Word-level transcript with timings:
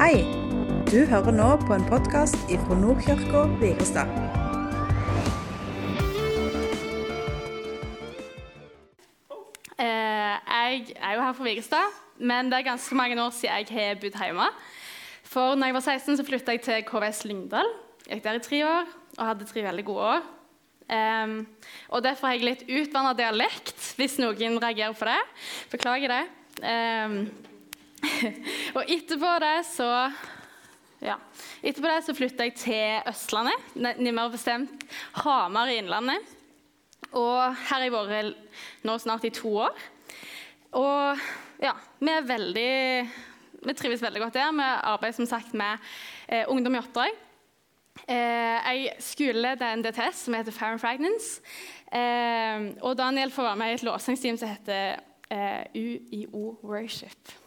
Hei! 0.00 0.22
Du 0.88 1.02
hører 1.04 1.34
nå 1.36 1.46
på 1.60 1.74
en 1.76 1.82
podkast 1.84 2.38
fra 2.48 2.76
Nordkirka 2.80 3.42
Vigrestad. 3.60 4.08
Eh, 9.76 9.84
jeg 9.84 10.94
er 10.96 11.12
jo 11.18 11.26
her 11.26 11.36
fra 11.36 11.44
Vigrestad, 11.44 11.98
men 12.16 12.48
det 12.48 12.62
er 12.62 12.68
ganske 12.70 12.96
mange 12.96 13.18
år 13.20 13.34
siden 13.36 13.58
jeg 13.58 13.68
har 13.76 14.00
bodd 14.00 14.16
hjemme. 14.24 14.48
For 15.34 15.60
når 15.60 15.68
jeg 15.68 15.76
var 15.76 15.86
16, 15.90 16.16
så 16.16 16.26
flytta 16.30 16.56
jeg 16.56 16.64
til 16.64 16.88
KVS 16.88 17.22
Lyngdal. 17.28 17.68
Jeg 18.06 18.22
gikk 18.22 18.24
der 18.24 18.40
i 18.40 18.44
tre 18.48 18.62
år 18.70 18.96
og 19.18 19.22
hadde 19.26 19.50
tre 19.52 19.66
veldig 19.68 19.86
gode 19.90 20.08
år. 20.14 20.26
Um, 20.88 21.36
og 21.92 22.08
Derfor 22.08 22.30
har 22.30 22.40
jeg 22.40 22.48
litt 22.48 22.64
utvanna 22.64 23.12
dialekt, 23.12 23.92
hvis 24.00 24.16
noen 24.16 24.56
reagerer 24.64 24.96
på 24.96 25.12
det. 25.12 25.20
Beklager 25.76 26.16
det. 26.16 26.24
Um, 26.64 27.49
og 28.76 28.84
etterpå 28.84 29.32
det 29.42 29.56
så 29.70 29.88
ja. 31.00 31.16
Etterpå 31.64 31.88
det 31.88 32.02
så 32.04 32.14
flytta 32.16 32.44
jeg 32.44 32.56
til 32.60 33.08
Østlandet, 33.08 33.72
nærmere 33.74 34.34
bestemt 34.34 34.84
Hamar 35.22 35.72
i 35.72 35.78
Innlandet. 35.80 36.36
Og 37.16 37.40
her 37.40 37.80
har 37.80 37.86
jeg 37.86 37.94
vært 37.94 38.84
nå 38.86 38.98
snart 39.00 39.24
i 39.24 39.32
to 39.34 39.54
år. 39.64 39.80
Og 40.76 41.24
ja, 41.60 41.72
vi 41.98 42.12
er 42.12 42.28
veldig 42.28 42.74
Vi 43.60 43.74
trives 43.76 44.00
veldig 44.00 44.20
godt 44.22 44.36
der. 44.38 44.52
Vi 44.56 44.62
arbeider 44.64 45.16
som 45.16 45.26
sagt 45.28 45.52
med 45.54 45.76
eh, 46.28 46.44
ungdom 46.48 46.74
i 46.74 46.78
oppdrag. 46.80 47.16
Eh, 48.08 48.16
jeg 48.16 48.94
skoleleder 49.04 49.74
en 49.74 49.84
DTS 49.84 50.24
som 50.24 50.34
heter 50.34 50.52
Fair 50.52 50.72
and 50.72 50.80
Fragnance. 50.80 51.42
Eh, 51.92 52.72
og 52.80 52.96
Daniel 52.96 53.30
får 53.30 53.42
være 53.42 53.56
med 53.56 53.70
i 53.70 53.74
et 53.74 53.84
låsingsteam 53.84 54.38
som 54.40 54.48
heter 54.48 54.96
eh, 55.30 55.64
UiO 55.76 56.56
Worship. 56.62 57.39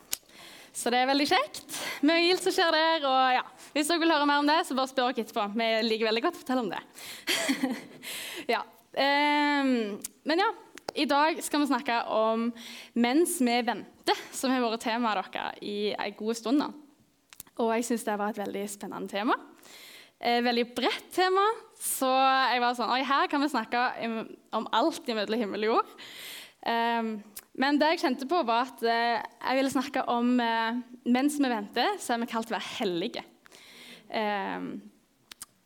Så 0.73 0.89
det 0.89 1.03
er 1.03 1.09
veldig 1.09 1.27
kjekt. 1.29 1.75
Mye 2.01 2.23
gildt 2.25 2.47
som 2.47 2.53
skjer 2.55 2.73
der. 2.73 3.03
og 3.05 3.35
ja, 3.35 3.43
Hvis 3.75 3.89
dere 3.91 4.01
vil 4.01 4.13
høre 4.15 4.25
mer 4.25 4.41
om 4.41 4.49
det, 4.49 4.59
så 4.65 4.77
bare 4.77 4.89
spør 4.89 5.11
dere 5.11 5.27
etterpå. 5.27 5.45
Vi 5.53 5.67
liker 5.85 6.09
veldig 6.09 6.23
godt 6.25 6.39
å 6.39 6.41
fortelle 6.41 6.63
om 6.63 6.71
det. 6.71 6.81
ja. 8.55 8.63
Um, 8.93 9.99
men 10.29 10.41
ja, 10.41 10.49
i 10.97 11.05
dag 11.09 11.39
skal 11.45 11.61
vi 11.61 11.69
snakke 11.69 11.99
om 12.13 12.51
'Mens 12.93 13.39
vi 13.41 13.61
venter', 13.65 14.19
som 14.33 14.51
har 14.51 14.61
vært 14.61 14.85
temaet 14.85 15.29
deres 15.33 15.61
i 15.61 15.93
en 15.93 16.17
god 16.17 16.41
stund. 16.41 16.57
nå. 16.57 16.73
Og 17.61 17.75
jeg 17.75 17.85
syns 17.85 18.05
det 18.05 18.17
var 18.17 18.33
et 18.33 18.41
veldig 18.41 18.65
spennende 18.69 19.09
tema. 19.09 19.37
Et 20.19 20.43
veldig 20.43 20.73
bredt 20.73 21.11
tema. 21.13 21.45
Så 21.77 22.09
jeg 22.09 22.61
var 22.61 22.73
sånn 22.73 22.89
Oi, 22.89 23.03
her 23.03 23.27
kan 23.27 23.41
vi 23.41 23.49
snakke 23.51 23.81
om 24.51 24.67
alt 24.71 25.05
imellom 25.05 25.39
himmel 25.39 25.67
og 25.67 25.75
jord. 25.75 25.93
Um, 26.65 27.21
men 27.61 27.77
det 27.77 27.91
jeg 27.91 28.01
kjente 28.01 28.25
på, 28.29 28.39
var 28.47 28.65
at 28.65 28.81
eh, 28.81 29.19
jeg 29.21 29.59
ville 29.59 29.73
snakke 29.73 30.03
om 30.09 30.31
eh, 30.41 30.79
mens 31.13 31.35
vi 31.37 31.51
venter, 31.51 31.99
så 32.01 32.15
er 32.15 32.23
vi 32.23 32.29
kalt 32.31 32.49
å 32.49 32.55
være 32.55 32.71
hellige. 32.79 33.21
Eh, 34.09 34.65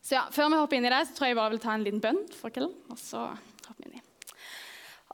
så 0.04 0.18
ja, 0.18 0.26
Før 0.36 0.52
vi 0.52 0.60
hopper 0.60 0.80
inn 0.80 0.88
i 0.90 0.92
det, 0.92 1.06
så 1.08 1.16
tror 1.16 1.28
jeg 1.28 1.36
jeg 1.36 1.40
bare 1.40 1.54
vil 1.56 1.64
ta 1.64 1.76
en 1.76 1.86
liten 1.88 2.04
bønn 2.04 2.20
for 2.36 2.52
kvelden. 2.52 2.76
Og 2.92 3.00
så 3.00 3.24
hopper 3.70 3.80
vi 3.86 3.88
inn 3.88 4.02
i. 4.02 4.04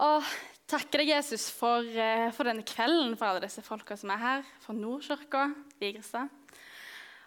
Og 0.06 0.34
takke 0.74 1.04
deg, 1.04 1.14
Jesus, 1.14 1.48
for, 1.54 1.86
for, 2.34 2.50
denne 2.50 2.66
kvelden, 2.66 3.14
for 3.20 3.30
alle 3.30 3.46
disse 3.46 3.62
folka 3.66 3.98
som 3.98 4.10
er 4.14 4.22
her, 4.22 4.52
for 4.64 4.78
Nordkirka, 4.78 5.48
Vigrestad. 5.82 6.34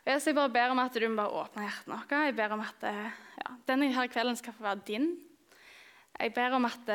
Og 0.07 0.11
jeg, 0.11 0.35
bare 0.39 0.55
ber 0.55 0.75
om 0.75 0.83
at 0.83 0.95
du 0.95 1.07
må 1.07 1.19
bare 1.19 1.43
åpne 1.43 1.67
hjertene 1.67 1.95
vårt. 1.95 2.15
Jeg 2.27 2.39
ber 2.39 2.55
om 2.55 2.63
at 2.67 2.87
ja, 2.87 3.55
denne 3.71 3.91
her 3.95 4.11
kvelden 4.11 4.39
skal 4.39 4.55
få 4.55 4.67
være 4.67 4.87
din. 4.87 5.13
Jeg 6.19 6.35
ber 6.35 6.55
om 6.59 6.67
at 6.67 6.95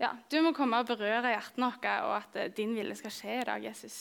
ja, 0.00 0.10
du 0.28 0.40
må 0.44 0.52
komme 0.56 0.82
og 0.82 0.88
berøre 0.90 1.32
hjertene 1.32 1.70
våre, 1.72 1.94
og 2.04 2.14
at 2.18 2.36
eh, 2.36 2.52
din 2.52 2.74
vilje 2.76 2.98
skal 3.00 3.14
skje 3.14 3.38
i 3.40 3.46
dag, 3.48 3.64
Jesus. 3.64 4.00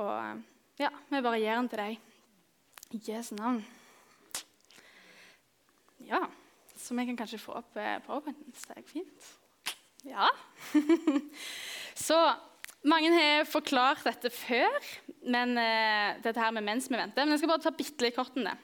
Og 0.00 0.12
eh, 0.16 0.40
ja, 0.80 0.88
vi 1.10 1.20
bare 1.20 1.40
gir 1.42 1.58
den 1.58 1.68
til 1.68 1.82
deg. 1.82 2.08
I 2.92 3.00
Jesu 3.08 3.34
navn. 3.36 3.60
Ja, 6.08 6.22
så 6.76 6.96
vi 6.96 7.04
kan 7.08 7.18
kanskje 7.20 7.40
få 7.40 7.58
opp 7.60 7.76
eh, 7.76 8.00
powerpointen. 8.06 8.56
Det 8.56 8.78
er 8.78 8.88
fint. 8.88 9.28
Ja. 10.08 10.30
så 12.08 12.18
mange 12.88 13.12
har 13.14 13.44
forklart 13.46 14.02
dette 14.08 14.32
før, 14.34 14.74
men 15.30 15.54
uh, 15.54 16.18
dette 16.24 16.40
her 16.42 16.50
med 16.56 16.66
mens 16.66 16.88
vi 16.90 16.98
venter. 16.98 17.22
Men 17.22 17.36
jeg 17.36 17.42
skal 17.42 17.52
bare 17.52 17.64
ta 17.68 17.72
bitte 17.76 18.02
litt 18.02 18.16
kort 18.16 18.34
om 18.34 18.48
det. 18.48 18.56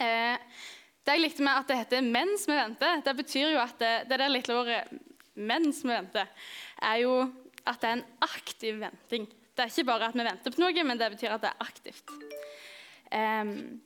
Uh, 0.00 0.62
det 1.06 1.18
jeg 1.18 1.22
likte 1.22 1.44
med 1.44 1.52
at 1.52 1.68
det 1.68 1.76
heter 1.78 2.02
'mens 2.02 2.48
vi 2.48 2.56
venter', 2.56 3.02
det 3.04 3.12
betyr 3.16 3.52
jo 3.52 3.60
at 3.62 3.76
det, 3.78 3.92
det 4.10 4.18
der 4.18 4.32
lille 4.32 4.56
ordet 4.56 4.80
mens 5.36 5.82
vi 5.84 5.92
venter, 5.92 6.28
er 6.82 7.00
jo 7.04 7.16
at 7.66 7.80
det 7.82 7.88
er 7.88 7.98
en 7.98 8.06
aktiv 8.24 8.78
venting. 8.80 9.26
Det 9.26 9.64
er 9.64 9.72
ikke 9.72 9.88
bare 9.88 10.10
at 10.10 10.16
vi 10.16 10.26
venter 10.26 10.54
på 10.54 10.62
noe, 10.62 10.86
men 10.86 11.00
det 11.00 11.10
betyr 11.16 11.34
at 11.34 11.44
det 11.44 11.52
er 11.52 11.66
aktivt. 11.66 12.16
Um, 13.10 13.80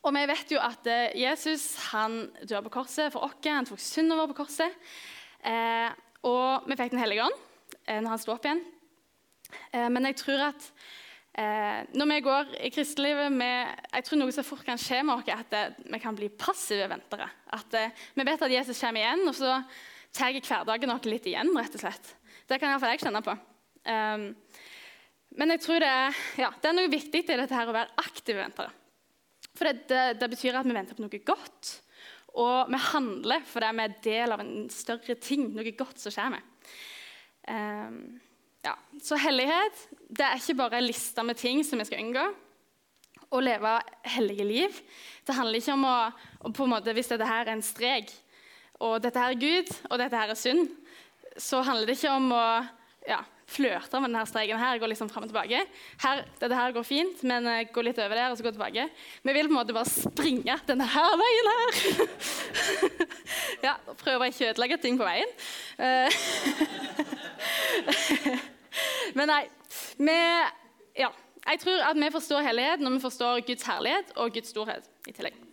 og 0.00 0.14
vi 0.16 0.22
vet 0.30 0.52
jo 0.54 0.60
at 0.64 0.86
eh, 0.88 1.12
Jesus 1.20 1.74
han 1.90 2.22
dør 2.48 2.64
på 2.66 2.78
korset 2.78 3.12
for 3.12 3.26
oss. 3.26 3.36
Han 3.44 3.68
tok 3.68 3.82
synden 3.84 4.16
vår 4.16 4.30
på 4.30 4.38
korset. 4.38 4.78
Eh, 5.44 5.90
og 6.24 6.68
vi 6.68 6.76
fikk 6.76 6.94
Den 6.94 7.02
hellige 7.02 7.26
ånd 7.26 7.36
eh, 7.84 8.00
når 8.00 8.14
han 8.14 8.22
sto 8.22 8.32
opp 8.32 8.48
igjen. 8.48 8.62
Eh, 9.74 9.88
men 9.92 10.08
jeg 10.08 10.16
tror 10.22 10.46
at 10.46 10.70
eh, 11.36 11.84
når 11.92 12.10
vi 12.14 12.18
går 12.24 12.56
i 12.64 12.72
kristelivet 12.72 13.36
Jeg 13.44 14.06
tror 14.06 14.20
noe 14.22 14.32
som 14.32 14.46
fort 14.46 14.64
kan 14.64 14.80
skje 14.80 15.02
med 15.04 15.18
oss, 15.18 15.28
at 15.36 15.56
eh, 15.58 15.78
vi 15.84 16.00
kan 16.00 16.16
bli 16.16 16.30
passive 16.32 16.88
ventere. 16.88 17.28
At 17.52 17.76
Vi 18.16 18.24
vet 18.24 18.48
at 18.48 18.56
Jesus 18.56 18.80
kommer 18.80 19.04
igjen, 19.04 19.28
og 19.28 19.36
så 19.36 19.60
tar 20.16 20.34
hverdagen 20.34 20.90
noe 20.90 21.10
litt 21.10 21.28
igjen, 21.30 21.52
rett 21.56 21.76
og 21.76 21.82
slett. 21.84 22.14
Det 22.48 22.58
kan 22.58 22.72
iallfall 22.72 22.94
jeg 22.94 23.04
kjenne 23.04 23.22
på. 23.24 23.36
Um, 23.86 24.26
men 25.38 25.54
jeg 25.54 25.62
tror 25.62 25.82
det 25.82 25.90
er, 25.90 26.16
ja, 26.42 26.50
det 26.58 26.70
er 26.70 26.76
noe 26.76 26.90
viktig 26.90 27.22
i 27.22 27.38
dette 27.38 27.54
her 27.54 27.70
å 27.70 27.76
være 27.76 27.94
aktive 28.02 28.42
ventere. 28.42 28.72
For 29.54 29.68
det, 29.68 29.86
det, 29.90 30.02
det, 30.20 30.28
betyr 30.32 30.58
at 30.58 30.66
vi 30.66 30.74
venter 30.74 30.98
på 30.98 31.04
noe 31.04 31.22
godt. 31.26 31.70
Og 32.40 32.70
vi 32.70 32.80
handler 32.90 33.46
fordi 33.46 33.70
vi 33.76 33.84
er 33.84 33.96
del 34.06 34.34
av 34.34 34.42
en 34.42 34.54
større 34.72 35.16
ting, 35.22 35.48
noe 35.54 35.74
godt 35.78 36.02
som 36.02 36.14
skjer 36.14 36.34
med. 36.34 36.74
Um, 37.50 38.02
ja. 38.66 38.74
Så 39.02 39.18
hellighet 39.18 39.86
det 40.10 40.26
er 40.26 40.40
ikke 40.40 40.58
bare 40.58 40.80
en 40.80 40.86
liste 40.86 41.24
med 41.24 41.38
ting 41.40 41.62
som 41.66 41.80
vi 41.80 41.86
skal 41.88 42.02
unngå. 42.02 42.26
Å 43.30 43.40
leve 43.42 43.76
hellige 44.10 44.46
liv. 44.46 44.80
Det 45.26 45.36
handler 45.36 45.60
ikke 45.60 45.76
om 45.76 45.86
å 45.86 45.96
på 46.50 46.66
en 46.66 46.72
måte, 46.72 46.94
Hvis 46.96 47.12
dette 47.12 47.28
her 47.28 47.46
er 47.46 47.54
en 47.54 47.62
strek, 47.62 48.10
og 48.80 49.00
dette 49.04 49.20
her 49.20 49.34
er 49.34 49.40
Gud, 49.40 49.74
og 49.90 50.00
dette 50.00 50.16
her 50.16 50.32
er 50.32 50.38
synd, 50.38 50.68
så 51.36 51.60
handler 51.64 51.88
det 51.88 51.98
ikke 51.98 52.14
om 52.16 52.32
å 52.34 52.44
ja, 53.08 53.20
flørte 53.50 54.00
med 54.00 54.12
denne 54.12 54.26
streken 54.28 54.60
her, 54.60 54.78
gå 54.80 54.88
liksom 54.90 55.10
fram 55.10 55.24
og 55.26 55.30
tilbake. 55.30 55.62
Her, 56.02 56.22
dette 56.40 56.58
her 56.58 56.74
går 56.74 56.86
fint, 56.86 57.22
men 57.26 57.48
uh, 57.48 57.60
gå 57.72 57.84
litt 57.84 57.98
over 58.02 58.16
der 58.16 58.32
og 58.32 58.38
så 58.38 58.46
gå 58.46 58.52
tilbake. 58.54 58.86
Vi 59.26 59.34
vil 59.36 59.48
på 59.48 59.54
en 59.54 59.58
måte 59.58 59.76
bare 59.76 59.90
springe 59.90 60.56
denne 60.68 60.86
her 60.94 61.16
veien 61.20 61.50
her. 61.54 61.80
ja, 63.68 63.74
Prøve 64.00 64.26
å 64.26 64.30
ikke 64.30 64.52
ødelegge 64.52 64.80
ting 64.82 65.00
på 65.00 65.08
veien. 65.08 65.34
Uh, 65.80 66.08
men 69.18 69.32
nei. 69.34 69.42
Vi, 70.00 70.16
ja, 70.98 71.10
jeg 71.44 71.60
tror 71.62 71.86
at 71.90 71.98
vi 72.00 72.14
forstår 72.14 72.46
hellighet 72.46 72.82
når 72.82 72.96
vi 72.96 73.04
forstår 73.04 73.44
Guds 73.46 73.68
herlighet 73.68 74.16
og 74.16 74.34
Guds 74.34 74.52
storhet 74.54 74.90
i 75.08 75.14
tillegg. 75.14 75.49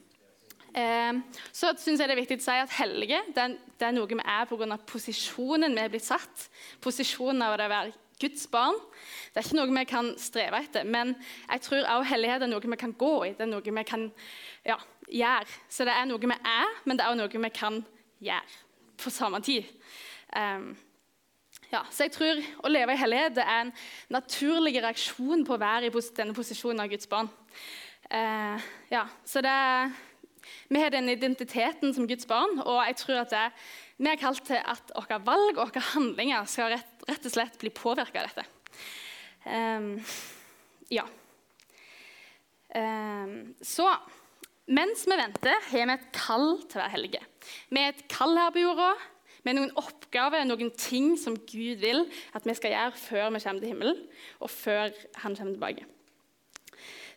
Eh, 0.77 1.39
så 1.55 1.71
syns 1.79 2.01
jeg 2.01 2.09
det 2.09 2.13
er 2.13 2.19
viktig 2.21 2.37
å 2.41 2.45
si 2.45 2.57
at 2.61 2.73
helge 2.77 3.21
det 3.33 3.45
er, 3.45 3.93
noe 3.95 4.09
vi 4.09 4.19
er 4.21 4.49
pga. 4.49 4.77
posisjonen 4.85 5.73
vi 5.73 5.85
er 5.85 5.93
blitt 5.93 6.05
satt. 6.05 6.49
Posisjonen 6.83 7.41
av 7.45 7.55
å 7.55 7.69
være 7.69 7.95
Guds 8.21 8.47
barn. 8.49 8.77
Det 9.33 9.41
er 9.41 9.45
ikke 9.45 9.57
noe 9.59 9.73
vi 9.77 9.85
kan 9.89 10.11
streve 10.21 10.61
etter. 10.63 10.85
Men 10.85 11.15
jeg 11.49 11.65
tror 11.65 11.83
også 11.83 12.11
hellighet 12.11 12.45
er 12.45 12.51
noe 12.51 12.73
vi 12.73 12.79
kan 12.79 12.93
gå 12.97 13.13
i. 13.25 13.33
Det 13.37 13.45
er 13.45 13.51
noe 13.51 13.61
vi 13.61 13.85
kan 13.87 14.07
ja, 14.65 14.77
gjøre. 15.07 15.59
Så 15.69 15.85
det 15.85 15.93
er 15.93 16.09
noe 16.09 16.21
vi 16.21 16.33
er, 16.33 16.75
men 16.85 16.97
det 16.97 17.05
er 17.05 17.13
også 17.13 17.21
noe 17.21 17.45
vi 17.45 17.53
kan 17.53 17.79
gjøre 18.25 18.63
på 18.97 19.13
samme 19.13 19.41
tid. 19.45 19.69
Um, 20.33 20.71
ja, 21.71 21.83
så 21.91 22.05
jeg 22.05 22.11
tror 22.15 22.39
Å 22.63 22.69
leve 22.71 22.93
i 22.93 22.99
hellighet 22.99 23.37
er 23.39 23.61
en 23.61 23.71
naturlig 24.11 24.73
reaksjon 24.83 25.45
på 25.47 25.55
å 25.55 25.61
være 25.61 25.87
i 25.87 26.03
denne 26.17 26.35
posisjonen 26.35 26.83
av 26.83 26.91
Guds 26.91 27.09
barn. 27.11 27.29
Uh, 28.07 28.57
ja, 28.91 29.05
så 29.27 29.43
det 29.43 29.51
er 29.51 29.91
vi 30.69 30.81
har 30.81 30.93
den 30.93 31.09
identiteten 31.09 31.93
som 31.95 32.07
Guds 32.09 32.27
barn, 32.29 32.59
og 32.63 32.81
jeg 32.87 32.97
tror 33.01 33.21
at 33.23 33.33
det, 33.33 33.45
vi 33.97 34.11
er 34.11 34.21
kalt 34.21 34.43
til 34.47 34.59
at 34.61 34.93
våre 34.93 35.19
valg 35.25 35.57
og 35.57 35.63
våre 35.65 35.85
handlinger 35.93 36.49
skal 36.49 36.73
rett, 36.75 37.07
rett, 37.07 37.25
og 37.25 37.33
slett 37.33 37.57
bli 37.61 37.73
påvirka 37.73 38.23
av 38.23 38.29
dette. 38.29 38.45
Um, 39.47 39.91
ja. 40.93 41.05
Um, 42.75 43.55
så 43.63 43.89
mens 44.67 45.05
vi 45.07 45.15
venter, 45.15 45.61
har 45.71 45.85
vi 45.87 45.95
et 45.95 46.09
kall 46.15 46.49
til 46.67 46.79
å 46.79 46.83
være 46.83 46.93
hellige. 46.97 47.21
Vi 47.71 47.79
er 47.79 47.93
et 47.93 48.07
kall 48.11 48.35
her 48.35 48.51
på 48.51 48.65
jorda 48.65 48.91
med 49.47 49.55
noen 49.55 49.71
oppgaver, 49.79 50.43
noen 50.43 50.73
ting 50.75 51.13
som 51.19 51.37
Gud 51.47 51.79
vil 51.79 52.03
at 52.35 52.47
vi 52.47 52.55
skal 52.57 52.73
gjøre 52.73 52.99
før 52.99 53.29
vi 53.31 53.43
kommer 53.45 53.63
til 53.63 53.71
himmelen, 53.71 54.01
og 54.43 54.51
før 54.51 54.91
Han 55.23 55.35
kommer 55.35 55.53
tilbake. 55.55 55.85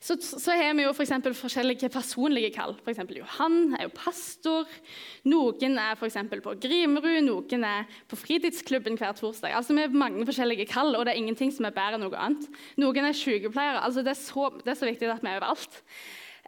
Så, 0.00 0.17
så 0.17 0.55
har 0.56 0.73
vi 0.73 0.87
jo 0.87 0.94
for 0.97 1.35
forskjellige 1.37 1.91
personlige 1.93 2.49
kall. 2.55 2.73
For 2.81 3.12
Johan 3.12 3.75
er 3.76 3.85
jo 3.85 3.91
pastor. 3.93 4.69
Noen 5.29 5.76
er 5.76 5.99
for 6.00 6.08
på 6.08 6.55
Grimerud, 6.62 7.20
noen 7.26 7.64
er 7.69 7.85
på 8.08 8.17
fritidsklubben 8.17 8.97
hver 8.97 9.12
torsdag. 9.12 9.52
Altså 9.52 9.75
Vi 9.76 9.85
har 9.85 9.93
mange 9.93 10.25
forskjellige 10.25 10.67
kall, 10.67 10.97
og 10.97 11.05
det 11.05 11.12
er 11.12 11.20
ingenting 11.20 11.52
som 11.52 11.69
er 11.69 11.76
bedre 11.76 11.99
enn 11.99 12.06
noe 12.06 12.17
annet. 12.17 12.49
Noen 12.81 13.05
er 13.05 13.12
sykepleiere. 13.12 13.85
altså 13.85 14.00
Det 14.02 14.14
er 14.14 14.23
så, 14.23 14.49
det 14.64 14.73
er 14.73 14.81
så 14.81 14.88
viktig 14.88 15.11
at 15.12 15.20
vi 15.20 15.29
er 15.29 15.43
overalt. 15.43 15.82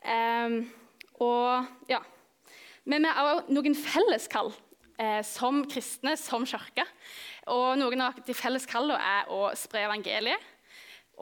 Um, 0.03 0.57
og 1.21 1.67
ja, 1.93 2.01
Men 2.85 3.05
vi 3.05 3.13
har 3.13 3.35
også 3.35 3.53
noen 3.53 3.77
felleskall 3.77 4.49
eh, 4.99 5.21
som 5.23 5.61
kristne, 5.69 6.17
som 6.17 6.49
kirke. 6.49 6.89
Og 7.53 7.77
noen 7.79 8.01
av 8.01 8.17
de 8.25 8.35
felles 8.35 8.65
kallene 8.67 8.97
er 8.97 9.29
å 9.31 9.53
spre 9.59 9.85
evangeliet 9.85 10.52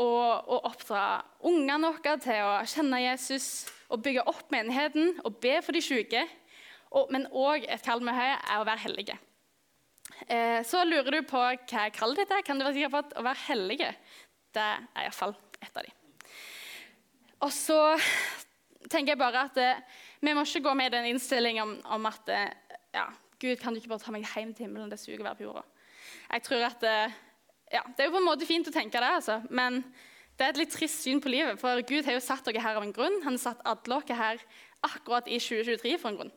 og, 0.00 0.49
og 0.49 0.69
oppdra 0.70 1.05
ungene 1.47 1.93
våre 1.93 2.17
til 2.23 2.44
å 2.47 2.55
kjenne 2.69 3.02
Jesus 3.02 3.49
og 3.91 4.02
bygge 4.05 4.25
opp 4.31 4.49
menigheten 4.55 5.19
og 5.25 5.41
be 5.43 5.58
for 5.64 5.76
de 5.76 5.82
syke. 5.85 6.25
Og, 6.91 7.11
men 7.12 7.29
òg 7.31 7.67
et 7.70 7.85
kall 7.85 8.02
vi 8.02 8.14
har, 8.14 8.41
er 8.41 8.62
å 8.62 8.67
være 8.67 8.85
hellige. 8.87 9.19
Eh, 10.26 10.61
så 10.67 10.82
lurer 10.87 11.20
du 11.20 11.29
på 11.29 11.38
hva 11.38 11.87
kaller 11.94 12.23
dette. 12.23 12.41
Kan 12.47 12.58
du 12.58 12.67
være 12.67 12.79
sikker 12.79 12.93
på 12.94 13.02
at 13.05 13.14
å 13.19 13.26
være 13.26 13.44
hellige 13.47 13.93
det 14.56 14.67
er 14.67 15.05
iallfall 15.05 15.35
et 15.61 15.76
av 15.76 15.87
dem. 15.87 15.97
Og 17.47 17.52
så 17.55 17.79
tenker 18.91 19.14
jeg 19.14 19.20
bare 19.20 19.47
at 19.49 19.58
eh, 19.61 19.82
vi 20.20 20.35
må 20.37 20.44
ikke 20.44 20.64
gå 20.67 20.76
med 20.76 20.91
i 20.91 20.97
den 20.97 21.11
innstillingen 21.12 21.62
om, 21.64 21.75
om 21.97 22.08
at 22.11 22.32
eh, 22.35 22.79
ja, 22.97 23.06
Gud, 23.41 23.56
kan 23.61 23.73
du 23.73 23.81
ikke 23.81 23.93
bare 23.94 24.05
ta 24.05 24.14
meg 24.14 24.26
hjem 24.26 24.52
til 24.52 24.67
himmelen? 24.67 24.91
Det 24.93 25.00
suger 25.00 25.23
å 25.23 25.29
være 25.31 25.38
på 25.38 25.47
jorda. 25.47 25.62
Jeg 26.31 26.44
tror 26.47 26.67
at 26.67 26.87
eh, 26.88 27.20
ja, 27.70 27.82
Det 27.96 28.02
er 28.02 28.08
jo 28.08 28.17
på 28.17 28.22
en 28.22 28.28
måte 28.28 28.49
fint 28.49 28.69
å 28.69 28.75
tenke 28.75 28.99
det, 28.99 29.12
altså. 29.20 29.40
men 29.50 29.82
det 30.40 30.46
er 30.46 30.55
et 30.55 30.61
litt 30.62 30.72
trist 30.72 31.02
syn 31.05 31.20
på 31.20 31.28
livet. 31.28 31.58
For 31.61 31.82
Gud 31.84 32.06
har 32.08 32.17
jo 32.17 32.25
satt 32.25 32.46
dere 32.49 32.62
her 32.64 32.78
av 32.78 32.84
en 32.87 32.94
grunn. 32.96 33.19
Han 33.26 33.37
har 33.37 33.43
satt 33.43 33.64
alle 33.69 33.99
dere 34.08 34.17
her 34.17 34.44
akkurat 34.88 35.28
i 35.28 35.37
2023 35.37 35.99
for 36.00 36.11
en 36.11 36.17
grunn. 36.17 36.31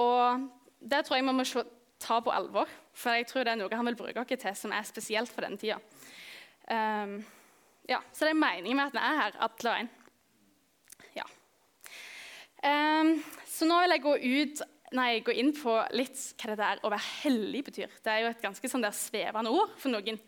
Og 0.00 0.46
det 0.80 1.02
tror 1.04 1.18
jeg 1.18 1.26
vi 1.26 1.34
må 1.36 1.44
ta 2.00 2.18
på 2.20 2.32
alvor, 2.32 2.70
for 2.96 3.16
jeg 3.16 3.28
tror 3.28 3.44
det 3.44 3.54
er 3.54 3.60
noe 3.60 3.76
han 3.76 3.88
vil 3.90 3.98
bruke 3.98 4.24
dere 4.24 4.40
til 4.40 4.56
som 4.56 4.72
er 4.72 4.88
spesielt 4.88 5.32
for 5.32 5.44
denne 5.44 5.60
tida. 5.60 5.78
Um, 6.66 7.18
ja, 7.88 8.00
så 8.12 8.26
det 8.26 8.32
er 8.32 8.40
meningen 8.40 8.76
med 8.76 8.88
at 8.88 8.96
vi 8.96 9.04
er 9.04 9.20
her, 9.20 9.36
alle 9.46 9.72
og 9.72 9.82
en. 9.82 9.92
Ja. 11.16 11.26
Um, 12.64 13.12
så 13.52 13.68
nå 13.68 13.78
vil 13.84 13.94
jeg 13.94 14.04
gå, 14.04 14.16
ut, 14.16 14.64
nei, 14.96 15.10
gå 15.24 15.36
inn 15.36 15.52
på 15.56 15.76
litt 15.96 16.18
hva 16.40 16.56
det 16.56 16.72
er 16.72 16.82
å 16.82 16.92
være 16.92 17.12
hellig 17.22 17.62
betyr. 17.68 18.00
Det 18.02 18.12
er 18.12 18.24
jo 18.24 18.32
et 18.32 18.44
ganske 18.48 18.72
sånn 18.72 18.84
der 18.84 18.96
svevende 18.96 19.52
ord 19.54 19.76
for 19.80 19.92
noen. 19.94 20.20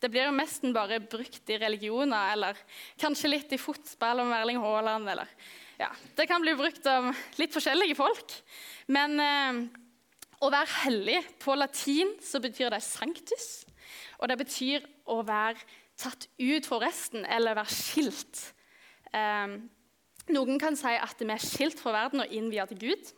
Det 0.00 0.08
blir 0.08 0.30
jo 0.30 0.32
nesten 0.32 0.72
bare 0.72 0.96
brukt 1.04 1.50
i 1.52 1.58
religioner, 1.60 2.32
eller 2.32 2.60
kanskje 3.00 3.28
litt 3.34 3.50
i 3.52 3.60
fotball 3.60 4.22
om 4.22 4.32
Erling 4.32 4.60
Haaland. 4.62 5.10
Eller, 5.12 5.28
ja, 5.80 5.90
det 6.16 6.24
kan 6.30 6.40
bli 6.40 6.54
brukt 6.56 6.86
om 6.88 7.10
litt 7.36 7.52
forskjellige 7.52 7.98
folk. 7.98 8.32
Men 8.88 9.20
eh, 9.20 9.58
å 10.40 10.48
være 10.48 10.86
hellig 10.86 11.18
på 11.42 11.56
latin 11.58 12.14
så 12.24 12.40
betyr 12.40 12.72
det 12.72 12.80
sanctus. 12.86 13.50
Og 14.20 14.32
det 14.32 14.38
betyr 14.40 14.88
å 15.12 15.20
være 15.26 15.60
tatt 16.00 16.30
ut 16.40 16.64
fra 16.64 16.80
resten, 16.80 17.26
eller 17.28 17.58
være 17.58 17.76
skilt. 17.76 18.40
Eh, 19.12 19.60
noen 20.32 20.60
kan 20.62 20.80
si 20.80 20.96
at 20.96 21.20
vi 21.20 21.28
er 21.28 21.44
skilt 21.44 21.80
fra 21.82 21.92
verden 21.98 22.24
og 22.24 22.32
innviet 22.32 22.72
til 22.72 22.86
Gud. 22.88 23.12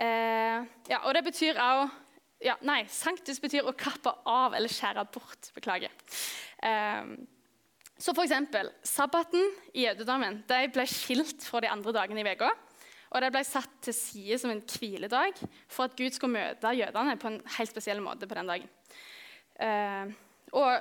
Eh, 0.00 0.64
ja, 0.88 1.04
og 1.04 1.12
det 1.16 1.24
betyr 1.28 1.60
også 1.60 2.05
ja, 2.44 2.56
Nei, 2.66 2.82
sanktus 2.92 3.40
betyr 3.40 3.66
å 3.66 3.74
kappe 3.76 4.12
av 4.28 4.56
eller 4.56 4.72
skjære 4.72 5.06
bort. 5.14 5.50
Beklager. 5.56 5.92
Um, 6.60 7.16
så 7.96 8.12
for 8.12 8.26
eksempel, 8.26 8.68
Sabbaten 8.84 9.46
i 9.72 9.86
jødedommen 9.86 10.42
ble 10.48 10.84
skilt 10.90 11.46
fra 11.48 11.62
de 11.64 11.70
andre 11.72 11.94
dagene 11.96 12.20
i 12.20 12.34
uka. 12.36 12.50
Og 13.14 13.22
det 13.22 13.30
ble 13.32 13.42
satt 13.46 13.78
til 13.86 13.94
side 13.96 14.36
som 14.42 14.52
en 14.52 14.60
hviledag 14.60 15.38
for 15.72 15.86
at 15.86 15.96
Gud 15.96 16.12
skulle 16.12 16.36
møte 16.36 16.74
jødene 16.76 17.14
på 17.20 17.30
en 17.30 17.38
helt 17.56 17.72
spesiell 17.72 18.02
måte 18.04 18.28
på 18.28 18.36
den 18.36 18.50
dagen. 18.50 18.72
Uh, 19.56 20.12
og, 20.52 20.72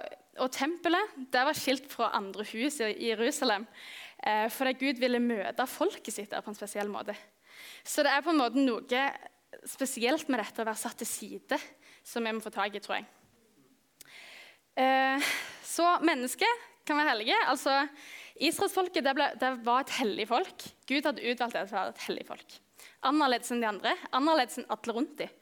og, 0.41 0.49
tempelet 0.51 1.13
det 1.31 1.45
var 1.47 1.55
skilt 1.55 1.87
fra 1.87 2.09
andre 2.17 2.43
hus 2.49 2.81
i 2.83 2.89
Jerusalem 3.07 3.63
uh, 3.63 4.49
fordi 4.51 4.73
Gud 4.81 4.99
ville 4.99 5.21
møte 5.23 5.63
folket 5.69 6.11
sitt 6.11 6.33
der 6.33 6.43
på 6.43 6.51
en 6.51 6.57
spesiell 6.57 6.91
måte. 6.91 7.15
Så 7.87 8.03
det 8.03 8.11
er 8.11 8.25
på 8.25 8.33
en 8.33 8.41
måte 8.41 8.59
noe 8.59 8.83
spesielt 9.69 10.29
med 10.31 10.41
dette 10.41 10.63
å 10.63 10.67
være 10.67 10.81
satt 10.81 10.99
til 11.01 11.09
side, 11.09 11.59
som 12.05 12.25
vi 12.25 12.33
må 12.35 12.43
få 12.43 12.51
tak 12.53 12.75
i, 12.75 12.81
tror 12.83 12.99
jeg. 12.99 13.07
Eh, 14.75 15.33
så 15.65 15.95
mennesket 16.03 16.63
kan 16.85 16.99
være 16.99 17.13
hellige. 17.13 17.39
Altså, 17.49 17.79
Israelsfolket 18.35 19.05
det, 19.05 19.15
det 19.41 19.51
var 19.65 19.85
et 19.85 19.95
hellig 20.01 20.27
folk. 20.29 20.67
Gud 20.89 21.07
hadde 21.07 21.23
utvalgt 21.23 21.55
det 21.55 21.65
til 21.65 21.77
å 21.77 21.79
være 21.79 21.95
et 21.95 22.05
hellig 22.09 22.27
folk. 22.27 22.59
Annerledes 23.07 23.51
enn 23.53 23.63
de 23.63 23.69
andre, 23.69 23.95
annerledes 24.15 24.59
enn 24.59 24.69
alle 24.75 24.95
rundt 24.97 25.17
dem. 25.21 25.33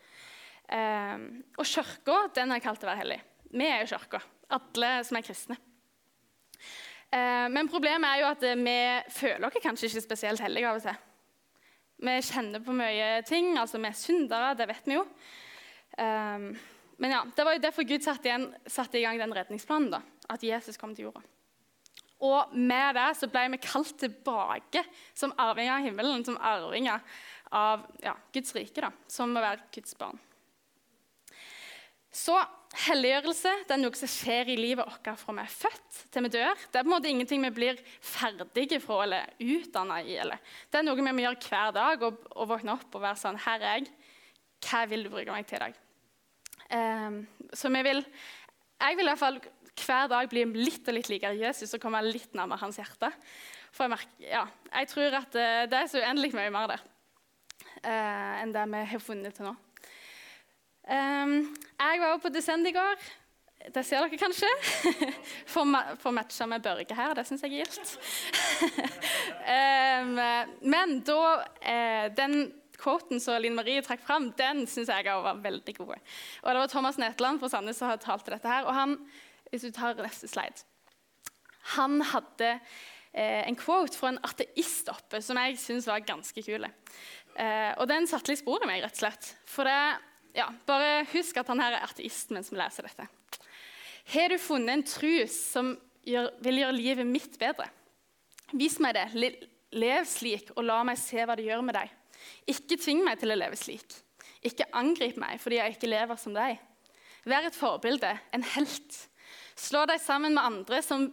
Eh, 0.74 1.28
og 1.58 1.68
kirka 1.68 2.20
den 2.38 2.54
er 2.54 2.64
kalt 2.64 2.86
å 2.86 2.90
være 2.92 3.02
hellig. 3.04 3.20
Vi 3.54 3.70
er 3.70 3.84
jo 3.84 3.92
kirka, 3.96 4.22
alle 4.58 4.92
som 5.08 5.20
er 5.20 5.26
kristne. 5.26 5.58
Eh, 7.14 7.48
men 7.54 7.70
problemet 7.70 8.10
er 8.10 8.22
jo 8.24 8.30
at 8.32 8.46
vi 8.58 8.78
føler 9.14 9.50
oss 9.50 9.66
kanskje 9.66 9.90
ikke 9.90 10.06
spesielt 10.08 10.42
hellige 10.44 10.70
av 10.70 10.80
og 10.80 10.86
til. 10.88 11.02
Vi 12.04 12.14
kjenner 12.28 12.64
på 12.64 12.76
mye 12.76 13.22
ting. 13.28 13.54
altså 13.58 13.80
Vi 13.80 13.88
er 13.88 13.98
syndere, 13.98 14.54
det 14.60 14.68
vet 14.68 14.88
vi 14.90 14.98
jo. 14.98 15.04
Um, 15.98 16.50
men 16.98 17.12
ja, 17.12 17.22
Det 17.36 17.46
var 17.46 17.56
jo 17.56 17.64
derfor 17.64 17.88
Gud 17.88 18.04
satte, 18.04 18.28
igjen, 18.28 18.50
satte 18.68 19.00
i 19.00 19.06
gang 19.06 19.20
den 19.22 19.36
redningsplanen. 19.36 19.92
da, 19.92 20.02
At 20.30 20.44
Jesus 20.44 20.78
kom 20.78 20.96
til 20.96 21.08
jorda. 21.08 21.24
Og 22.24 22.56
med 22.56 22.96
det 22.96 23.10
så 23.20 23.28
ble 23.28 23.50
vi 23.52 23.64
kalt 23.64 23.98
tilbake 24.00 24.84
som 25.14 25.34
arvinger 25.38 25.76
av 25.76 25.88
himmelen, 25.88 26.24
som 26.24 26.38
arvinger 26.40 27.02
av 27.52 27.84
ja, 28.04 28.16
Guds 28.34 28.56
rike, 28.56 28.80
da, 28.82 28.92
som 29.08 29.36
å 29.36 29.44
være 29.44 29.68
Guds 29.76 29.98
barn. 30.00 30.20
Så 32.14 32.38
helliggjørelse 32.74 33.52
det 33.68 33.76
er 33.76 33.82
noe 33.82 33.98
som 33.98 34.10
skjer 34.10 34.50
i 34.50 34.58
livet 34.58 34.88
vårt 34.88 35.10
fra 35.20 35.36
vi 35.38 35.44
er 35.44 35.54
født 35.54 36.00
til 36.14 36.26
vi 36.26 36.32
dør. 36.34 36.62
Det 36.72 36.80
er 36.80 36.86
på 36.86 36.90
en 36.90 36.94
måte 36.96 37.12
ingenting 37.12 37.44
vi 37.46 37.52
blir 37.54 37.82
ferdige 38.02 38.80
fra 38.82 39.04
eller 39.06 39.34
utdanna 39.40 40.00
i. 40.02 40.16
Eller. 40.24 40.42
Det 40.72 40.80
er 40.80 40.88
noe 40.88 40.98
vi 40.98 41.06
må 41.06 41.26
gjøre 41.26 41.42
hver 41.48 41.74
dag 41.76 42.06
og, 42.08 42.22
og 42.34 42.50
våkne 42.50 42.76
opp 42.76 42.98
og 42.98 43.04
være 43.06 43.22
sånn 43.22 43.42
Her 43.46 43.62
er 43.62 43.82
jeg. 43.82 43.90
Hva 44.64 44.86
vil 44.90 45.06
du 45.06 45.12
bruke 45.14 45.36
meg 45.36 45.48
til 45.50 45.60
i 45.60 45.66
dag? 45.66 45.82
Um, 46.74 47.20
så 47.54 47.70
vi 47.70 47.84
vil 47.86 48.00
Jeg 48.02 48.98
vil 48.98 49.06
i 49.06 49.12
hvert 49.12 49.22
fall 49.22 49.42
hver 49.84 50.08
dag 50.10 50.30
bli 50.30 50.46
litt 50.58 50.88
og 50.88 50.96
litt 50.98 51.10
likere 51.10 51.38
Jesus 51.38 51.74
og 51.76 51.82
komme 51.82 52.02
litt 52.06 52.34
nærmere 52.38 52.62
hans 52.62 52.78
hjerte. 52.78 53.10
For 53.74 53.86
jeg, 53.86 53.94
merker, 53.96 54.26
ja, 54.26 54.44
jeg 54.70 54.90
tror 54.92 55.16
at 55.18 55.34
det, 55.34 55.48
det 55.72 55.80
er 55.80 55.88
så 55.90 56.02
uendelig 56.04 56.34
mye 56.38 56.54
mer 56.54 56.74
der 56.76 56.84
uh, 57.84 58.42
enn 58.42 58.54
det 58.54 58.66
vi 58.74 58.84
har 58.94 59.02
funnet 59.02 59.38
til 59.38 59.50
nå. 59.50 59.56
Um, 60.84 61.54
jeg 61.80 62.00
var 62.02 62.18
på 62.20 62.32
Descend 62.34 62.68
i 62.68 62.74
går. 62.76 63.04
Det 63.72 63.84
ser 63.88 64.04
dere 64.04 64.20
kanskje. 64.20 64.50
For, 65.54 65.64
ma 65.64 65.96
matcha 66.12 66.48
med 66.50 66.64
Børge 66.66 66.98
her, 66.98 67.14
det 67.16 67.24
syns 67.30 67.46
jeg 67.46 67.54
er 67.54 67.64
gildt. 67.64 67.94
um, 69.48 70.20
men 70.74 70.98
da 71.08 71.22
eh, 71.62 72.10
Den 72.18 72.52
quoten 72.84 73.22
som 73.24 73.40
Linn 73.40 73.56
Marie 73.56 73.84
trakk 73.86 74.04
fram, 74.04 74.32
den 74.36 74.66
syns 74.68 74.92
jeg 74.92 75.08
var 75.08 75.40
veldig 75.40 75.78
god. 75.80 75.96
Og 75.96 76.50
det 76.52 76.60
var 76.66 76.72
Thomas 76.76 77.00
Netland 77.00 77.40
fra 77.40 77.54
Sandnes 77.54 77.80
som 77.80 77.96
talte 78.04 78.36
dette 78.36 78.52
her. 78.52 78.68
Og 78.68 78.76
han, 78.76 78.98
hvis 79.52 79.64
du 79.64 79.72
tar 79.72 79.96
neste 80.04 80.28
slide 80.28 80.66
Han 81.78 82.02
hadde 82.12 82.58
eh, 83.14 83.48
en 83.48 83.56
quote 83.56 83.96
fra 83.96 84.12
en 84.12 84.24
ateist 84.28 84.92
oppe 84.92 85.24
som 85.24 85.40
jeg 85.40 85.62
syns 85.62 85.88
var 85.88 86.04
ganske 86.04 86.44
kul. 86.44 86.68
Eh, 86.68 87.72
og 87.80 87.88
den 87.88 88.10
satte 88.12 88.34
litt 88.34 88.44
spor 88.44 88.66
i 88.66 88.68
meg, 88.68 88.84
rett 88.84 89.00
og 89.00 89.06
slett. 89.06 89.38
For 89.48 89.70
det 89.70 89.80
ja, 90.34 90.48
bare 90.68 91.04
husk 91.14 91.38
at 91.38 91.50
han 91.52 91.62
her 91.62 91.78
er 91.78 91.86
ateist 91.86 92.34
mens 92.34 92.50
vi 92.52 92.58
leser 92.58 92.88
dette. 92.88 93.06
Har 94.14 94.34
du 94.34 94.40
funnet 94.42 94.74
en 94.74 94.86
tru 94.88 95.24
som 95.32 95.74
gjør, 96.04 96.32
vil 96.44 96.62
gjøre 96.64 96.76
livet 96.76 97.08
mitt 97.08 97.38
bedre? 97.40 97.70
Vis 98.54 98.80
meg 98.84 98.98
det. 98.98 99.08
Lev 99.74 100.06
slik, 100.06 100.52
og 100.58 100.66
la 100.68 100.82
meg 100.86 101.00
se 101.02 101.24
hva 101.26 101.38
det 101.38 101.48
gjør 101.48 101.64
med 101.66 101.78
deg. 101.78 101.94
Ikke 102.52 102.78
tving 102.78 103.02
meg 103.06 103.22
til 103.22 103.34
å 103.34 103.38
leve 103.38 103.58
slik. 103.58 103.96
Ikke 104.44 104.68
angrip 104.76 105.18
meg 105.22 105.40
fordi 105.42 105.62
jeg 105.62 105.78
ikke 105.78 105.90
lever 105.90 106.20
som 106.20 106.36
deg. 106.36 106.60
Vær 107.30 107.48
et 107.48 107.56
forbilde, 107.56 108.12
en 108.36 108.46
helt. 108.54 108.98
Slå 109.56 109.86
deg 109.90 110.02
sammen 110.04 110.36
med 110.36 110.44
andre 110.44 110.82
som 110.84 111.08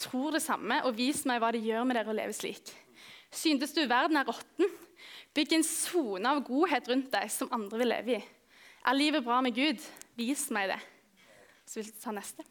tror 0.00 0.32
det 0.32 0.42
samme, 0.42 0.80
og 0.88 0.96
vis 0.96 1.26
meg 1.28 1.42
hva 1.42 1.50
det 1.52 1.60
gjør 1.66 1.84
med 1.84 1.98
dere 1.98 2.12
å 2.12 2.16
leve 2.16 2.34
slik. 2.34 2.72
Syntes 3.30 3.74
du 3.76 3.82
verden 3.84 4.16
er 4.18 4.26
råtten? 4.26 4.70
Bygg 5.36 5.52
en 5.58 5.66
sone 5.66 6.32
av 6.32 6.40
godhet 6.46 6.88
rundt 6.90 7.12
deg 7.12 7.28
som 7.30 7.52
andre 7.54 7.82
vil 7.82 7.92
leve 7.92 8.16
i. 8.16 8.22
Er 8.80 8.96
livet 8.96 9.24
bra 9.24 9.40
med 9.44 9.54
Gud? 9.56 9.82
Vis 10.16 10.46
meg 10.54 10.70
det. 10.72 10.78
Så 11.68 11.80
vil 11.80 11.90
jeg 11.90 12.00
ta 12.02 12.14
neste. 12.14 12.44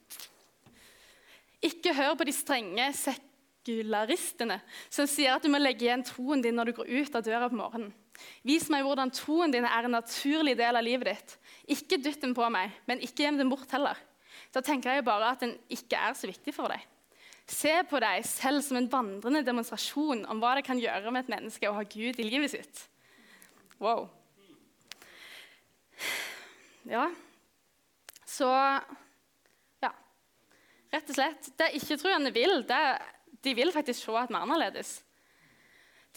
Ikke 1.65 1.95
hør 1.95 2.13
på 2.19 2.27
de 2.27 2.33
strenge 2.35 2.85
sekularistene 2.95 4.59
som 4.87 5.09
sier 5.09 5.35
at 5.35 5.43
du 5.43 5.51
må 5.51 5.59
legge 5.59 5.87
igjen 5.87 6.05
troen 6.07 6.43
din 6.43 6.55
når 6.55 6.69
du 6.69 6.77
går 6.77 6.91
ut 7.01 7.17
av 7.17 7.25
døra 7.25 7.49
på 7.51 7.59
morgenen. 7.59 7.91
Vis 8.47 8.67
meg 8.71 8.83
hvordan 8.83 9.11
troen 9.15 9.51
din 9.51 9.67
er 9.67 9.87
en 9.87 9.95
naturlig 9.95 10.55
del 10.59 10.75
av 10.75 10.85
livet 10.85 11.11
ditt. 11.11 11.35
Ikke 11.75 11.99
dytt 11.99 12.23
den 12.23 12.35
på 12.35 12.47
meg, 12.51 12.75
men 12.87 13.03
ikke 13.03 13.25
gjem 13.25 13.39
den 13.39 13.51
bort 13.51 13.71
heller. 13.75 13.99
Da 14.53 14.63
tenker 14.65 14.95
jeg 14.95 15.07
bare 15.07 15.33
at 15.33 15.43
den 15.43 15.55
ikke 15.71 15.99
er 15.99 16.15
så 16.17 16.29
viktig 16.29 16.53
for 16.55 16.71
deg. 16.71 16.83
Se 17.49 17.71
på 17.89 17.99
deg 18.03 18.25
selv 18.29 18.61
som 18.61 18.77
en 18.77 18.89
vandrende 18.91 19.41
demonstrasjon 19.45 20.25
om 20.29 20.41
hva 20.41 20.53
det 20.57 20.67
kan 20.67 20.79
gjøre 20.79 21.11
med 21.11 21.25
et 21.25 21.33
menneske 21.33 21.69
å 21.69 21.75
ha 21.79 21.85
Gud 21.87 22.19
i 22.21 22.27
livet 22.27 22.53
sitt. 22.53 22.83
Wow. 23.81 24.07
Ja. 26.89 27.05
Så 28.25 28.47
ja. 29.83 29.91
Rett 30.93 31.11
og 31.11 31.17
slett. 31.17 31.51
Det 31.59 31.69
ikke-troende 31.77 32.33
vil, 32.33 32.63
det, 32.69 32.81
de 33.45 33.53
vil 33.57 33.73
faktisk 33.73 34.07
se 34.07 34.17
at 34.17 34.31
vi 34.31 34.37
er 34.37 34.45
annerledes. 34.45 34.95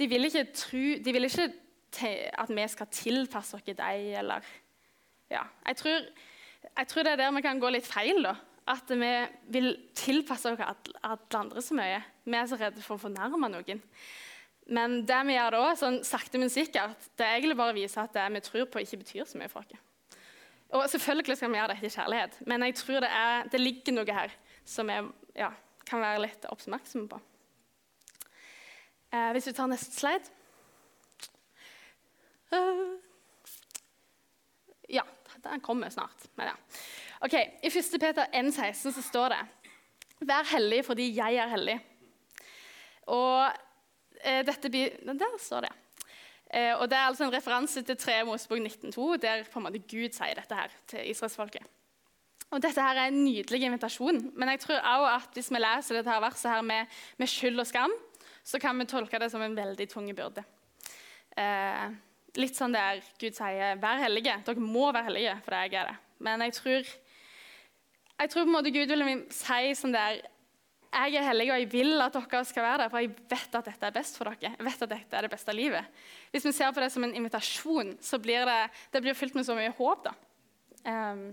De 0.00 0.08
vil 0.08 0.24
ikke, 0.28 0.46
tro, 0.56 0.86
de 1.04 1.12
vil 1.12 1.28
ikke 1.28 1.50
at 2.40 2.48
vi 2.48 2.64
skal 2.72 2.88
tilpasse 2.88 3.58
oss 3.58 3.66
dem, 3.68 3.76
eller 4.16 4.40
ja. 5.28 5.42
jeg, 5.66 5.76
tror, 5.76 6.08
jeg 6.78 6.88
tror, 6.88 7.02
det 7.02 7.12
er 7.12 7.20
der 7.20 7.36
vi 7.36 7.44
kan 7.44 7.60
gå 7.60 7.68
litt 7.68 7.86
feil. 7.86 8.22
da. 8.24 8.34
At 8.72 8.88
vi 8.88 9.12
vil 9.52 9.72
tilpasse 9.98 10.52
oss 10.52 10.60
alle 10.62 11.20
andre 11.36 11.62
så 11.62 11.76
mye. 11.76 12.00
Vi 12.24 12.38
er 12.38 12.48
så 12.48 12.56
redde 12.56 12.82
for 12.82 12.96
å 12.96 13.02
fornærme 13.02 13.50
noen. 13.50 13.82
Men 14.72 15.00
det 15.04 15.20
vi 15.26 15.34
gjør 15.34 15.56
da, 15.58 15.62
sånn 15.76 16.02
sakte, 16.06 16.38
men 16.38 16.52
sikkert, 16.52 17.10
det 17.18 17.26
er 17.26 17.40
egentlig 17.40 17.58
bare 17.58 17.74
å 17.74 17.76
vise 17.76 18.00
at 18.00 18.14
det 18.14 18.28
vi 18.36 18.44
tror 18.46 18.68
på, 18.70 18.84
ikke 18.84 19.02
betyr 19.02 19.26
så 19.26 19.40
mye 19.40 19.50
for 19.50 19.66
oss. 19.66 19.91
Og 20.72 20.88
Selvfølgelig 20.90 21.36
skal 21.36 21.52
vi 21.52 21.58
gjøre 21.60 21.74
dette 21.74 21.86
i 21.86 21.92
kjærlighet, 21.92 22.38
men 22.48 22.64
jeg 22.64 22.74
tror 22.80 23.04
det, 23.04 23.10
er, 23.12 23.48
det 23.52 23.60
ligger 23.60 23.96
noe 23.96 24.16
her 24.16 24.32
som 24.64 24.88
vi 24.88 24.96
ja, 25.36 25.50
kan 25.88 26.00
være 26.00 26.22
litt 26.24 26.46
oppmerksomme 26.48 27.10
på. 27.10 27.18
Eh, 29.12 29.30
hvis 29.36 29.50
vi 29.50 29.52
tar 29.52 29.68
neste 29.68 29.92
slide 29.92 30.30
uh, 32.56 32.94
Ja, 34.88 35.04
den 35.44 35.60
kommer 35.60 35.92
snart. 35.92 36.24
Men 36.40 36.52
ja. 36.52 36.56
Ok, 37.20 37.36
I 37.36 37.68
1. 37.68 38.00
Peter 38.00 38.24
1,16 38.32 38.96
så 38.96 39.02
står 39.02 39.34
det 39.34 39.42
Vær 40.28 40.48
hellig 40.54 40.80
fordi 40.86 41.10
jeg 41.12 41.36
er 41.42 41.52
hellig. 41.52 41.76
Og 43.12 43.52
eh, 44.22 44.40
dette 44.46 44.70
blir 44.70 44.96
Der 45.02 45.38
står 45.38 45.66
det. 45.66 45.72
Eh, 46.52 46.74
og 46.76 46.90
Det 46.90 46.98
er 46.98 47.06
altså 47.08 47.24
en 47.24 47.32
referanse 47.32 47.82
til 47.82 47.96
3 47.96 48.24
Mosebok 48.28 48.58
19,2, 48.58 49.16
der 49.16 49.44
på 49.48 49.58
en 49.58 49.64
måte 49.64 49.80
Gud 49.80 50.12
sier 50.12 50.36
dette 50.36 50.54
her 50.54 50.68
til 50.86 51.10
israelsfolket. 51.10 51.64
Og 52.52 52.60
Dette 52.60 52.82
her 52.84 52.98
er 53.00 53.08
en 53.08 53.24
nydelig 53.24 53.62
invitasjon, 53.64 54.18
men 54.36 54.48
jeg 54.52 54.60
tror 54.60 54.80
også 54.80 55.12
at 55.14 55.36
hvis 55.38 55.50
vi 55.50 55.60
leser 55.62 55.96
dette 55.96 56.10
her 56.12 56.20
verset 56.20 56.50
her 56.50 56.60
med, 56.60 56.86
med, 57.16 57.26
skyld 57.26 57.60
og 57.60 57.66
skam, 57.66 57.94
så 58.44 58.58
kan 58.60 58.78
vi 58.78 58.84
tolke 58.84 59.18
det 59.18 59.30
som 59.32 59.42
en 59.42 59.56
veldig 59.56 59.88
tung 59.88 60.10
byrde. 60.12 60.44
Eh, 61.40 61.86
litt 62.36 62.58
sånn 62.58 62.76
der 62.76 63.00
Gud 63.20 63.32
sier 63.32 63.78
'vær 63.80 64.04
hellige'. 64.04 64.44
Dere 64.44 64.60
må 64.60 64.92
være 64.92 65.04
hellige, 65.08 65.40
for 65.44 65.54
jeg 65.54 65.74
er 65.74 65.88
det. 65.88 65.96
Men 66.18 66.40
jeg 66.40 66.52
tror, 66.52 66.84
jeg 68.20 68.30
tror 68.30 68.44
på 68.44 68.48
en 68.48 68.56
måte 68.56 68.74
Gud 68.74 68.88
vil 68.88 69.26
si 69.30 69.74
sånn 69.74 69.92
der 69.92 70.20
jeg 70.92 71.16
er 71.16 71.24
hellig, 71.24 71.46
og 71.48 71.60
jeg 71.60 71.68
vil 71.72 72.04
at 72.04 72.16
dere 72.16 72.42
skal 72.44 72.66
være 72.66 72.80
der, 72.82 72.90
for 72.92 73.00
jeg 73.00 73.14
vet 73.30 73.54
at 73.56 73.68
dette 73.70 73.88
er 73.88 73.94
best 73.94 74.18
for 74.18 74.28
dere. 74.28 74.52
Jeg 74.58 74.66
vet 74.66 74.82
at 74.84 74.90
dette 74.90 75.16
er 75.16 75.24
det 75.24 75.30
beste 75.32 75.54
livet. 75.56 76.02
Hvis 76.34 76.44
vi 76.44 76.52
ser 76.52 76.74
på 76.74 76.82
det 76.84 76.90
som 76.92 77.06
en 77.06 77.14
invitasjon, 77.16 77.94
så 78.00 78.20
blir 78.20 78.44
det, 78.48 78.58
det 78.92 79.02
blir 79.04 79.16
fylt 79.16 79.38
med 79.38 79.46
så 79.48 79.56
mye 79.56 79.72
håp. 79.78 80.10
Um, 80.84 81.24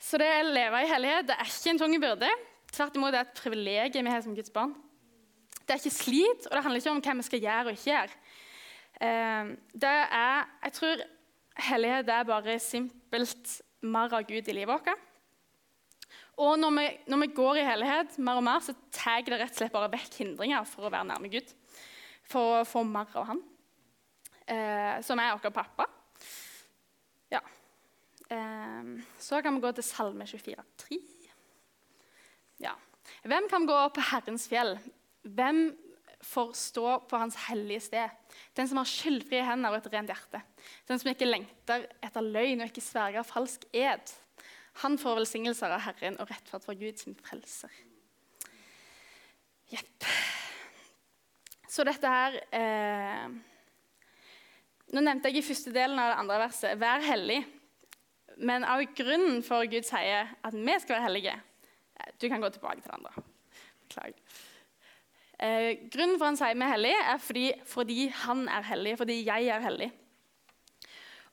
så 0.00 0.20
det 0.20 0.30
å 0.30 0.48
leve 0.48 0.80
i 0.84 0.88
hellighet 0.88 1.28
det 1.28 1.36
er 1.36 1.50
ikke 1.50 1.74
en 1.74 1.82
tung 1.82 1.96
byrde. 2.00 2.30
Tvert 2.72 2.96
imot 2.96 3.12
det 3.12 3.20
er 3.20 3.28
et 3.28 3.38
privilegium 3.40 4.08
vi 4.08 4.14
har 4.14 4.24
som 4.24 4.36
Guds 4.36 4.54
barn. 4.54 4.72
Det 5.66 5.74
er 5.74 5.82
ikke 5.82 5.98
slit, 5.98 6.46
og 6.46 6.54
det 6.54 6.62
handler 6.64 6.80
ikke 6.80 6.94
om 6.94 7.02
hva 7.04 7.16
vi 7.18 7.26
skal 7.26 7.44
gjøre 7.44 7.66
og 7.66 7.76
ikke 7.76 7.90
gjøre. 7.90 8.20
Um, 8.96 9.52
det 9.76 9.92
er, 9.92 10.48
jeg 10.64 10.76
tror 10.78 11.04
hellighet 11.68 12.12
er 12.16 12.28
bare 12.32 12.56
simpelt 12.64 13.58
mer 13.84 14.14
av 14.16 14.24
Gud 14.28 14.48
i 14.48 14.56
livet 14.56 14.72
vårt. 14.72 15.05
Og 16.36 16.58
når 16.60 16.72
vi, 16.76 16.86
når 17.08 17.20
vi, 17.22 17.28
går 17.36 17.58
i 17.60 17.64
helhet 17.64 18.16
mer 18.20 18.40
og 18.40 18.44
mer, 18.44 18.60
så 18.60 18.74
tar 18.92 19.24
det 19.24 19.38
rett 19.40 19.54
og 19.54 19.60
slett 19.62 19.72
bare 19.72 19.92
vekk 19.94 20.18
hindringer 20.20 20.66
for 20.68 20.84
å 20.86 20.92
være 20.92 21.08
nærme 21.08 21.30
Gud. 21.32 21.52
For 22.28 22.58
å 22.58 22.66
få 22.68 22.82
mer 22.84 23.08
av 23.16 23.30
Han, 23.30 23.40
eh, 24.44 24.98
som 25.06 25.20
er 25.22 25.38
vår 25.38 25.54
pappa. 25.54 25.86
Ja. 27.32 27.40
Eh, 28.28 28.92
så 29.22 29.40
kan 29.40 29.56
vi 29.56 29.64
gå 29.64 29.72
til 29.78 29.86
Salme 29.86 30.28
24,3. 30.28 31.00
Ja. 32.60 32.74
Hvem 33.24 33.48
kan 33.48 33.66
gå 33.68 33.80
på 33.96 34.04
Herrens 34.10 34.46
fjell? 34.50 34.76
Hvem 35.24 35.70
får 36.26 36.52
stå 36.58 36.86
på 37.08 37.18
Hans 37.20 37.36
hellige 37.46 37.86
sted? 37.88 38.12
Den 38.56 38.68
som 38.68 38.80
har 38.80 38.88
skyldfrie 38.90 39.44
hender 39.46 39.72
og 39.72 39.80
et 39.80 39.90
rent 39.94 40.12
hjerte. 40.12 40.42
Den 40.88 41.00
som 41.00 41.10
ikke 41.10 41.28
lengter 41.28 41.88
etter 42.04 42.24
løgn 42.24 42.60
og 42.60 42.68
ikke 42.68 42.84
sverger 42.84 43.26
falsk 43.26 43.64
ed. 43.72 44.12
Han 44.82 44.98
får 45.00 45.20
velsignelser 45.22 45.72
av 45.72 45.84
Herren 45.86 46.18
og 46.20 46.28
rettferd 46.30 46.64
for 46.64 46.78
Gud 46.78 46.98
sin 47.00 47.16
frelser. 47.16 47.72
Jepp. 49.72 50.06
Så 51.68 51.84
dette 51.84 52.08
her 52.08 52.36
eh, 52.54 53.28
Nå 54.94 55.02
nevnte 55.02 55.32
jeg 55.32 55.40
i 55.40 55.46
første 55.48 55.72
delen 55.74 55.98
av 55.98 56.12
det 56.12 56.18
andre 56.22 56.42
verset 56.44 56.78
'vær 56.78 57.02
hellig'. 57.02 57.42
Men 58.36 58.64
av 58.68 58.84
grunnen 58.94 59.42
for 59.42 59.66
Gud 59.66 59.84
sier 59.88 60.28
at 60.44 60.54
vi 60.54 60.76
skal 60.80 60.98
være 60.98 61.06
hellige 61.08 61.40
Du 62.20 62.28
kan 62.28 62.40
gå 62.40 62.48
tilbake 62.48 62.80
til 62.80 62.90
det 62.90 62.98
andre. 62.98 63.24
Beklager. 63.80 64.20
Eh, 65.40 65.88
grunnen 65.92 66.18
for 66.18 66.26
han 66.30 66.36
sier 66.36 66.54
vi 66.54 66.64
er 66.64 66.72
hellige, 66.72 67.00
er 67.12 67.18
fordi, 67.18 67.46
fordi 67.66 68.08
han 68.08 68.48
er 68.48 68.62
hellig, 68.62 68.98
fordi 68.98 69.24
jeg 69.24 69.48
er 69.52 69.60
hellig. 69.60 69.90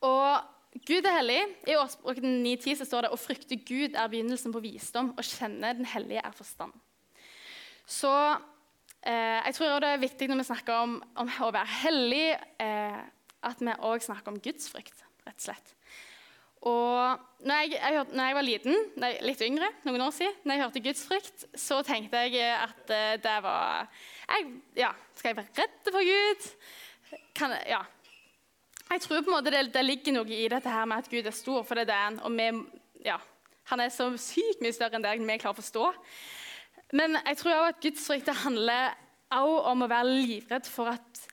Og 0.01 0.52
Gud 0.81 1.05
er 1.05 1.17
hellig. 1.19 1.41
I 1.69 1.75
årsboken 1.77 2.39
9.10 2.41 2.81
står 2.87 3.05
det 3.05 3.13
å 3.13 3.19
frykte 3.19 3.59
Gud 3.61 3.93
er 3.93 4.09
begynnelsen 4.09 4.53
på 4.55 4.63
visdom, 4.63 5.11
og 5.13 5.27
kjenne 5.27 5.75
Den 5.77 5.87
hellige 5.87 6.23
er 6.25 6.33
forstand. 6.35 6.73
Så 7.85 8.11
eh, 9.05 9.39
jeg 9.43 9.57
tror 9.59 9.83
det 9.83 9.91
er 9.93 10.01
viktig 10.01 10.29
når 10.31 10.41
vi 10.41 10.47
snakker 10.49 10.81
om, 10.81 10.97
om 11.19 11.29
å 11.45 11.51
være 11.53 11.77
hellig, 11.83 12.25
eh, 12.63 12.99
at 13.43 13.61
vi 13.61 13.77
òg 13.85 14.03
snakker 14.05 14.33
om 14.33 14.41
gudsfrykt, 14.41 15.05
rett 15.27 15.37
og 15.37 15.45
slett. 15.45 15.73
Og 16.63 17.23
når 17.43 17.65
jeg, 17.65 17.73
jeg, 17.75 18.03
når 18.15 18.29
jeg 18.29 18.35
var 18.37 18.45
liten, 18.47 18.85
nei, 19.03 19.09
litt 19.27 19.41
yngre, 19.43 19.67
noen 19.83 20.05
år 20.05 20.13
siden, 20.15 20.37
når 20.47 20.55
jeg 20.55 20.63
hørte 20.63 20.83
gudsfrykt, 20.85 21.43
så 21.59 21.81
tenkte 21.83 22.21
jeg 22.23 22.53
at 22.55 22.93
eh, 22.95 23.17
det 23.21 23.35
var 23.43 23.89
jeg, 24.29 24.53
ja, 24.79 24.93
Skal 25.19 25.33
jeg 25.33 25.41
være 25.41 25.59
redd 25.59 25.91
for 25.91 26.07
Gud? 26.07 26.47
Kan, 27.35 27.53
ja, 27.67 27.83
jeg 28.93 29.01
tror 29.01 29.23
på 29.23 29.31
en 29.31 29.37
måte 29.37 29.51
det, 29.53 29.63
det, 29.73 29.83
ligger 29.85 30.13
noe 30.19 30.29
i 30.29 30.47
dette 30.51 30.69
her 30.69 30.85
med 30.89 31.01
at 31.01 31.09
Gud 31.09 31.25
er 31.25 31.35
stor, 31.35 31.63
for 31.65 31.79
det 31.79 31.89
er 31.89 32.05
han. 32.05 32.19
Og 32.25 32.33
vi, 32.37 32.49
ja, 33.07 33.17
han 33.71 33.81
er 33.81 33.93
så 33.93 34.11
sykt 34.21 34.61
mye 34.61 34.75
større 34.75 34.99
enn 34.99 35.05
det 35.05 35.15
vi 35.17 35.37
klarer 35.41 35.55
å 35.55 35.61
forstå. 35.61 35.87
Men 36.93 37.17
jeg 37.17 37.39
tror 37.39 37.55
også 37.55 37.71
at 37.71 37.81
Guds 37.81 38.09
rykte 38.11 38.35
handler 38.43 38.93
også 39.33 39.63
om 39.71 39.81
å 39.81 39.89
være 39.89 40.13
livredd 40.13 40.69
for 40.69 40.91
at, 40.93 41.23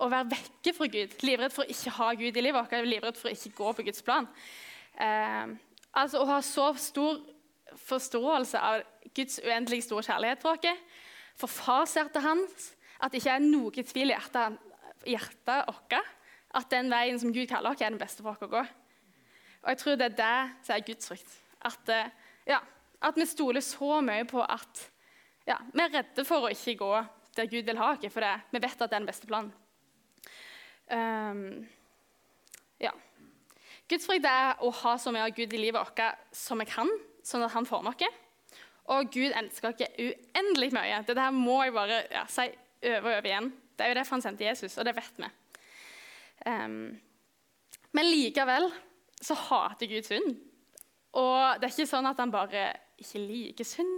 å 0.00 0.08
være 0.08 0.30
vekke 0.32 0.74
fra 0.76 0.88
Gud. 0.94 1.18
Livredd 1.26 1.52
for 1.52 1.66
å 1.66 1.74
ikke 1.76 1.94
ha 1.98 2.08
Gud 2.16 2.40
i 2.40 2.44
livet 2.46 2.56
vårt, 2.56 2.88
livredd 2.88 3.20
for 3.20 3.28
å 3.28 3.34
ikke 3.36 3.52
gå 3.58 3.74
på 3.76 3.86
Guds 3.90 4.04
plan. 4.06 4.28
Eh, 4.96 5.54
altså 5.92 6.22
Å 6.22 6.30
ha 6.32 6.40
så 6.46 6.70
stor 6.80 7.20
forståelse 7.84 8.60
av 8.64 8.84
Guds 9.14 9.40
uendelig 9.44 9.84
store 9.84 10.06
kjærlighet 10.06 10.40
for 10.40 10.56
oss, 10.56 10.82
for 11.34 11.50
farshjertet 11.50 12.22
hans, 12.24 12.68
at 13.02 13.12
det 13.12 13.20
ikke 13.20 13.36
er 13.36 13.44
noe 13.44 13.84
tvil 13.84 14.12
i 14.12 14.14
hjertet, 14.14 14.60
hjertet 15.10 15.68
vårt 15.68 15.98
at 16.54 16.70
den 16.70 16.90
veien 16.92 17.18
som 17.20 17.32
Gud 17.34 17.48
kaller 17.50 17.74
oss, 17.74 17.82
er 17.82 17.92
den 17.92 18.00
beste 18.00 18.22
for 18.22 18.34
oss 18.34 18.44
å 18.44 18.50
gå. 18.50 18.62
Og 19.64 19.72
jeg 19.72 19.80
tror 19.80 19.98
det 19.98 20.10
er 20.10 20.18
det 20.18 20.66
som 20.66 20.76
er 20.76 20.86
Guds 20.86 21.10
frykt. 21.10 21.36
At, 21.64 21.88
eh, 21.88 22.10
ja, 22.46 22.60
at 23.00 23.16
vi 23.16 23.26
stoler 23.26 23.64
så 23.64 24.00
mye 24.04 24.26
på 24.28 24.42
at 24.42 24.88
ja, 25.48 25.58
vi 25.72 25.82
er 25.84 25.92
redde 25.98 26.24
for 26.24 26.46
å 26.46 26.52
ikke 26.52 26.78
gå 26.80 26.92
der 27.34 27.48
Gud 27.50 27.66
vil 27.66 27.80
ha 27.80 27.92
oss, 27.92 28.04
for 28.12 28.22
det, 28.22 28.34
vi 28.52 28.60
vet 28.62 28.76
at 28.76 28.90
det 28.90 28.94
er 28.94 29.02
den 29.02 29.08
beste 29.08 29.28
planen. 29.28 29.52
Um, 30.84 31.64
ja. 32.82 32.92
Gudsfrykt 33.90 34.28
er 34.28 34.60
å 34.62 34.70
ha 34.82 34.94
så 35.00 35.12
mye 35.12 35.26
av 35.26 35.34
Gud 35.34 35.52
i 35.52 35.60
livet 35.60 35.80
vårt 35.80 36.20
som 36.36 36.60
vi 36.62 36.68
kan, 36.68 36.90
sånn 37.26 37.44
at 37.44 37.54
han 37.56 37.66
former 37.68 37.96
oss. 37.96 38.20
Og 38.94 39.10
Gud 39.12 39.32
elsker 39.32 39.72
oss 39.72 39.82
uendelig 39.96 40.70
mye. 40.76 41.00
Det 41.08 41.28
må 41.34 41.62
jeg 41.64 41.74
bare 41.74 42.02
ja, 42.12 42.24
si 42.28 42.46
over 42.84 43.08
og 43.08 43.18
over 43.18 43.30
igjen. 43.30 43.50
Det 43.74 43.84
er 43.84 43.92
jo 43.92 43.98
derfor 43.98 44.18
han 44.18 44.24
sendte 44.24 44.46
Jesus, 44.46 44.76
og 44.78 44.86
det 44.86 44.94
vet 44.96 45.18
vi. 45.18 45.30
Um, 46.42 46.96
men 47.94 48.10
likevel 48.10 48.66
så 49.22 49.36
hater 49.38 49.90
Gud 49.90 50.08
synd. 50.08 50.34
Og 51.14 51.60
det 51.60 51.68
er 51.68 51.74
ikke 51.76 51.88
sånn 51.88 52.10
at 52.10 52.18
han 52.20 52.32
bare 52.34 52.66
ikke 53.00 53.22
liker 53.22 53.68
synd. 53.68 53.92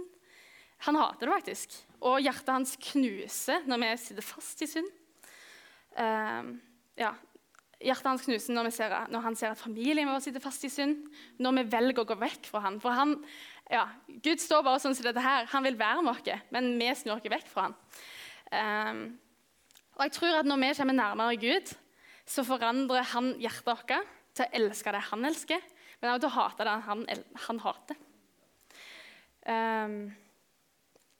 Han 0.85 0.99
hater 0.99 1.25
det 1.25 1.33
faktisk. 1.39 1.73
Og 2.05 2.21
hjertet 2.21 2.53
hans 2.53 2.75
knuser 2.91 3.65
når 3.69 3.81
vi 3.81 3.93
sitter 4.03 4.25
fast 4.25 4.61
i 4.61 4.69
synd. 4.69 4.91
Um, 5.97 6.53
ja, 6.99 7.15
Hjertet 7.77 8.07
hans 8.09 8.23
knuser 8.25 8.55
når, 8.57 8.71
ser, 8.73 8.93
når, 9.13 9.21
han 9.21 9.35
ser 9.37 9.51
at 9.53 9.61
familien 9.61 10.09
vår 10.09 10.21
sitter 10.25 10.41
fast 10.41 10.63
i 10.65 10.69
synd. 10.73 11.03
Når 11.41 11.59
vi 11.59 11.65
velger 11.75 12.01
å 12.01 12.07
gå 12.09 12.17
vekk 12.17 12.49
fra 12.49 12.63
han. 12.65 12.79
For 12.81 12.97
han, 12.97 13.13
ja, 13.69 13.83
Gud 14.25 14.41
står 14.41 14.63
bare 14.65 14.81
sånn 14.81 14.97
som 14.97 15.05
dette 15.05 15.21
her. 15.21 15.45
Han 15.53 15.65
vil 15.65 15.77
være 15.77 16.05
med 16.05 16.13
oss, 16.15 16.47
men 16.53 16.71
vi 16.79 16.89
snur 16.97 17.17
oss 17.17 17.29
vekk 17.29 17.51
fra 17.51 17.67
han. 17.67 17.77
Um, 18.47 19.03
og 19.97 20.07
jeg 20.07 20.15
tror 20.17 20.39
at 20.39 20.49
når 20.49 20.61
vi 20.63 20.71
kommer 20.79 20.97
nærmere 20.97 21.37
Gud, 21.41 21.75
så 22.27 22.43
forandrer 22.45 23.07
han 23.13 23.33
hjertet 23.39 23.67
vårt 23.67 23.93
til 24.37 24.45
å 24.45 24.51
elske 24.59 24.93
det 24.93 25.03
han 25.09 25.25
elsker, 25.25 25.63
men 26.01 26.11
også 26.11 26.23
til 26.25 26.29
å 26.29 26.35
hate 26.37 26.67
det 26.67 26.77
han, 26.87 27.03
han 27.47 27.61
hater. 27.63 27.99
Um, 29.47 29.99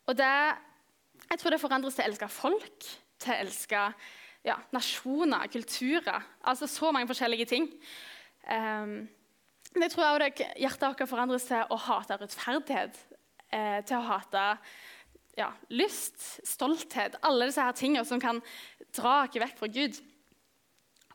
Og 0.07 0.15
det, 0.15 0.35
jeg 1.31 1.39
tror 1.39 1.51
det 1.51 1.59
forandres 1.59 1.95
til 1.97 2.05
å 2.05 2.09
elske 2.11 2.27
folk, 2.31 2.89
til 3.19 3.33
å 3.33 3.39
elske 3.43 3.83
ja, 4.47 4.55
nasjoner, 4.71 5.47
kulturer. 5.51 6.23
Altså 6.47 6.67
så 6.71 6.91
mange 6.95 7.09
forskjellige 7.09 7.47
ting. 7.49 7.67
Um, 8.47 9.07
men 9.73 9.83
jeg 9.83 9.93
tror 9.93 10.05
også 10.13 10.47
hjertet 10.61 10.85
vårt 10.87 11.09
forandres 11.09 11.47
til 11.49 11.73
å 11.73 11.79
hate 11.87 12.19
rettferdighet, 12.21 13.01
eh, 13.51 13.79
til 13.85 13.97
å 13.99 14.05
hate 14.07 14.45
ja, 15.37 15.51
lyst, 15.69 16.39
stolthet, 16.47 17.19
alle 17.21 17.49
disse 17.49 17.61
her 17.61 17.75
tingene 17.77 18.07
som 18.07 18.21
kan 18.23 18.39
dra 18.95 19.19
oss 19.25 19.35
vekk 19.37 19.59
fra 19.59 19.69
Gud. 19.69 19.99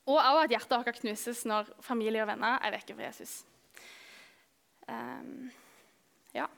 Og 0.07 0.19
også 0.19 0.45
at 0.45 0.55
hjertet 0.57 0.79
vårt 0.79 1.01
knuses 1.01 1.45
når 1.47 1.69
familie 1.85 2.25
og 2.25 2.31
venner 2.33 2.59
er 2.59 2.75
vekke 2.75 2.97
fra 2.97 3.07
Jesus. 3.07 3.35
Um, 4.89 5.51
ja. 6.35 6.49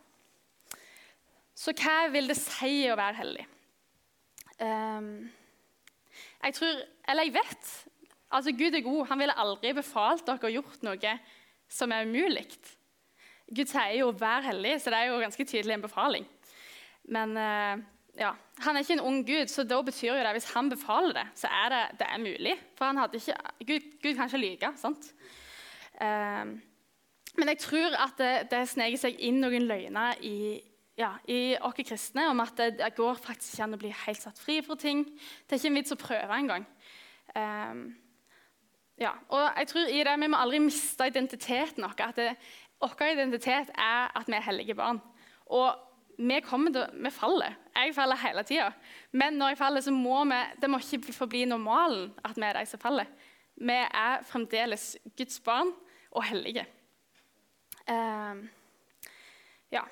Så 1.54 1.74
hva 1.76 2.06
vil 2.12 2.30
det 2.30 2.38
si 2.40 2.86
å 2.88 2.96
være 2.96 3.18
hellig? 3.20 3.44
Um, 4.58 5.10
jeg 6.44 6.56
tror, 6.56 6.80
eller 7.10 7.26
jeg 7.26 7.34
vet 7.34 7.72
altså 8.34 8.54
Gud 8.56 8.74
er 8.74 8.84
god. 8.84 9.06
Han 9.10 9.20
ville 9.20 9.36
aldri 9.44 9.74
befalt 9.76 10.24
dere 10.26 10.48
å 10.48 10.54
gjort 10.56 10.86
noe 10.86 11.14
som 11.70 11.92
er 11.92 12.08
umulig. 12.08 12.46
Gud 13.54 13.68
sier 13.68 13.98
jo 13.98 14.10
'vær 14.10 14.46
hellig', 14.48 14.80
så 14.80 14.90
det 14.90 14.98
er 14.98 15.12
jo 15.12 15.20
ganske 15.20 15.44
tydelig 15.44 15.74
en 15.74 15.84
befaling. 15.84 16.26
Men 17.04 17.36
uh, 17.36 17.84
ja, 18.18 18.30
han 18.62 18.76
er 18.76 18.84
ikke 18.84 18.96
en 18.98 19.06
ung 19.08 19.22
gud, 19.26 19.50
så 19.50 19.64
da 19.66 19.80
betyr 19.82 20.12
jo 20.12 20.20
det 20.22 20.34
hvis 20.36 20.52
han 20.54 20.68
befaler 20.70 21.16
det, 21.16 21.24
så 21.38 21.50
er 21.50 21.72
det, 21.72 21.82
det 22.02 22.06
er 22.10 22.22
mulig. 22.22 22.54
For 22.78 23.02
ikke, 23.18 23.34
Gud, 23.66 23.88
Gud, 24.02 24.14
kan 24.14 24.28
ikke 24.30 24.42
lyve. 24.42 24.70
sant? 24.78 25.10
Uh, 25.94 26.54
men 27.34 27.50
jeg 27.50 27.58
tror 27.58 27.96
at 27.98 28.14
det, 28.18 28.50
det 28.50 28.62
sneker 28.70 29.00
seg 29.00 29.18
inn 29.18 29.40
noen 29.42 29.66
løgner 29.66 30.20
i, 30.22 30.60
ja, 30.98 31.16
i 31.26 31.56
oss 31.58 31.74
kristne 31.82 32.28
om 32.30 32.42
at 32.44 32.54
det, 32.58 32.68
det, 32.78 32.92
går 32.94 33.18
faktisk 33.18 33.56
ikke 33.56 33.66
an 33.66 33.76
å 33.76 33.80
bli 33.82 33.90
helt 34.04 34.22
satt 34.22 34.38
fri 34.38 34.60
fra 34.62 34.78
ting. 34.78 35.02
Det 35.42 35.56
er 35.56 35.62
ikke 35.62 35.72
en 35.72 35.80
vits 35.80 35.94
å 35.94 35.98
prøve 35.98 36.38
engang. 36.38 36.66
Um, 37.34 37.82
ja, 39.02 39.10
og 39.34 39.48
jeg 39.58 39.66
tror 39.72 39.90
i 39.90 40.04
det, 40.06 40.14
Vi 40.22 40.28
må 40.30 40.38
aldri 40.38 40.60
miste 40.62 41.08
identiteten 41.10 41.82
vår. 41.82 41.98
At 42.06 42.20
vår 43.00 43.10
identitet 43.16 43.74
er 43.74 44.14
at 44.14 44.30
vi 44.30 44.38
er 44.38 44.46
hellige 44.46 44.78
barn. 44.78 45.02
Og 45.50 45.74
vi, 46.18 46.40
til, 46.40 46.84
vi 47.04 47.10
faller. 47.10 47.56
Jeg 47.74 47.94
faller 47.94 48.20
hele 48.20 48.44
tida. 48.46 48.70
Men 49.12 49.38
når 49.38 49.54
jeg 49.54 49.58
faller, 49.58 49.84
så 49.84 49.92
må 49.94 50.24
vi, 50.30 50.40
det 50.60 50.70
må 50.70 50.78
ikke 50.78 51.12
forbli 51.12 51.44
normalen 51.44 52.12
at 52.24 52.36
vi 52.36 52.46
er 52.46 52.58
de 52.58 52.66
som 52.70 52.80
faller. 52.80 53.10
Vi 53.56 53.76
er 53.76 54.22
fremdeles 54.26 54.96
Guds 55.16 55.40
barn 55.40 55.72
og 56.10 56.24
hellige. 56.24 56.66
Uh, 57.88 58.40
ja. 59.72 59.82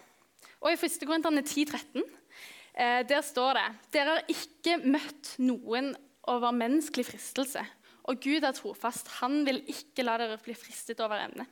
Og 0.62 0.72
I 0.72 0.78
1. 0.78 1.02
Korinterne 1.06 1.42
10,13 1.42 2.02
uh, 2.02 3.02
der 3.08 3.20
står 3.20 3.58
det 3.58 3.68
dere 3.92 4.16
har 4.16 4.32
ikke 4.32 4.78
møtt 4.86 5.34
noen 5.42 5.92
over 6.30 6.54
menneskelig 6.54 7.06
fristelse. 7.10 7.64
Og 8.10 8.18
Gud 8.22 8.42
er 8.42 8.54
trofast. 8.54 9.10
Han 9.20 9.42
vil 9.46 9.62
ikke 9.70 10.06
la 10.06 10.16
dere 10.18 10.38
bli 10.42 10.54
fristet 10.58 11.02
over 11.02 11.22
evne. 11.22 11.46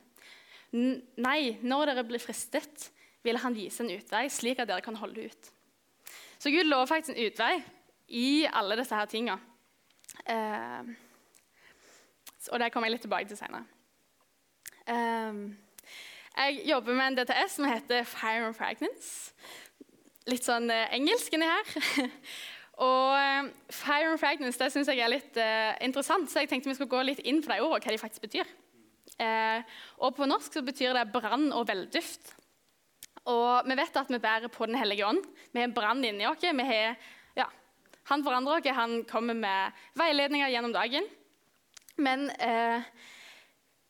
Nei, 0.71 1.57
når 1.67 1.91
dere 1.91 2.03
blir 2.07 2.21
fristet, 2.23 2.89
vil 3.23 3.37
han 3.37 3.55
vise 3.55 3.83
en 3.83 3.91
utvei, 3.93 4.25
slik 4.29 4.59
at 4.59 4.69
dere 4.69 4.83
kan 4.85 4.97
holde 4.97 5.29
ut. 5.29 5.51
Så 6.41 6.49
Gud 6.49 6.63
lover 6.63 6.89
faktisk 6.89 7.15
en 7.15 7.25
utvei 7.25 7.63
i 8.07 8.45
alle 8.53 8.77
disse 8.79 8.95
her 8.95 9.05
tinga. 9.05 9.37
Uh, 10.25 10.89
og 12.49 12.59
det 12.59 12.71
kommer 12.73 12.89
jeg 12.89 12.97
litt 12.97 13.05
tilbake 13.05 13.29
til 13.29 13.37
senere. 13.37 13.65
Uh, 14.89 15.53
jeg 16.31 16.63
jobber 16.69 16.97
med 16.97 17.07
en 17.07 17.19
DTS 17.19 17.59
som 17.59 17.67
heter 17.69 18.03
Fire 18.07 18.47
and 18.47 18.57
Fragments. 18.57 19.11
Litt 20.31 20.47
sånn 20.47 20.69
uh, 20.71 20.87
engelsk 20.95 21.33
inni 21.35 21.49
her. 21.49 22.01
og 22.87 23.13
uh, 23.13 23.51
Fire 23.69 24.09
and 24.13 24.21
Fragments 24.21 24.59
det 24.59 24.71
syns 24.73 24.89
jeg 24.89 25.03
er 25.03 25.13
litt 25.13 25.37
uh, 25.37 25.77
interessant, 25.85 26.31
så 26.31 26.41
jeg 26.41 26.49
tenkte 26.51 26.71
vi 26.71 26.77
skulle 26.79 26.93
gå 26.93 27.05
litt 27.05 27.21
inn 27.21 27.43
på 27.43 27.53
de 27.53 27.61
ordene, 27.61 27.83
hva 27.85 27.93
de 27.93 28.01
faktisk 28.01 28.25
betyr. 28.25 28.57
og 30.01 30.15
På 30.17 30.25
norsk 30.25 30.55
så 30.55 30.63
betyr 30.65 30.95
det 30.97 31.11
brann 31.13 31.51
og 31.53 31.67
velduft. 31.69 32.31
Og 33.29 33.67
Vi 33.67 33.77
vet 33.77 33.97
at 33.97 34.09
vi 34.09 34.19
bærer 34.19 34.49
på 34.49 34.65
Den 34.65 34.75
hellige 34.75 35.05
ånd. 35.05 35.21
Vi 35.51 35.59
har 35.59 35.67
en 35.67 35.73
brann 35.73 36.03
inni 36.05 36.25
oss. 36.25 36.41
Har, 36.41 36.97
ja, 37.37 37.47
han 38.09 38.23
forandrer 38.23 38.59
oss, 38.59 38.75
han 38.75 39.03
kommer 39.05 39.33
med 39.33 39.71
veiledninger 39.99 40.49
gjennom 40.49 40.73
dagen. 40.73 41.05
Men 41.97 42.29
eh, 42.39 42.81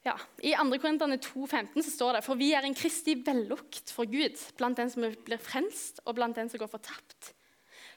ja, 0.04 0.16
I 0.42 0.56
2. 0.58 0.78
Korinterne 0.82 1.18
2,15 1.22 1.86
står 1.86 2.18
det 2.18 2.24
for 2.26 2.40
vi 2.40 2.52
er 2.58 2.66
en 2.66 2.76
kristig 2.76 3.20
vellukt 3.26 3.94
for 3.94 4.10
Gud 4.10 4.40
blant 4.58 4.80
den 4.82 4.90
som 4.90 5.06
blir 5.06 5.42
frelst, 5.42 6.02
og 6.06 6.18
blant 6.18 6.36
den 6.36 6.50
som 6.50 6.60
går 6.60 6.72
fortapt. 6.72 7.34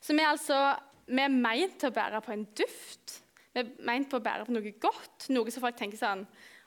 Så 0.04 0.12
vi 0.12 0.20
er 0.22 0.34
altså 0.34 0.58
vi 1.06 1.20
er 1.20 1.32
meint 1.32 1.76
til 1.80 1.90
å 1.90 1.94
bære 1.94 2.20
på 2.24 2.32
en 2.32 2.46
duft. 2.56 3.18
Vi 3.52 3.62
er 3.62 3.72
meint 3.86 4.08
på 4.10 4.18
å 4.20 4.24
bære 4.24 4.46
på 4.46 4.54
noe 4.54 4.74
godt, 4.80 5.28
noe 5.32 5.52
som 5.52 5.64
folk 5.64 5.76
tenker 5.78 6.00
sånn 6.00 6.24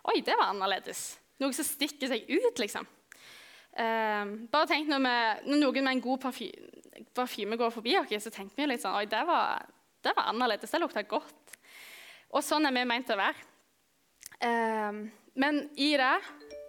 Oi, 0.08 0.22
det 0.24 0.38
var 0.40 0.54
annerledes. 0.54 1.18
Noe 1.42 1.52
som 1.54 1.66
stikker 1.68 2.08
seg 2.08 2.30
ut, 2.30 2.62
liksom. 2.62 2.86
Uh, 3.78 4.50
bare 4.50 4.70
tenk 4.72 4.88
når, 4.90 5.04
vi, 5.04 5.18
når, 5.52 5.62
noen 5.62 5.84
med 5.84 5.92
en 5.92 6.02
god 6.02 6.24
parfyme, 7.14 7.60
går 7.60 7.76
forbi 7.76 7.94
oss, 8.00 8.16
så 8.24 8.34
tenker 8.34 8.58
vi 8.58 8.72
litt 8.72 8.82
sånn 8.82 8.98
Oi, 8.98 9.06
det 9.10 9.22
var, 9.28 9.68
det 10.02 10.16
var 10.18 10.32
annerledes. 10.34 10.74
Det 10.74 10.82
lukta 10.82 11.06
godt. 11.06 11.58
Og 12.34 12.44
sånn 12.44 12.66
er 12.66 12.74
vi 12.76 12.88
meint 12.90 13.14
å 13.14 13.20
være. 13.20 13.48
Uh, 14.42 15.06
men 15.38 15.64
i 15.78 15.92
det 16.00 16.16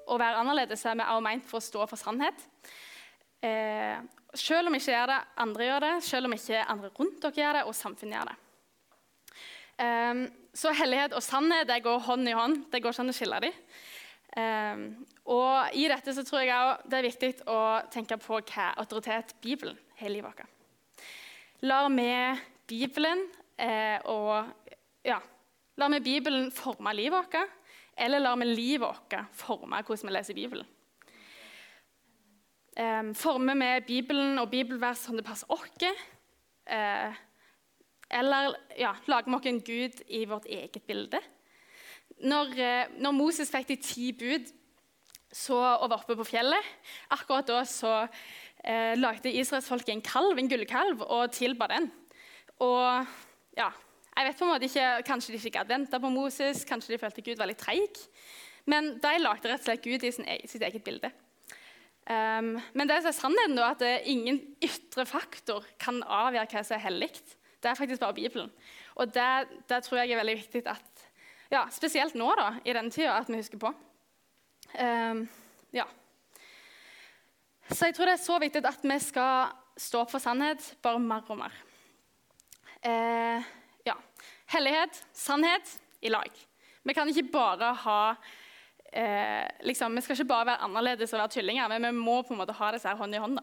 å 0.09 0.18
være 0.21 0.40
annerledes 0.40 0.85
er 0.87 0.97
vi 0.99 1.07
også 1.07 1.25
meint 1.25 1.49
for 1.49 1.61
å 1.61 1.64
stå 1.64 1.87
for 1.88 2.01
sannhet. 2.01 2.47
Eh, 3.44 3.99
selv 4.35 4.71
om 4.71 4.77
ikke 4.77 4.92
gjør 4.92 5.12
det, 5.12 5.18
andre 5.44 5.68
gjør 5.68 5.85
det, 5.85 5.94
selv 6.07 6.29
om 6.29 6.35
ikke 6.35 6.64
andre 6.75 6.90
rundt 6.97 7.21
dere 7.23 7.42
gjør 7.42 7.59
det, 7.59 7.64
og 7.68 7.77
samfunnet 7.77 8.16
gjør 8.16 8.31
det. 8.31 8.38
Eh, 9.85 10.25
så 10.59 10.73
hellighet 10.75 11.14
og 11.14 11.23
sannhet 11.23 11.68
det 11.71 11.83
går 11.85 12.03
hånd 12.09 12.29
i 12.29 12.35
hånd. 12.37 12.64
Det 12.73 12.83
går 12.83 12.97
ikke 12.97 13.07
an 13.07 13.14
å 13.14 13.16
skille 13.16 13.40
dem. 13.44 13.62
Eh, 14.38 14.83
og 15.29 15.74
i 15.77 15.88
dette 15.90 16.14
så 16.14 16.24
tror 16.27 16.44
jeg 16.44 16.55
også 16.55 16.90
det 16.90 16.98
er 16.98 17.09
viktig 17.09 17.33
å 17.51 17.59
tenke 17.92 18.18
på 18.22 18.40
hva 18.40 18.70
autoritet 18.79 19.35
Bibelen 19.42 19.79
har 19.98 20.11
i 20.11 20.14
livet 20.14 20.31
vårt. 20.31 20.55
Lar 21.66 21.88
vi 21.90 22.11
Bibelen 22.70 23.24
eh, 23.59 23.98
og 24.07 24.46
ja, 25.07 25.18
lar 25.81 25.94
vi 25.96 26.05
Bibelen 26.05 26.53
forme 26.55 26.94
livet 26.94 27.18
vårt? 27.18 27.55
Eller 27.98 28.22
lar 28.22 28.38
vi 28.38 28.46
livet 28.53 28.87
vårt 28.87 29.16
forme 29.35 29.83
hvordan 29.83 30.11
vi 30.11 30.14
leser 30.14 30.38
Bibelen? 30.38 30.74
Um, 32.79 33.11
former 33.14 33.57
vi 33.59 33.81
Bibelen 33.87 34.38
og 34.38 34.53
bibelvers 34.53 35.01
som 35.03 35.16
det 35.18 35.24
passer 35.27 35.51
oss? 35.51 35.83
Eh, 35.83 37.16
eller 38.11 38.55
ja, 38.79 38.92
lager 39.11 39.33
vi 39.33 39.35
oss 39.35 39.48
en 39.51 39.61
gud 39.66 40.03
i 40.07 40.24
vårt 40.31 40.46
eget 40.46 40.87
bilde? 40.87 41.18
Når, 42.24 42.54
uh, 42.59 42.96
når 42.98 43.14
Moses 43.14 43.50
fikk 43.52 43.68
de 43.70 43.78
ti 43.83 44.11
bud 44.16 44.48
så, 45.33 45.57
og 45.57 45.90
var 45.90 46.00
oppe 46.00 46.16
på 46.18 46.26
fjellet, 46.26 46.72
akkurat 47.12 47.48
da 47.48 47.61
så 47.68 47.92
eh, 48.64 48.94
lagde 48.96 49.28
israelsfolket 49.28 49.92
en 49.92 50.04
kalv, 50.04 50.38
en 50.40 50.48
gullkalv 50.48 51.04
og 51.04 51.35
tilba 51.37 51.68
den. 51.68 51.90
Og 52.64 53.04
ja, 53.59 53.68
jeg 54.16 54.26
vet 54.26 54.38
på 54.40 54.46
en 54.46 54.52
måte 54.54 54.68
ikke, 54.70 54.88
Kanskje 55.07 55.35
de 55.35 55.40
ikke 55.42 55.59
gadd 55.61 56.00
på 56.00 56.11
Moses, 56.11 56.64
kanskje 56.66 56.94
de 56.94 57.00
følte 57.02 57.24
Gud 57.26 57.38
var 57.38 57.50
litt 57.50 57.61
treig. 57.61 58.00
Men 58.68 58.94
de 59.00 59.14
lagde 59.20 59.48
rett 59.48 59.62
og 59.62 59.68
slett 59.68 59.85
Gud 59.85 60.04
i 60.04 60.12
sin, 60.12 60.26
sitt 60.48 60.64
eget 60.64 60.85
bilde. 60.85 61.12
Um, 62.09 62.54
men 62.72 62.88
det 62.88 62.98
er 62.98 63.12
sannheten 63.12 63.57
da, 63.57 63.74
at 63.74 63.85
ingen 64.09 64.40
ytre 64.64 65.04
faktor 65.09 65.66
kan 65.81 66.00
avgjøre 66.02 66.48
hva 66.50 66.64
som 66.64 66.76
er 66.78 66.87
hellig. 66.87 67.11
Det 67.61 67.68
er 67.68 67.78
faktisk 67.78 68.00
bare 68.00 68.16
Bibelen. 68.16 68.50
Og 68.96 69.12
det, 69.12 69.28
det, 69.68 69.83
tror 69.85 70.00
jeg 70.00 70.12
er 70.12 70.20
veldig 70.20 70.37
viktig 70.40 70.62
at 70.72 70.97
ja, 71.52 71.66
Spesielt 71.72 72.16
nå, 72.18 72.28
da, 72.37 72.50
i 72.64 72.74
denne 72.76 72.92
tida, 72.92 73.16
at 73.18 73.30
vi 73.30 73.40
husker 73.40 73.61
på. 73.61 73.72
Um, 74.74 75.22
ja. 75.72 75.87
Så 77.68 77.88
jeg 77.88 77.96
tror 77.96 78.08
det 78.08 78.16
er 78.18 78.24
så 78.24 78.38
viktig 78.40 78.64
at 78.68 78.84
vi 78.84 78.98
skal 79.00 79.54
stå 79.78 80.02
opp 80.02 80.12
for 80.12 80.22
sannhet 80.22 80.64
bare 80.84 81.00
mer 81.00 81.28
og 81.28 81.40
mer. 81.40 81.56
Uh, 82.84 83.44
ja. 83.87 83.96
Hellighet, 84.52 85.02
sannhet, 85.16 85.78
i 86.00 86.12
lag. 86.12 86.30
Vi 86.82 86.94
kan 86.94 87.08
ikke 87.11 87.26
bare 87.32 87.72
ha 87.74 88.00
eh, 88.92 89.46
liksom, 89.66 89.96
Vi 89.96 90.00
skal 90.00 90.14
ikke 90.14 90.28
bare 90.30 90.46
være 90.46 90.62
annerledes 90.62 91.12
og 91.12 91.18
være 91.18 91.32
tyllinger, 91.34 91.68
men 91.68 91.88
vi 91.88 91.90
må 91.98 92.20
på 92.22 92.34
en 92.34 92.38
måte 92.38 92.54
ha 92.54 92.70
disse 92.72 92.88
her 92.88 92.96
hånd 92.96 93.16
i 93.16 93.22
hånd. 93.22 93.40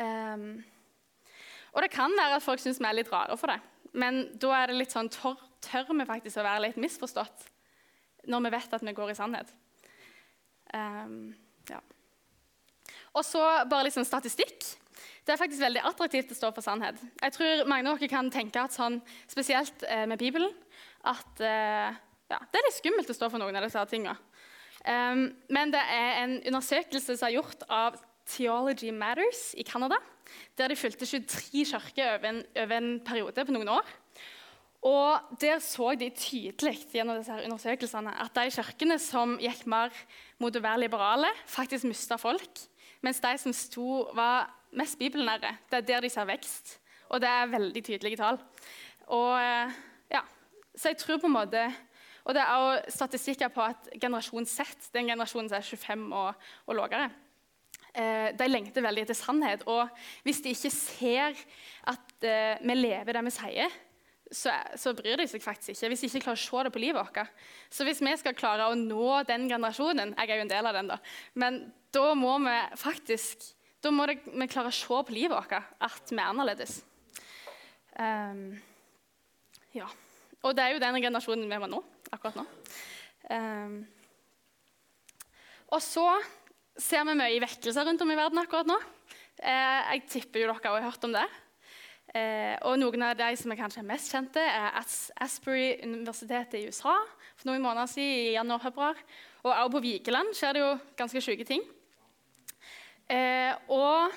Um, 0.00 0.44
og 1.72 1.82
det 1.82 1.90
kan 1.90 2.12
være 2.18 2.36
at 2.36 2.44
folk 2.44 2.60
syns 2.60 2.80
vi 2.80 2.88
er 2.88 2.98
litt 2.98 3.12
rare 3.12 3.36
for 3.40 3.52
det, 3.52 3.58
men 3.92 4.22
da 4.40 4.52
er 4.58 4.70
det 4.70 4.78
litt 4.78 4.94
sånn, 4.94 5.10
tør, 5.12 5.40
tør 5.64 5.92
vi 5.92 6.08
faktisk 6.08 6.40
å 6.40 6.46
være 6.46 6.66
litt 6.68 6.80
misforstått 6.80 7.48
når 8.30 8.44
vi 8.44 8.52
vet 8.52 8.76
at 8.76 8.84
vi 8.84 8.96
går 8.96 9.12
i 9.12 9.16
sannhet. 9.16 9.52
Um, 10.74 11.32
ja. 11.70 11.80
Og 13.16 13.24
så 13.26 13.40
bare 13.70 13.86
litt 13.86 13.96
sånn 13.96 14.08
statistikk. 14.08 14.66
Det 15.24 15.34
er 15.34 15.40
faktisk 15.40 15.62
veldig 15.62 15.82
attraktivt 15.88 16.32
å 16.34 16.36
stå 16.36 16.50
for 16.54 16.64
sannhet. 16.64 17.00
Jeg 17.20 17.34
tror 17.36 17.64
mange 17.70 17.90
av 17.90 18.00
dere 18.00 18.12
kan 18.12 18.30
tenke 18.32 18.60
at 18.62 18.74
sånn, 18.74 19.00
spesielt 19.30 19.84
eh, 19.88 20.04
med 20.10 20.20
Bibelen, 20.20 20.52
at 21.08 21.42
eh, 21.44 21.96
ja, 22.30 22.38
det 22.38 22.60
er 22.60 22.66
litt 22.66 22.76
skummelt 22.76 23.10
å 23.10 23.16
stå 23.16 23.30
for 23.32 23.42
noen 23.42 23.56
av 23.58 23.66
disse 23.66 23.84
tingene. 23.90 24.16
Um, 24.80 25.26
men 25.52 25.72
det 25.74 25.80
er 25.92 26.22
en 26.22 26.38
undersøkelse 26.48 27.18
som 27.18 27.26
er 27.28 27.36
gjort 27.36 27.66
av 27.68 27.98
Theology 28.30 28.92
Matters 28.96 29.50
i 29.58 29.66
Canada. 29.66 29.98
Der 30.56 30.70
de 30.70 30.78
fulgte 30.78 31.08
23 31.08 31.64
kirker 31.72 32.14
over, 32.14 32.40
over 32.62 32.76
en, 32.76 32.92
periode 33.04 33.44
på 33.44 33.56
noen 33.56 33.72
år. 33.74 33.90
Og 34.80 35.36
Der 35.40 35.58
så 35.60 35.92
de 35.94 36.08
tydelig 36.10 36.86
gjennom 36.88 37.18
disse 37.18 37.32
her 37.32 37.44
undersøkelsene 37.44 38.14
at 38.22 38.32
de 38.36 38.52
kirkene 38.54 38.96
som 38.98 39.36
gikk 39.40 39.66
mer 39.68 39.92
mot 40.40 40.56
å 40.56 40.62
være 40.64 40.86
liberale, 40.86 41.28
faktisk 41.44 41.84
mista 41.84 42.16
folk. 42.16 42.62
Mens 43.04 43.20
de 43.20 43.32
som 43.40 43.52
sto, 43.52 44.06
var 44.16 44.48
mest 44.76 44.98
bibelnære. 44.98 45.52
Det 45.68 45.82
er 45.82 45.86
der 45.88 46.00
de 46.04 46.10
ser 46.12 46.28
vekst. 46.28 46.78
Og 47.10 47.20
det 47.20 47.28
er 47.28 47.52
veldig 47.52 47.82
tydelige 47.84 48.16
tall. 48.20 48.38
Og, 49.10 49.32
eh, 49.36 49.72
ja, 50.10 50.22
så 50.74 50.88
jeg 50.88 51.00
tror 51.00 51.18
på 51.18 51.26
en 51.26 51.38
måte 51.38 51.72
Og 52.24 52.34
det 52.34 52.42
er 52.42 52.52
også 52.52 52.90
statistikker 52.94 53.48
på 53.48 53.62
at 53.64 53.88
generasjon 54.00 54.46
Z, 54.46 54.90
den 54.92 55.08
generasjonen 55.08 55.48
som 55.48 55.56
er 55.56 55.62
25 55.62 56.12
og, 56.12 56.34
og 56.66 56.74
lavere, 56.76 57.10
eh, 57.94 58.36
de 58.36 58.48
lengter 58.48 58.84
veldig 58.84 59.02
etter 59.02 59.16
sannhet. 59.16 59.64
Og 59.66 59.88
hvis 60.22 60.42
de 60.44 60.52
ikke 60.52 60.70
ser 60.70 61.40
at 61.88 62.28
eh, 62.28 62.60
vi 62.60 62.74
lever 62.76 63.16
det 63.16 63.24
vi 63.24 63.32
sier, 63.34 63.72
så, 64.30 64.52
så, 64.78 64.92
bryr 64.94 65.18
de 65.18 65.26
seg 65.26 65.42
faktisk 65.42 65.74
ikke. 65.74 65.90
Hvis 65.90 66.04
de 66.04 66.10
ikke 66.10 66.24
klarer 66.28 66.38
å 66.38 66.42
se 66.42 66.64
det 66.66 66.72
på 66.74 66.82
livet 66.82 67.00
vårt. 67.00 67.32
Så 67.72 67.86
hvis 67.86 68.02
vi 68.04 68.12
skal 68.20 68.36
klare 68.38 68.68
å 68.70 68.76
nå 68.78 69.22
den 69.26 69.48
generasjonen 69.50 70.14
Jeg 70.14 70.30
er 70.30 70.38
jo 70.38 70.44
en 70.44 70.52
del 70.52 70.68
av 70.70 70.76
den, 70.76 70.90
da. 70.92 71.00
Men 71.34 71.64
da 71.90 72.12
må 72.14 72.36
vi 72.44 72.58
faktisk 72.78 73.50
da 73.80 73.92
må 73.94 74.04
det, 74.08 74.18
vi 74.28 74.48
klare 74.50 74.68
å 74.68 74.76
se 74.76 74.86
på 75.06 75.14
livet 75.16 75.32
vårt 75.32 75.54
at 75.56 76.10
vi 76.12 76.18
er 76.18 76.26
annerledes. 76.26 76.82
Um, 77.96 78.58
ja. 79.72 79.88
Og 80.44 80.52
det 80.56 80.64
er 80.64 80.74
jo 80.74 80.82
den 80.82 81.00
generasjonen 81.00 81.48
vi 81.48 81.60
var 81.62 81.70
nå, 81.72 81.80
akkurat 82.12 82.36
nå. 82.36 82.44
Um, 83.32 83.78
og 85.70 85.80
så 85.84 86.04
ser 86.80 87.06
vi 87.08 87.16
mye 87.16 87.40
vekkelser 87.40 87.88
rundt 87.88 88.04
om 88.04 88.12
i 88.12 88.18
verden 88.18 88.42
akkurat 88.42 88.68
nå. 88.68 88.76
Uh, 89.40 89.80
jeg 89.94 90.04
tipper 90.12 90.44
jo 90.44 90.52
dere 90.52 90.74
har 90.76 90.88
hørt 90.90 91.08
om 91.08 91.16
det. 91.16 91.24
Eh, 92.10 92.56
og 92.66 92.78
Noen 92.80 93.04
av 93.06 93.18
de 93.18 93.28
som 93.38 93.52
er 93.52 93.58
kanskje 93.60 93.84
mest 93.86 94.10
kjente, 94.10 94.42
er 94.42 94.74
Asbury-universitetet 95.22 96.58
i 96.58 96.66
USA 96.66 96.96
for 97.36 97.50
noen 97.50 97.62
måneder 97.62 97.86
siden, 97.86 98.16
i 98.30 98.32
januar-februar. 98.34 98.98
Og 99.44 99.52
også 99.52 99.74
på 99.76 99.82
Vigeland 99.84 100.34
skjer 100.34 100.56
det 100.56 100.64
jo 100.64 100.72
ganske 100.98 101.22
syke 101.22 101.46
ting. 101.46 101.62
Eh, 103.10 103.54
og 103.70 104.10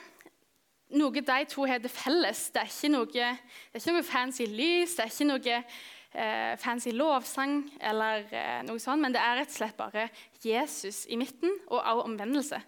noe 0.98 1.22
de 1.22 1.38
to 1.50 1.66
har 1.70 1.82
til 1.82 1.94
felles, 1.94 2.48
det 2.54 2.66
er 2.66 2.94
noe, 2.94 3.10
det 3.10 3.24
er 3.26 3.82
ikke 3.82 3.96
noe 3.96 4.06
fancy 4.06 4.50
lys, 4.50 4.98
det 4.98 5.06
er 5.06 5.14
ikke 5.14 5.30
noe 5.30 5.56
eh, 5.58 6.54
fancy 6.62 6.94
lovsang, 6.94 7.56
eller 7.82 8.26
eh, 8.30 8.60
noe 8.68 8.82
sånt, 8.82 9.02
men 9.02 9.14
det 9.14 9.22
er 9.22 9.40
rett 9.42 9.54
og 9.54 9.58
slett 9.58 9.78
bare 9.78 10.10
Jesus 10.44 11.06
i 11.10 11.18
midten, 11.18 11.58
og 11.70 11.80
også 11.80 12.10
omvendelse. 12.10 12.62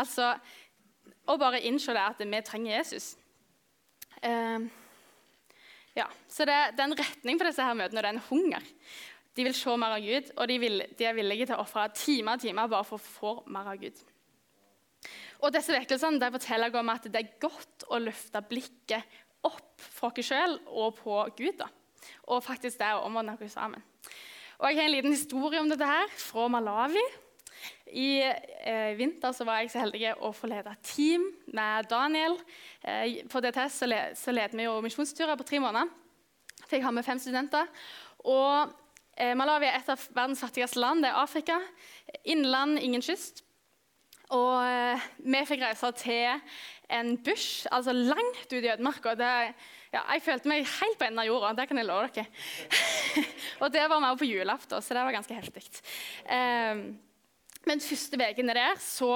Altså 0.00 0.34
å 1.28 1.36
bare 1.40 1.62
innse 1.68 1.94
at 1.96 2.20
vi 2.20 2.44
trenger 2.44 2.76
Jesus. 2.78 3.14
Eh, 4.26 4.68
ja, 5.98 6.06
så 6.28 6.46
det, 6.48 6.58
det, 6.76 6.84
er 6.84 6.88
en 6.88 6.98
retning 6.98 7.40
på 7.40 7.48
disse 7.48 7.64
her 7.64 7.76
møtene, 7.78 7.98
og 7.98 8.04
det 8.04 8.10
er 8.10 8.16
en 8.16 8.28
hunger. 8.28 8.70
De 9.36 9.46
vil 9.46 9.56
se 9.56 9.74
mer 9.78 9.96
av 9.96 10.04
Gud, 10.04 10.30
og 10.36 10.48
de, 10.50 10.58
vil, 10.62 10.84
de 10.98 11.06
er 11.06 11.16
villige 11.16 11.50
til 11.50 11.56
å 11.56 11.64
ofre 11.64 11.88
timer 11.96 12.38
og 12.38 12.44
timer 12.44 12.70
bare 12.70 12.86
for 12.86 12.98
å 12.98 13.04
få 13.04 13.34
mer 13.52 13.70
av 13.72 13.80
Gud. 13.80 14.00
Og 15.40 15.52
disse 15.54 15.72
vekkelsene 15.72 16.30
forteller 16.34 16.74
om 16.76 16.92
at 16.92 17.06
det 17.08 17.20
er 17.22 17.36
godt 17.40 17.86
å 17.88 18.00
løfte 18.02 18.42
blikket 18.50 19.20
opp 19.46 19.80
fra 19.80 20.10
oss 20.10 20.26
sjøl 20.26 20.58
og 20.68 20.98
på 20.98 21.22
Gud. 21.38 21.62
Da. 21.62 21.70
Og 22.28 22.44
faktisk 22.44 22.80
det 22.82 22.90
å 22.96 23.06
omvende 23.06 23.38
oss 23.38 23.56
sammen. 23.56 23.82
Og 24.60 24.68
Jeg 24.68 24.76
har 24.76 24.90
en 24.90 24.92
liten 24.92 25.14
historie 25.14 25.60
om 25.62 25.70
dette 25.70 25.86
her 25.88 26.10
fra 26.20 26.48
Malawi. 26.52 27.00
I 27.90 28.22
eh, 28.22 28.92
vinter 28.98 29.34
så 29.34 29.46
var 29.48 29.60
jeg 29.60 29.72
så 29.72 29.82
heldig 29.82 30.14
å 30.22 30.32
få 30.36 30.50
lede 30.50 30.72
et 30.74 30.84
team 30.86 31.26
med 31.56 31.88
Daniel. 31.90 32.36
Eh, 32.82 33.22
på 33.30 33.42
DTS 33.42 33.80
så, 33.82 33.90
le, 33.90 34.00
så 34.18 34.34
leder 34.34 34.56
vi 34.56 34.68
jo 34.68 34.78
misjonsturer 34.84 35.38
på 35.38 35.48
tre 35.48 35.62
måneder. 35.62 35.90
Fikk 36.70 36.86
ha 36.86 36.94
med 36.94 37.06
fem 37.06 37.20
studenter. 37.20 37.68
Og 38.24 38.72
eh, 39.16 39.34
Malawi 39.38 39.70
er 39.70 39.80
et 39.80 39.92
av 39.92 40.08
verdens 40.14 40.42
fattigste 40.42 40.82
land. 40.82 41.04
Det 41.04 41.10
er 41.10 41.22
Afrika. 41.22 41.58
Innland, 42.24 42.78
ingen 42.78 43.02
kyst. 43.04 43.44
Og 44.30 44.62
eh, 44.62 45.10
vi 45.26 45.42
fikk 45.48 45.64
reise 45.64 45.90
til 45.98 46.38
en 46.90 47.14
bush, 47.22 47.66
altså 47.70 47.94
langt 47.94 48.46
ute 48.46 48.62
i 48.62 48.70
ødemarka. 48.70 49.14
Ja, 49.90 50.02
jeg 50.14 50.22
følte 50.22 50.50
meg 50.50 50.66
helt 50.70 50.98
på 50.98 51.06
enden 51.06 51.22
av 51.22 51.26
jorda, 51.26 51.52
det 51.58 51.66
kan 51.70 51.80
jeg 51.80 51.88
love 51.88 52.10
dere. 52.14 52.26
og 53.62 53.72
det 53.74 53.86
var 53.90 54.02
vi 54.04 54.10
på 54.22 54.28
julaften, 54.30 54.82
så 54.82 54.94
det 54.94 55.06
var 55.06 55.16
ganske 55.16 55.34
heftig. 55.34 55.64
Eh, 56.30 56.84
men 57.68 57.82
første 57.82 58.16
ukene 58.20 58.56
der 58.56 58.78
så 58.80 59.12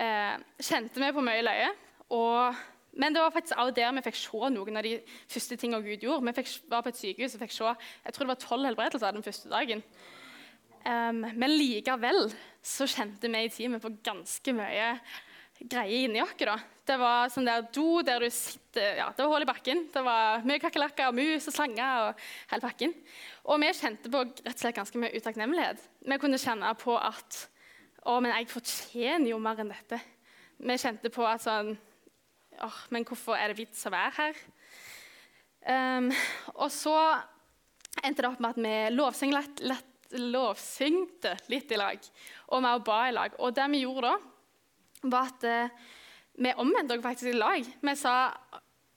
eh, 0.00 0.36
kjente 0.62 1.02
vi 1.02 1.12
på 1.12 1.24
mye 1.24 1.44
løye. 1.44 1.68
Og, 2.16 2.60
men 2.96 3.14
det 3.14 3.22
var 3.22 3.34
faktisk 3.34 3.58
også 3.58 3.76
der 3.76 3.94
vi 3.96 4.04
fikk 4.06 4.18
se 4.20 4.50
noen 4.54 4.80
av 4.80 4.86
de 4.86 4.98
første 5.28 5.58
tingene 5.60 5.84
Gud 5.84 6.04
gjorde. 6.06 6.26
Vi 6.28 6.36
fikk, 6.38 6.52
var 6.72 6.84
på 6.84 6.92
et 6.92 7.00
sykehus 7.00 7.36
og 7.36 7.44
fikk 7.44 7.56
se 7.56 7.72
jeg 7.72 8.14
tror 8.14 8.26
det 8.26 8.32
var 8.34 8.44
tolv 8.44 8.70
helbredelser 8.70 9.16
den 9.16 9.26
første 9.26 9.52
dagen. 9.52 9.82
Um, 10.86 11.24
men 11.34 11.50
likevel 11.50 12.28
så 12.62 12.86
kjente 12.86 13.26
vi 13.26 13.40
i 13.42 13.50
teamet 13.50 13.82
på 13.82 13.90
ganske 14.06 14.52
mye 14.54 14.92
greier 15.60 16.06
inni 16.06 16.22
oss. 16.22 16.34
Da. 16.38 16.56
Det 16.86 16.96
var 17.00 17.30
sånn 17.32 17.48
der 17.48 17.64
do 17.74 18.02
der 18.06 18.22
du 18.22 18.28
sitter 18.30 19.00
ja, 19.00 19.08
Det 19.10 19.24
var 19.24 19.32
hull 19.32 19.46
i 19.46 19.48
bakken. 19.48 19.86
Det 19.92 20.02
var 20.04 20.44
mye 20.46 20.62
kakerlakker, 20.62 21.14
mus 21.16 21.48
og 21.50 21.56
slanger 21.56 22.08
og 22.10 22.24
hele 22.52 22.64
pakken. 22.64 22.94
Og 23.46 23.60
vi 23.62 23.72
kjente 23.74 24.12
på 24.12 24.22
rett 24.22 24.52
og 24.54 24.62
slett 24.62 24.78
ganske 24.78 25.00
mye 25.02 25.14
utakknemlighet. 25.16 25.82
Vi 26.06 26.18
kunne 26.22 26.40
kjenne 26.42 26.72
på 26.80 26.96
at 26.98 27.44
Å, 28.06 28.20
men 28.22 28.30
jeg 28.30 28.46
fortjener 28.52 29.32
jo 29.32 29.40
mer 29.42 29.58
enn 29.58 29.72
dette. 29.72 29.98
Vi 30.62 30.76
kjente 30.78 31.10
på 31.10 31.24
at 31.26 31.42
sånn 31.42 31.74
Åh, 32.62 32.76
men 32.94 33.04
hvorfor 33.04 33.36
er 33.36 33.50
det 33.50 33.58
vits 33.58 33.82
å 33.84 33.90
være 33.92 34.12
her? 34.16 34.38
Um, 35.66 36.06
og 36.54 36.70
så 36.72 36.94
endte 38.00 38.22
det 38.22 38.30
opp 38.30 38.40
med 38.40 38.54
at 38.54 38.60
vi 38.62 40.22
lovsyngte 40.22 41.34
litt 41.52 41.74
i 41.74 41.76
lag, 41.76 42.00
og 42.48 42.62
vi 42.64 42.72
ba 42.86 43.00
i 43.08 43.12
lag. 43.12 43.34
Og 43.42 43.52
det 43.52 43.66
vi 43.74 43.82
gjorde 43.82 44.14
da, 44.14 44.35
var 45.02 45.32
at 45.32 45.44
eh, 45.48 45.74
vi 46.36 46.52
omvendte 46.56 46.96
oss 46.96 47.04
faktisk 47.04 47.32
i 47.32 47.36
lag. 47.36 47.66
Vi 47.82 47.96
sa 47.96 48.16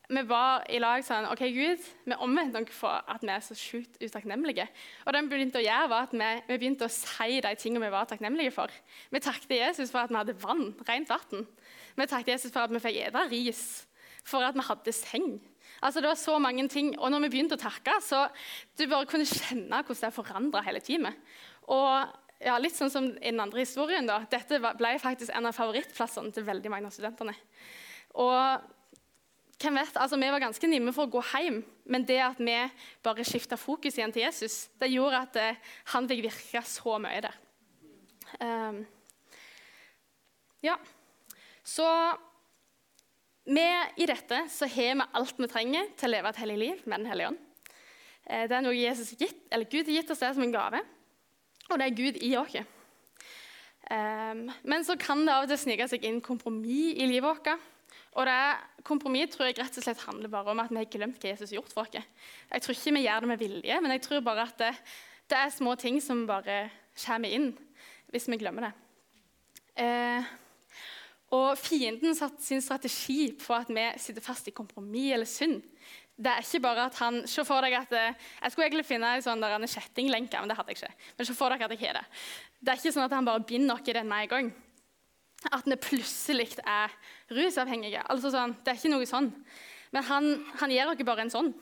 vi 0.09 0.21
var 0.25 0.63
i 0.73 0.79
lag 0.81 1.03
sånn 1.05 1.27
OK, 1.29 1.43
Gud, 1.53 1.83
vi 2.09 2.15
omvendte 2.17 2.63
oss 2.63 2.71
for 2.73 3.11
at 3.13 3.21
vi 3.21 3.29
er 3.29 3.43
så 3.45 3.53
sjukt 3.57 3.99
utakknemlige. 4.01 4.65
Og 5.05 5.13
det 5.13 5.21
vi 5.21 5.29
begynte 5.35 5.61
å 5.61 5.65
gjøre, 5.65 5.89
var 5.91 6.07
at 6.07 6.15
vi, 6.15 6.29
vi, 6.47 6.57
begynte 6.57 6.87
å 6.87 6.93
si 6.93 7.37
de 7.45 7.51
tingene 7.61 7.85
vi 7.85 7.93
var 7.93 8.09
takknemlige 8.09 8.55
for. 8.55 8.73
Vi 9.13 9.21
takket 9.21 9.53
Jesus 9.59 9.93
for 9.93 10.01
at 10.01 10.09
vi 10.09 10.17
hadde 10.17 10.35
vann, 10.41 10.71
rent 10.87 11.13
vann. 11.13 11.45
Vi 11.93 12.09
takket 12.09 12.33
Jesus 12.33 12.55
for 12.55 12.65
at 12.65 12.73
vi 12.73 12.81
fikk 12.81 12.97
spise 13.03 13.27
ris, 13.29 13.63
for 14.25 14.47
at 14.47 14.57
vi 14.57 14.65
hadde 14.65 14.95
seng. 14.97 15.29
Altså, 15.79 16.01
det 16.01 16.09
var 16.09 16.17
så 16.19 16.39
mange 16.41 16.65
ting. 16.73 16.95
Og 16.97 17.13
når 17.13 17.27
vi 17.27 17.31
begynte 17.35 17.59
å 17.59 17.61
takke, 17.61 17.99
så 18.01 18.25
du 18.79 18.87
bare 18.89 19.05
kunne 19.09 19.29
kjenne 19.29 19.83
hvordan 19.85 20.09
det 20.09 20.15
forandra 20.17 20.65
hele 20.65 20.81
teamet. 20.83 21.21
Og 21.69 22.09
ja, 22.39 22.55
litt 22.61 22.75
sånn 22.77 22.91
som 22.91 23.07
i 23.17 23.31
den 23.31 23.41
andre 23.43 23.63
historien, 23.65 24.07
da. 24.07 24.21
Dette 24.31 24.61
ble 24.63 24.93
faktisk 25.01 25.33
en 25.35 25.49
av 25.49 25.55
favorittplassene 25.57 26.31
til 26.35 26.45
veldig 26.47 26.71
mange 26.71 26.87
av 26.87 26.95
studentene. 26.95 27.35
Og 28.19 28.67
hvem 29.59 29.75
vet, 29.75 29.97
altså 29.99 30.15
Vi 30.15 30.29
var 30.31 30.39
ganske 30.39 30.69
nimme 30.71 30.93
for 30.95 31.07
å 31.07 31.11
gå 31.11 31.23
hjem, 31.33 31.59
men 31.91 32.05
det 32.07 32.21
at 32.23 32.39
vi 32.39 32.55
bare 33.03 33.25
skifta 33.27 33.57
fokus 33.59 33.97
igjen 33.97 34.13
til 34.15 34.23
Jesus, 34.23 34.69
det 34.79 34.91
gjorde 34.93 35.19
at 35.25 35.39
eh, 35.41 35.59
han 35.91 36.07
fikk 36.07 36.23
virke 36.29 36.63
så 36.63 36.95
mye 37.01 37.19
der. 37.25 37.35
Um, 38.39 38.79
ja, 40.63 40.77
så 41.65 41.87
med, 43.49 43.97
I 43.97 44.07
dette 44.07 44.45
så 44.53 44.67
har 44.69 44.95
vi 44.95 45.09
alt 45.19 45.39
vi 45.41 45.49
trenger 45.49 45.91
til 45.97 46.07
å 46.07 46.13
leve 46.13 46.31
et 46.31 46.39
hellig 46.43 46.57
liv 46.61 46.81
med 46.85 47.01
Den 47.01 47.11
hellige 47.11 47.33
ånd. 47.33 47.43
Eh, 48.29 48.45
det 48.47 48.55
er 48.55 48.63
noe 48.63 48.77
Jesus 48.77 49.11
gitt, 49.17 49.43
eller 49.51 49.67
Gud 49.67 49.89
har 49.89 49.99
gitt 49.99 50.15
oss 50.15 50.23
det 50.23 50.31
som 50.37 50.45
en 50.45 50.55
gave, 50.55 50.83
og 51.69 51.79
det 51.79 51.87
er 51.87 51.97
Gud 51.97 52.19
i 52.25 52.35
oss. 52.39 52.55
Um, 53.89 54.49
men 54.69 54.85
så 54.85 54.95
kan 55.01 55.23
det 55.25 55.33
av 55.33 55.47
og 55.47 55.51
til 55.51 55.61
snike 55.63 55.87
seg 55.89 56.03
inn 56.05 56.19
kompromiss 56.21 56.97
i 56.99 57.07
livet 57.09 57.25
vårt. 57.25 57.47
Og 58.17 58.25
det 58.25 58.41
Kompromiss 58.87 59.33
tror 59.33 59.49
jeg 59.49 59.57
rett 59.59 59.75
og 59.77 59.83
slett 59.83 60.01
handler 60.07 60.31
bare 60.31 60.53
om 60.53 60.61
at 60.63 60.71
vi 60.71 60.79
har 60.79 60.89
glemt 60.89 61.19
hva 61.21 61.33
Jesus 61.33 61.51
har 61.51 61.59
gjort 61.59 61.73
for 61.73 61.83
oss. 61.83 62.05
Jeg 62.49 62.63
tror 62.63 62.77
ikke 62.77 62.93
vi 62.95 63.05
gjør 63.05 63.25
det 63.25 63.29
med 63.31 63.41
vilje, 63.41 63.79
men 63.83 63.93
jeg 63.93 64.03
tror 64.05 64.21
bare 64.25 64.45
at 64.47 64.61
det, 64.61 64.69
det 65.29 65.37
er 65.37 65.51
små 65.53 65.75
ting 65.77 65.99
som 66.01 66.23
bare 66.29 66.61
kommer 67.03 67.33
inn 67.33 67.51
hvis 68.09 68.29
vi 68.31 68.39
glemmer 68.41 68.69
det. 68.69 68.71
Uh, 69.79 70.29
og 71.37 71.59
fienden 71.61 72.15
satte 72.17 72.41
sin 72.41 72.63
strategi 72.63 73.29
på 73.37 73.53
at 73.53 73.69
vi 73.69 73.83
sitter 74.01 74.25
fast 74.25 74.47
i 74.49 74.55
kompromiss 74.55 75.13
eller 75.13 75.29
synd. 75.29 75.59
Det 76.19 76.31
er 76.31 76.43
ikke 76.43 76.59
bare 76.65 76.87
at 76.89 76.97
han, 76.99 77.21
Se 77.31 77.45
for 77.47 77.63
deg 77.63 77.77
at 77.77 77.93
eh, 77.95 78.15
Jeg 78.41 78.51
skulle 78.51 78.67
egentlig 78.67 78.87
finne 78.89 79.13
en 79.15 79.23
sånn 79.23 79.43
der 79.43 79.63
kjettinglenke, 79.71 80.41
men 80.41 80.51
det 80.51 80.57
hadde 80.59 80.73
jeg 80.73 80.81
ikke. 80.81 81.11
Men 81.17 81.29
se 81.29 81.35
for 81.37 81.55
deg 81.55 81.63
at 81.63 81.75
jeg 81.75 81.83
har 81.85 82.01
det. 82.01 82.05
Det 82.59 82.73
er 82.73 82.81
ikke 82.81 82.95
sånn 82.95 83.07
at 83.07 83.15
han 83.15 83.29
bare 83.29 83.45
binder 83.47 83.79
oss 83.79 83.87
i 83.87 83.95
den 83.95 84.09
med 84.09 84.25
en 84.25 84.33
gang. 84.33 84.51
At 85.55 85.69
vi 85.69 85.77
plutselig 85.79 86.49
er 86.67 86.91
rusavhengige. 87.31 88.03
Altså 88.11 88.33
sånn, 88.33 88.57
det 88.65 88.73
er 88.73 88.81
ikke 88.81 88.91
noe 88.91 89.07
sånn. 89.07 89.31
Men 89.95 90.07
han, 90.09 90.29
han 90.59 90.73
gir 90.73 90.91
dere 90.91 91.07
bare 91.07 91.23
en 91.23 91.33
sånn. 91.33 91.53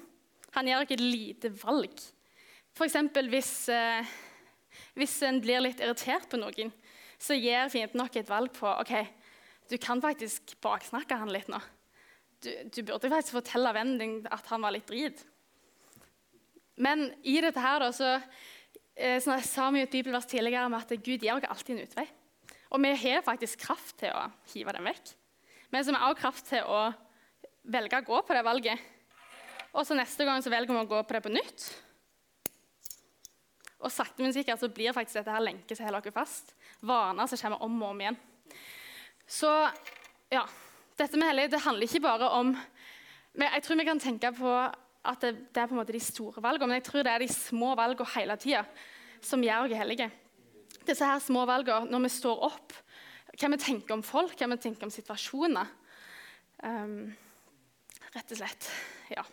Han 0.58 0.70
gir 0.70 0.82
dere 0.82 0.98
et 0.98 1.06
lite 1.06 1.54
valg. 1.62 2.02
F.eks. 2.74 2.98
Hvis, 3.30 3.54
eh, 3.74 4.18
hvis 4.98 5.16
en 5.30 5.40
blir 5.44 5.62
litt 5.62 5.86
irritert 5.86 6.26
på 6.32 6.42
noen, 6.42 6.74
så 7.22 7.38
gir 7.38 7.70
fienden 7.74 8.02
nok 8.02 8.18
et 8.18 8.30
valg 8.30 8.54
på 8.58 8.70
ok, 8.70 8.94
du 9.70 9.78
kan 9.82 10.02
faktisk 10.02 10.58
baksnakke 10.64 11.18
han 11.18 11.34
litt 11.34 11.50
nå. 11.52 11.62
Du, 12.44 12.52
du 12.70 12.84
burde 12.86 13.10
faktisk 13.10 13.40
fortelle 13.40 13.74
vennen 13.74 13.98
din 14.02 14.16
at 14.30 14.46
han 14.52 14.62
var 14.62 14.76
litt 14.76 14.88
drit. 14.90 15.24
Men 16.78 17.08
i 17.26 17.40
dette 17.42 17.62
her 17.62 17.82
da, 17.82 17.90
så, 17.96 18.18
eh, 18.94 19.18
så 19.24 19.40
sa 19.42 19.72
vi 19.74 19.82
et 19.82 19.94
bibelvers 19.94 20.30
tidligere 20.30 20.68
om 20.70 20.78
at 20.78 20.94
Gud 21.02 21.24
gir 21.24 21.34
oss 21.34 21.48
alltid 21.50 21.76
en 21.76 21.88
utvei. 21.88 22.06
Og 22.70 22.84
vi 22.84 22.94
har 23.02 23.26
faktisk 23.26 23.64
kraft 23.66 23.96
til 24.02 24.14
å 24.14 24.28
hive 24.52 24.76
den 24.76 24.86
vekk. 24.86 25.16
Men 25.74 25.84
så 25.84 25.96
har 25.96 26.04
vi 26.04 26.12
også 26.12 26.22
kraft 26.22 26.48
til 26.52 26.70
å 26.70 26.84
velge 27.68 28.00
å 28.00 28.08
gå 28.08 28.22
på 28.28 28.38
det 28.38 28.46
valget. 28.46 28.86
Og 29.74 29.86
så 29.88 29.98
neste 29.98 30.26
gang 30.28 30.44
så 30.44 30.54
velger 30.54 30.74
vi 30.74 30.84
å 30.84 30.90
gå 30.90 31.02
på 31.04 31.18
det 31.18 31.24
på 31.26 31.34
nytt. 31.34 31.68
Og 33.78 33.94
sakte, 33.94 34.24
men 34.24 34.34
sikkert 34.34 34.62
så 34.62 34.70
blir 34.74 34.96
faktisk 34.96 35.20
dette 35.20 35.34
her 35.34 35.44
lenket 35.44 35.78
som 35.78 35.86
holder 35.86 36.10
oss 36.10 36.16
fast. 36.16 36.56
Vaner 36.86 37.30
som 37.30 37.42
kommer 37.42 37.66
om 37.66 37.82
og 37.82 37.92
om 37.92 38.02
igjen. 38.02 38.18
Så 39.28 39.52
ja, 40.32 40.46
dette 40.98 41.20
med 41.20 41.30
hellig 41.30 41.48
det 41.54 41.64
handler 41.64 41.88
ikke 41.88 42.04
bare 42.04 42.30
om 42.40 42.54
Jeg 43.38 43.64
tror 43.64 43.78
vi 43.78 43.86
kan 43.86 44.00
tenke 44.02 44.32
på 44.34 44.52
at 45.08 45.22
det, 45.22 45.34
det 45.54 45.62
er 45.62 45.68
på 45.70 45.76
en 45.76 45.80
måte 45.80 45.94
de 45.94 46.02
store 46.02 46.42
valgene, 46.44 46.68
men 46.68 46.80
jeg 46.80 46.88
tror 46.88 47.06
det 47.06 47.12
er 47.14 47.22
de 47.24 47.30
små 47.32 47.76
valgene 47.78 48.10
hele 48.16 48.36
tida 48.42 48.64
som 49.24 49.44
gjør 49.44 49.68
oss 49.68 49.78
hellige. 49.78 50.08
Disse 50.88 51.06
her 51.06 51.22
små 51.24 51.46
valgene 51.48 51.92
når 51.92 52.04
vi 52.08 52.12
står 52.12 52.44
opp, 52.50 52.74
hva 53.38 53.52
vi 53.54 53.60
tenker 53.62 53.96
om 53.96 54.04
folk, 54.04 54.34
hva 54.36 54.50
vi 54.52 54.58
tenker 54.66 54.90
om 54.90 54.92
situasjoner. 54.92 55.70
Um, 56.66 57.14
rett 58.16 58.34
og 58.34 58.42
slett. 58.42 58.72
Ja. 59.14 59.24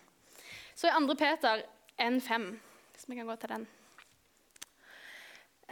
Så 0.76 0.90
i 0.90 0.92
2. 0.94 1.16
Peter 1.16 1.64
1,5, 1.96 2.46
hvis 2.92 3.08
vi 3.08 3.18
kan 3.18 3.32
gå 3.32 3.38
til 3.40 3.56
den 3.56 3.66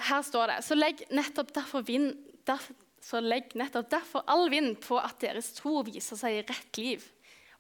her 0.00 0.22
står 0.24 0.50
det 0.50 0.61
så 0.66 0.76
legg 0.76 1.02
nettopp 1.12 1.52
derfor, 1.55 1.85
vind, 1.87 2.14
derfor, 2.48 2.76
så 3.03 3.19
legg 3.23 3.57
nettopp 3.59 3.91
derfor 3.91 4.25
all 4.31 4.47
vind 4.53 4.77
på 4.85 4.99
at 5.01 5.19
deres 5.25 5.51
tro 5.57 5.81
viser 5.87 6.19
seg 6.19 6.38
i 6.38 6.45
rett 6.47 6.79
liv. 6.79 7.05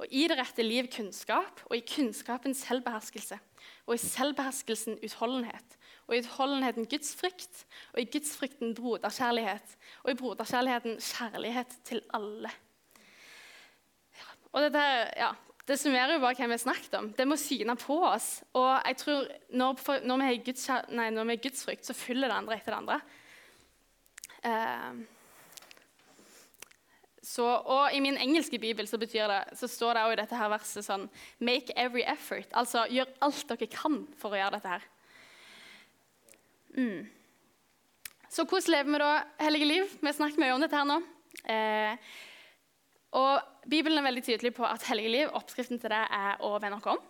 Og 0.02 0.10
i 0.10 0.24
det 0.30 0.38
rette 0.38 0.64
liv 0.64 0.88
kunnskap, 0.90 1.60
og 1.68 1.76
i 1.76 1.84
kunnskapen 1.86 2.56
selvbeherskelse. 2.58 3.38
Og 3.86 3.94
i 3.94 4.02
selvbeherskelsen 4.02 4.98
utholdenhet. 5.02 5.78
Og 6.08 6.16
i 6.16 6.22
utholdenheten 6.22 6.88
Guds 6.90 7.14
frykt. 7.18 7.64
og 7.94 8.00
i 8.00 8.08
gudsfrykten 8.10 8.74
broderkjærlighet. 8.74 9.76
Og 10.02 10.10
i 10.10 10.18
broderkjærligheten 10.18 10.98
kjærlighet 10.98 11.78
til 11.84 12.02
alle. 12.14 12.50
Og 14.52 14.62
dette, 14.66 14.82
ja, 15.16 15.30
det 15.66 15.78
summerer 15.78 16.16
jo 16.16 16.22
bare 16.22 16.34
hva 16.34 16.48
vi 16.50 16.56
har 16.56 16.60
snakket 16.60 16.94
om. 16.98 17.12
Det 17.14 17.26
må 17.28 17.38
syne 17.38 17.76
på 17.78 17.96
oss. 18.04 18.42
Og 18.58 18.70
jeg 18.88 18.98
tror 19.00 19.28
når, 19.50 19.82
når, 20.04 20.16
vi, 20.16 20.28
har 20.28 20.44
Guds, 20.44 20.68
nei, 20.90 21.36
gudsfrykt, 21.36 21.86
så 21.86 21.94
følger 21.94 22.28
det 22.28 22.36
andre 22.36 22.58
etter 22.58 22.74
det 22.74 22.80
andre. 22.82 23.00
Uh, 24.42 25.21
så, 27.22 27.44
og 27.46 27.94
I 27.94 28.00
min 28.02 28.18
engelske 28.18 28.58
bibel 28.58 28.88
så, 28.90 28.98
det, 28.98 29.10
så 29.54 29.68
står 29.70 29.94
det 29.94 30.02
også 30.02 30.14
i 30.14 30.20
dette 30.24 30.38
her 30.40 30.50
verset 30.50 30.86
sånn 30.86 31.04
Make 31.38 31.74
every 31.78 32.02
effort. 32.02 32.48
Altså 32.50 32.82
gjør 32.90 33.12
alt 33.22 33.44
dere 33.52 33.68
kan 33.70 34.00
for 34.18 34.34
å 34.34 34.40
gjøre 34.40 34.56
dette 34.56 34.72
her. 34.72 34.86
Mm. 36.74 37.06
Så 38.32 38.46
hvordan 38.48 38.74
lever 38.74 38.90
vi 38.90 39.00
da 39.04 39.12
hellige 39.44 39.68
liv? 39.70 39.94
Vi 40.00 40.08
har 40.08 40.16
snakket 40.16 40.40
mye 40.42 40.56
om 40.56 40.64
dette 40.64 40.78
her 40.78 40.88
nå. 40.88 40.98
Eh, 41.52 42.10
og 43.22 43.68
Bibelen 43.70 44.00
er 44.00 44.06
veldig 44.08 44.24
tydelig 44.24 44.54
på 44.56 44.66
at 44.66 44.88
hellige 44.88 45.12
liv, 45.12 45.32
oppskriften 45.36 45.78
til 45.78 45.92
det 45.92 46.02
er 46.02 46.42
å 46.42 46.56
vende 46.58 46.80
oss 46.80 46.90
om. 46.90 47.02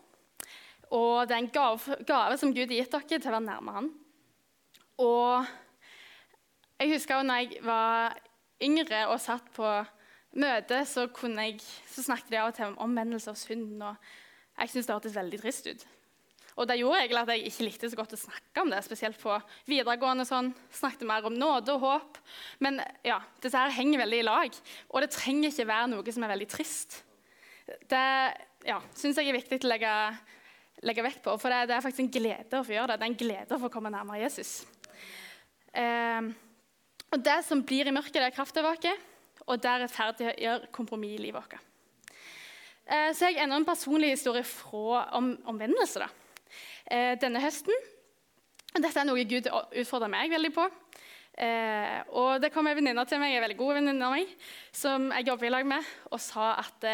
Og 0.93 1.25
det 1.25 1.37
er 1.39 1.41
en 1.41 1.53
gave, 1.55 1.99
gave, 2.05 2.37
som 2.37 2.53
Gud 2.53 2.67
har 2.67 2.83
gitt 2.83 2.93
dere 2.93 3.21
til 3.23 3.31
å 3.31 3.37
være 3.39 3.47
nærme 3.47 3.77
Han. 3.79 3.91
Og 5.01 5.47
jeg 6.83 6.93
husker 6.99 7.25
når 7.25 7.41
jeg 7.41 7.65
var 7.65 8.19
yngre 8.63 9.07
og 9.09 9.23
satt 9.23 9.49
på 9.57 9.71
møte, 10.39 10.83
så, 10.89 11.09
jeg, 11.09 11.59
så 11.93 12.05
snakket 12.05 12.31
de 12.33 12.41
av 12.41 12.53
og 12.53 12.57
til 12.57 12.71
om 12.71 12.79
omvendelse 12.87 13.33
og 13.33 13.41
synd. 13.41 13.83
og 13.83 13.97
Jeg 14.59 14.73
syntes 14.73 14.89
det 14.89 14.97
hørtes 14.97 15.19
veldig 15.19 15.43
trist 15.43 15.69
ut. 15.69 15.85
Og 16.61 16.69
det 16.69 16.77
gjorde 16.77 16.99
egentlig 17.01 17.21
at 17.23 17.31
jeg 17.33 17.47
ikke 17.49 17.65
likte 17.65 17.89
så 17.89 17.97
godt 17.97 18.13
å 18.13 18.21
snakke 18.21 18.63
om 18.65 18.73
det, 18.73 18.83
spesielt 18.85 19.17
på 19.21 19.37
videregående. 19.69 20.27
sånn, 20.29 20.51
Snakket 20.75 21.07
mer 21.09 21.25
om 21.25 21.37
nåde 21.37 21.73
og 21.77 21.87
håp. 21.87 22.19
Men 22.61 22.83
ja, 23.07 23.23
disse 23.41 23.57
her 23.57 23.73
henger 23.73 24.05
veldig 24.05 24.21
i 24.21 24.27
lag. 24.27 24.59
Og 24.93 25.01
det 25.01 25.13
trenger 25.15 25.49
ikke 25.49 25.69
være 25.71 25.89
noe 25.95 26.13
som 26.13 26.27
er 26.27 26.35
veldig 26.35 26.51
trist. 26.53 27.01
Det 27.89 28.05
ja, 28.69 28.79
syns 28.99 29.17
jeg 29.17 29.31
er 29.31 29.39
viktig 29.39 29.63
å 29.63 29.71
legge, 29.71 29.93
legge 30.85 31.07
vekt 31.07 31.23
på, 31.25 31.35
for 31.41 31.53
det, 31.53 31.71
det, 31.71 31.77
er 31.77 31.85
faktisk 31.85 32.05
en 32.05 32.15
glede 32.19 32.61
å 32.61 32.67
få 32.67 32.77
gjøre 32.77 32.93
det. 32.93 32.99
Det 33.01 33.07
er 33.07 33.13
en 33.15 33.21
glede 33.23 33.57
å 33.57 33.63
få 33.63 33.73
komme 33.73 33.93
nærmere 33.95 34.21
Jesus. 34.27 34.53
Eh, 35.73 36.29
og 37.13 37.25
Det 37.25 37.39
som 37.47 37.65
blir 37.65 37.89
i 37.89 37.95
mørket, 37.95 38.21
det 38.21 38.29
er 38.29 38.37
kraften 38.37 38.67
vår, 38.67 38.81
og 39.47 39.63
det 39.63 39.77
rettferdiggjør 39.83 40.67
kompromiss 40.75 41.19
i 41.19 41.23
livet 41.23 41.41
vårt. 41.41 41.61
Eh, 42.87 43.11
så 43.15 43.31
jeg 43.31 43.43
enda 43.43 43.59
en 43.59 43.67
personlig 43.67 44.13
historie 44.17 44.45
fra 44.47 45.07
om 45.19 45.33
omvendelse. 45.53 46.01
da 46.01 46.09
eh, 46.91 47.19
denne 47.21 47.41
høsten. 47.41 47.75
Dette 48.73 49.01
er 49.01 49.07
noe 49.07 49.25
Gud 49.29 49.49
utfordrer 49.49 50.11
meg 50.11 50.31
veldig 50.33 50.53
på. 50.53 50.69
Eh, 51.33 52.01
og 52.11 52.41
Det 52.41 52.53
kom 52.53 52.67
en 52.67 52.77
venninne 52.77 53.05
til 53.07 53.21
meg, 53.21 53.37
en 53.37 53.45
veldig 53.47 53.57
god 53.57 53.75
venninne 53.75 54.07
av 54.07 54.13
meg, 54.13 54.29
som 54.73 55.11
jeg 55.13 55.29
jobber 55.29 55.47
i 55.47 55.53
lag 55.53 55.67
med, 55.67 55.93
og 56.11 56.21
sa 56.21 56.55
at 56.61 56.87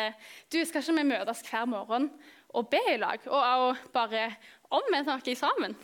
du, 0.52 0.64
skal 0.64 0.82
ikke 0.82 0.98
vi 1.00 1.08
møtes 1.11 1.42
hver 1.48 1.66
morgen 1.66 2.11
og 2.54 2.68
be 2.70 2.80
i 2.92 2.98
lag? 2.98 3.18
Og, 3.26 3.42
og 3.42 3.92
bare 3.92 4.30
omvende 4.70 5.18
noe 5.18 5.34
sammen? 5.38 5.74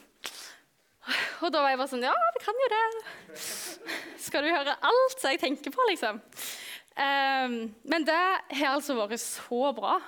Og 1.44 1.52
da 1.52 1.60
var 1.62 1.72
jeg 1.72 1.80
bare 1.80 1.92
sånn 1.92 2.06
Ja, 2.06 2.14
vi 2.36 2.42
kan 2.44 2.60
jo 2.62 2.70
det. 2.72 2.84
Skal 4.24 4.46
du 4.46 4.52
høre 4.52 4.76
alt 4.88 5.18
som 5.18 5.32
jeg 5.32 5.42
tenker 5.42 5.74
på, 5.74 5.88
liksom? 5.90 6.20
Um, 6.94 7.56
men 7.90 8.06
det 8.06 8.20
har 8.60 8.76
altså 8.76 8.96
vært 8.96 9.20
så 9.20 9.70
bra. 9.76 9.98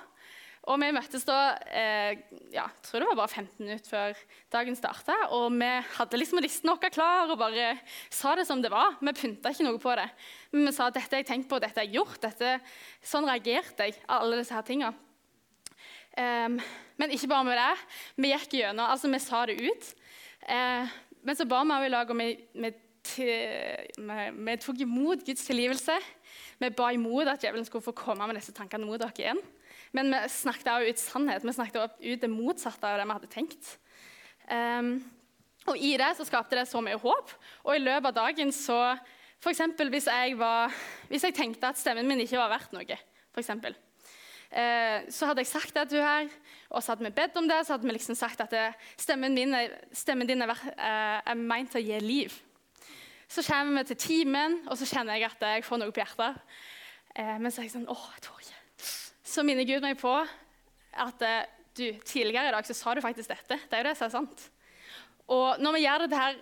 Og 0.67 0.75
vi 0.81 0.89
møttes 0.91 1.23
da 1.23 1.55
eh, 1.71 2.17
ja, 2.51 2.65
jeg 2.65 2.81
tror 2.83 2.99
det 2.99 3.07
var 3.07 3.19
bare 3.21 3.31
15 3.39 3.61
minutter 3.61 3.87
før 3.87 4.17
dagen 4.51 4.75
starta. 4.75 5.15
Og 5.37 5.45
vi 5.55 5.69
hadde 5.95 6.19
liksom 6.19 6.41
listen 6.43 6.71
vår 6.73 6.91
klar 6.91 7.31
og 7.31 7.39
bare 7.39 7.69
sa 8.11 8.33
det 8.35 8.43
som 8.49 8.59
det 8.63 8.71
var. 8.73 8.97
Vi 8.99 9.13
pynta 9.15 9.53
ikke 9.53 9.67
noe 9.67 9.79
på 9.79 9.95
det. 9.95 10.09
Men 10.51 10.67
vi 10.67 10.75
sa 10.75 10.89
at 10.89 10.97
dette 10.97 11.15
har 11.15 11.23
jeg 11.23 11.29
tenkt 11.29 11.47
på, 11.51 11.61
dette 11.63 11.79
har 11.79 11.87
jeg 11.87 12.01
gjort. 12.01 12.19
Dette, 12.25 12.57
sånn 12.99 13.29
reagerte 13.29 13.87
jeg. 13.87 13.95
alle 14.11 14.41
disse 14.41 14.57
her 14.57 14.67
tingene. 14.67 14.91
Um, 16.17 16.59
men 16.99 17.15
ikke 17.15 17.29
bare 17.31 17.47
med 17.47 17.59
det. 17.61 17.87
Vi 18.17 18.33
gikk 18.33 18.59
gjennom, 18.59 18.89
altså 18.89 19.11
vi 19.13 19.23
sa 19.23 19.45
det 19.47 19.59
ut. 19.61 19.89
Uh, 20.47 20.87
men 21.27 21.35
så 21.35 21.45
ba 21.49 21.63
vi 21.67 21.87
i 21.87 21.91
lag, 21.91 22.09
og 22.09 22.19
vi, 22.19 22.29
vi, 22.55 22.71
vi, 23.17 24.19
vi 24.47 24.55
tok 24.63 24.79
imot 24.85 25.25
Guds 25.27 25.45
tilgivelse. 25.47 25.97
Vi 26.59 26.69
ba 26.75 26.91
imot 26.95 27.27
at 27.27 27.43
djevelen 27.43 27.67
skulle 27.67 27.85
få 27.85 27.95
komme 27.97 28.27
med 28.27 28.39
disse 28.39 28.55
tankene 28.55 28.87
mot 28.87 28.99
dere 29.01 29.15
igjen. 29.19 29.41
Men 29.95 30.11
vi 30.13 30.23
snakket 30.31 30.71
også 30.71 30.89
ut 30.89 31.03
sannhet. 31.03 31.45
Vi 31.45 31.55
snakket 31.55 31.99
ut 31.99 32.23
det 32.23 32.31
motsatte 32.31 32.87
av 32.87 32.99
det 32.99 33.05
vi 33.07 33.17
hadde 33.17 33.31
tenkt. 33.31 33.75
Um, 34.47 34.97
og 35.67 35.79
I 35.83 35.97
det 35.99 36.13
så 36.15 36.25
skapte 36.27 36.55
det 36.55 36.67
så 36.69 36.79
mye 36.83 36.99
håp. 37.01 37.33
Og 37.65 37.75
i 37.75 37.83
løpet 37.83 38.11
av 38.13 38.17
dagen 38.23 38.53
så 38.55 38.79
eksempel, 39.51 39.91
hvis 39.93 40.07
hvis 41.07 41.23
jeg 41.23 41.35
tenkte 41.35 41.69
at 41.69 41.77
stemmen 41.77 42.07
min 42.07 42.23
ikke 42.23 42.39
var 42.39 42.49
verdt 42.49 42.73
noe, 42.73 42.97
for 43.31 43.43
eksempel, 43.43 43.75
eh, 44.51 45.07
så 45.13 45.29
hadde 45.29 45.43
jeg 45.43 45.51
sagt 45.51 45.77
at 45.77 45.91
du 45.91 45.97
er 45.99 46.07
her, 46.07 46.35
og 46.69 46.83
så 46.83 46.93
hadde 46.93 47.07
vi 47.07 47.15
bedt 47.15 47.37
om 47.39 47.47
det. 47.49 47.61
Så 47.65 47.75
hadde 47.75 47.87
vi 47.87 47.95
liksom 47.95 48.17
sagt 48.19 48.41
at 48.45 48.53
stemmen, 48.99 49.35
min, 49.37 49.55
stemmen, 49.91 50.27
din 50.27 50.45
er, 50.45 50.53
eh, 50.75 51.21
er 51.23 51.39
meint 51.39 51.71
til 51.73 51.81
å 51.81 51.87
gi 51.87 52.03
liv. 52.03 52.37
Så 53.27 53.43
kommer 53.43 53.81
vi 53.81 53.89
til 53.91 54.03
timen, 54.05 54.61
og 54.67 54.77
så 54.79 54.87
kjenner 54.87 55.17
jeg 55.17 55.31
at 55.31 55.49
jeg 55.51 55.67
får 55.67 55.81
noe 55.81 55.91
på 55.91 56.03
hjertet. 56.03 56.39
Eh, 57.15 57.35
men 57.39 57.51
så 57.51 57.61
er 57.61 57.67
jeg 57.67 57.75
sånn 57.75 57.91
åh, 57.91 58.07
jeg 58.15 58.23
tror 58.27 58.41
ikke 58.41 58.57
så 59.27 59.43
minner 59.45 59.67
Gud 59.67 59.83
meg 59.83 59.99
på 59.99 60.13
at 60.97 61.25
eh, 61.25 61.49
du, 61.77 61.91
tidligere 62.07 62.49
i 62.49 62.55
dag 62.55 62.67
så 62.67 62.75
sa 62.77 62.95
du 62.95 63.03
faktisk 63.03 63.29
dette. 63.29 63.59
Det 63.67 63.75
er 63.75 63.83
jo 63.83 63.89
det 63.89 63.97
som 63.99 64.07
er 64.07 64.15
sant. 64.15 64.45
Og 65.33 65.59
når 65.61 65.75
vi 65.75 65.83
gjør 65.83 66.05
det 66.07 66.21
her 66.21 66.39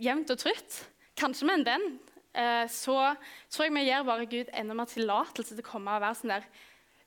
jevnt 0.00 0.32
og 0.32 0.40
trutt, 0.40 0.78
kanskje 1.20 1.48
med 1.48 1.60
en 1.60 1.66
venn, 1.66 1.86
eh, 2.32 2.64
så 2.72 2.96
tror 3.50 3.66
jeg 3.66 3.74
vi 3.76 3.86
gir 3.88 4.06
bare 4.08 4.28
Gud 4.30 4.52
enda 4.56 4.76
mer 4.78 4.88
tillatelse 4.88 5.56
til 5.56 5.64
å 5.64 5.68
komme 5.68 5.96
og 5.98 6.04
være 6.06 6.20
sånn 6.20 6.34
der 6.36 6.46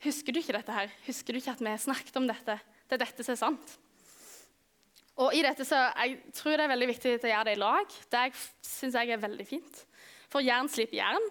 Husker 0.03 0.35
du 0.35 0.41
ikke 0.41 0.55
dette 0.55 0.75
her? 0.75 0.91
Husker 1.07 1.33
du 1.33 1.39
ikke 1.39 1.53
at 1.55 1.63
vi 1.63 1.73
snakket 1.79 2.17
om 2.19 2.27
dette? 2.27 2.57
Det 2.87 2.97
er 2.97 3.03
dette 3.05 3.23
som 3.23 3.35
er 3.35 3.39
sant. 3.39 3.75
Og 5.23 5.35
i 5.37 5.43
dette 5.45 5.65
så, 5.67 5.77
Jeg 6.01 6.19
tror 6.33 6.57
det 6.57 6.65
er 6.65 6.73
veldig 6.73 6.89
viktig 6.89 7.15
å 7.19 7.29
gjøre 7.29 7.47
det 7.47 7.55
i 7.55 7.61
lag. 7.61 7.97
Det 8.11 8.23
syns 8.65 8.97
jeg 8.97 9.13
er 9.13 9.21
veldig 9.21 9.47
fint. 9.47 9.83
For 10.33 10.43
jern 10.43 10.69
slipper 10.71 10.99
jern. 10.99 11.27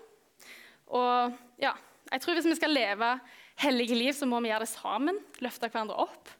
Og 0.93 1.37
ja, 1.61 1.75
jeg 2.13 2.23
tror 2.23 2.39
hvis 2.39 2.49
vi 2.49 2.59
skal 2.59 2.75
leve 2.75 3.13
hellige 3.63 3.97
liv, 3.99 4.13
så 4.17 4.29
må 4.29 4.41
vi 4.41 4.53
gjøre 4.53 4.65
det 4.65 4.73
sammen. 4.73 5.19
Løfte 5.45 5.69
hverandre 5.69 5.99
opp. 6.07 6.31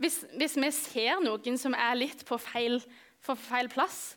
Hvis, 0.00 0.22
hvis 0.34 0.56
vi 0.58 0.70
ser 0.74 1.22
noen 1.22 1.58
som 1.60 1.74
er 1.78 1.98
litt 1.98 2.24
på 2.26 2.38
feil, 2.40 2.80
på 3.24 3.36
feil 3.38 3.70
plass, 3.72 4.16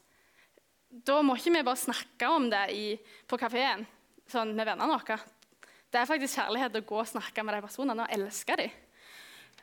da 0.88 1.20
må 1.26 1.36
ikke 1.38 1.54
vi 1.54 1.66
bare 1.68 1.80
snakke 1.80 2.30
om 2.32 2.48
det 2.52 2.66
i, 2.74 2.86
på 3.28 3.40
kafeen 3.40 3.86
sånn 4.32 4.54
med 4.56 4.68
vennene 4.68 4.96
våre. 4.96 5.18
Det 5.92 6.02
er 6.02 6.10
faktisk 6.10 6.40
kjærlighet 6.40 6.76
å 6.80 6.84
gå 6.88 7.00
og 7.00 7.08
snakke 7.08 7.46
med 7.46 7.56
de 7.56 7.64
personene 7.64 8.04
og 8.04 8.14
elske 8.18 8.58
dem. 8.60 8.76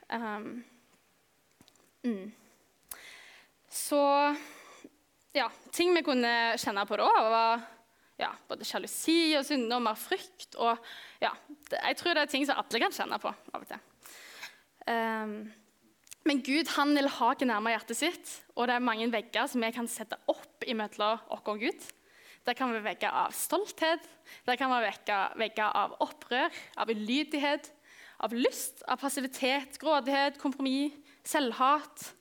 Um, 0.09 0.63
mm. 2.05 2.25
Så 3.69 4.01
ja, 5.35 5.49
ting 5.75 5.93
vi 5.95 6.05
kunne 6.05 6.31
kjenne 6.61 6.85
på 6.87 6.97
da, 7.01 7.09
var 7.29 7.65
ja, 8.21 8.31
både 8.47 8.65
sjalusi 8.67 9.35
og 9.35 9.43
sykdommer, 9.47 9.97
frykt 9.99 10.55
og 10.61 10.79
ja, 11.19 11.33
Jeg 11.71 11.97
tror 11.99 12.15
det 12.15 12.23
er 12.23 12.31
ting 12.31 12.45
som 12.47 12.61
alle 12.61 12.81
kan 12.81 12.95
kjenne 12.95 13.19
på 13.21 13.31
av 13.31 13.61
og 13.61 13.69
til. 13.69 13.83
Um, 14.85 15.37
men 16.25 16.41
Gud 16.45 16.69
han 16.73 16.93
vil 16.97 17.09
ha 17.19 17.27
oss 17.33 17.45
nærmere 17.45 17.75
hjertet 17.75 17.99
sitt, 17.99 18.31
og 18.55 18.65
det 18.69 18.77
er 18.77 18.87
mange 18.87 19.09
vegger 19.13 19.49
som 19.49 19.61
vi 19.61 19.69
kan 19.75 19.89
sette 19.89 20.17
opp 20.31 20.65
imellom 20.65 21.21
oss 21.35 21.51
og 21.51 21.61
Gud. 21.61 21.89
Det 22.45 22.53
kan 22.57 22.69
være 22.69 22.85
vekket 22.85 23.09
av 23.09 23.33
stolthet, 23.33 24.03
det 24.45 24.57
kan 24.59 24.69
være 24.69 24.91
vekket 25.39 25.65
av 25.65 25.95
opprør, 26.05 26.53
av 26.77 26.91
ulydighet, 26.93 27.71
av 28.21 28.35
lyst, 28.37 28.83
av 28.85 28.99
passivitet, 29.01 29.79
grådighet, 29.81 30.37
kompromiss, 30.41 30.93
selvhat. 31.25 32.11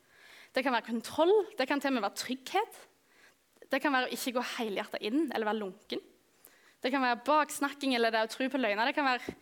Det 0.55 0.65
kan 0.65 0.73
være 0.73 0.89
kontroll, 0.89 1.35
det 1.59 1.69
kan 1.69 1.83
til 1.83 1.93
og 1.93 1.99
med 1.99 2.07
være 2.07 2.21
trygghet. 2.23 2.81
Det 3.71 3.83
kan 3.83 3.93
være 3.93 4.09
å 4.09 4.15
ikke 4.15 4.37
gå 4.39 4.47
helhjertet 4.57 5.05
inn 5.05 5.29
eller 5.29 5.51
være 5.51 5.61
lunken. 5.61 6.03
Det 6.85 6.93
kan 6.93 7.05
være 7.05 7.23
baksnakking 7.27 7.95
eller 7.97 8.13
det 8.13 8.25
å 8.25 8.33
tro 8.33 8.49
på 8.49 8.61
løgner. 8.61 8.89
Det 8.89 8.97
kan 8.97 9.09
være 9.09 9.37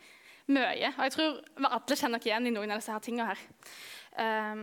mye. 0.52 0.92
Og 0.92 1.02
jeg 1.06 1.14
tror 1.14 1.32
vi 1.42 1.70
alle 1.70 1.98
kjenner 1.98 2.18
oss 2.20 2.28
igjen 2.28 2.46
i 2.48 2.54
noen 2.54 2.74
av 2.74 2.82
disse 2.82 2.94
her 2.94 3.02
tingene 3.02 3.32
her. 3.32 3.42
Um, 4.18 4.62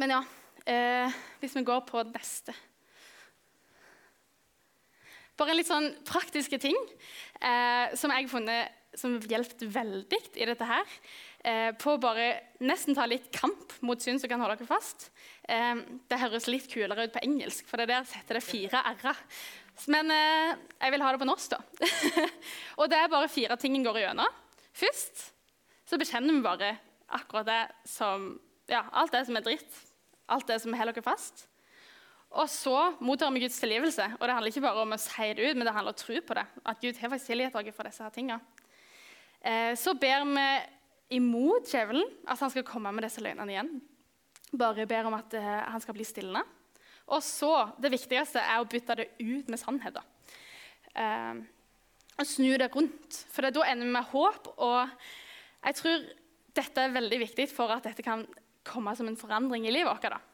men 0.00 0.14
ja, 0.14 0.20
uh, 0.22 1.20
hvis 1.42 1.54
vi 1.56 1.66
går 1.66 1.86
på 1.88 2.02
neste 2.10 2.54
Bare 5.40 5.54
en 5.54 5.58
litt 5.58 5.70
sånn 5.70 5.88
praktiske 6.04 6.60
ting 6.60 6.76
eh, 7.40 7.96
som 7.96 8.12
jeg 8.12 8.26
har 8.26 8.30
funnet 8.30 8.76
som 8.98 9.14
hjulpet 9.22 9.62
veldig 9.70 10.18
i 10.42 10.46
dette 10.48 10.66
her. 10.66 10.94
Eh, 11.46 11.70
på 11.78 11.94
å 11.94 12.00
bare 12.02 12.26
nesten 12.66 12.96
ta 12.98 13.06
litt 13.08 13.30
kamp 13.32 13.72
mot 13.86 14.02
syn 14.02 14.18
som 14.20 14.28
kan 14.28 14.42
holde 14.42 14.58
dere 14.60 14.68
fast. 14.68 15.10
det 15.50 16.18
høres 16.20 16.46
litt 16.46 16.68
kulere 16.70 17.06
ut 17.06 17.14
på 17.14 17.22
engelsk, 17.24 17.64
for 17.66 17.80
det 17.80 17.88
der 17.90 18.04
setter 18.06 18.38
det 18.38 18.44
fire 18.44 18.82
r-er. 18.92 19.18
Men 19.90 20.12
jeg 20.12 20.92
vil 20.92 21.02
ha 21.02 21.10
det 21.10 21.22
på 21.22 21.26
norsk, 21.26 21.56
da. 21.56 21.88
og 22.78 22.90
det 22.92 22.98
er 23.00 23.10
bare 23.10 23.30
fire 23.32 23.56
ting 23.58 23.78
en 23.78 23.86
går 23.86 24.02
igjennom. 24.02 24.38
Først 24.76 25.24
så 25.90 25.98
bekjenner 25.98 26.36
vi 26.36 26.44
bare 26.44 26.70
akkurat 27.18 27.48
det 27.48 27.62
som 27.90 28.30
ja, 28.70 28.84
alt 28.92 29.12
det 29.12 29.24
som 29.26 29.38
er 29.38 29.44
dritt. 29.44 29.78
Alt 30.30 30.46
det 30.46 30.60
som 30.62 30.74
holder 30.74 30.94
dere 30.94 31.06
fast. 31.06 31.48
Og 32.30 32.46
så 32.46 32.76
mottar 33.02 33.32
vi 33.34 33.42
Guds 33.42 33.58
tilgivelse. 33.58 34.06
Og 34.20 34.22
det 34.22 34.34
handler 34.36 34.52
ikke 34.52 34.62
bare 34.62 34.82
om 34.84 34.94
å 34.94 35.00
si 35.02 35.30
det 35.34 35.48
ut, 35.48 35.56
men 35.58 35.66
det 35.66 35.74
handler 35.74 35.90
om 35.90 35.98
å 35.98 36.02
tro 36.02 36.20
på 36.22 36.36
det. 36.38 36.44
At 36.62 36.82
Gud 36.82 37.00
har 37.00 37.10
faktisk 37.10 37.32
tilgitt 37.32 37.56
oss 37.58 37.74
for 37.74 37.88
disse 37.88 38.06
her 38.06 38.14
tingene. 38.14 38.66
Eh, 39.40 39.72
så 39.80 39.96
ber 39.98 40.26
vi 40.28 40.46
imot 41.18 41.66
djevelen 41.66 42.06
at 42.30 42.38
han 42.38 42.52
skal 42.52 42.66
komme 42.68 42.92
med 42.94 43.06
disse 43.06 43.22
løgnene 43.24 43.50
igjen. 43.50 43.72
Bare 44.54 44.86
ber 44.86 45.08
om 45.10 45.16
at 45.18 45.34
eh, 45.34 45.50
han 45.72 45.82
skal 45.82 45.96
bli 45.96 46.06
stillende. 46.06 46.44
Og 47.10 47.24
så, 47.26 47.50
det 47.82 47.90
viktigste, 47.96 48.38
er 48.38 48.62
å 48.62 48.68
bytte 48.70 49.00
det 49.00 49.08
ut 49.18 49.50
med 49.50 49.58
sannhet. 49.58 49.98
Eh, 50.94 51.42
og 52.20 52.28
snu 52.28 52.52
det 52.60 52.70
rundt. 52.76 53.24
For 53.34 53.50
da 53.50 53.66
ender 53.66 53.88
vi 53.88 53.96
med 53.96 54.10
håp. 54.12 54.52
Og 54.54 55.66
jeg 55.66 55.82
tror 55.82 56.10
dette 56.60 56.84
er 56.84 56.94
veldig 56.94 57.24
viktig 57.26 57.50
for 57.50 57.74
at 57.74 57.90
dette 57.90 58.06
kan 58.06 58.22
komme 58.66 58.94
som 58.94 59.08
en 59.10 59.18
forandring 59.18 59.66
i 59.66 59.74
livet 59.74 59.90
vårt. 59.90 60.29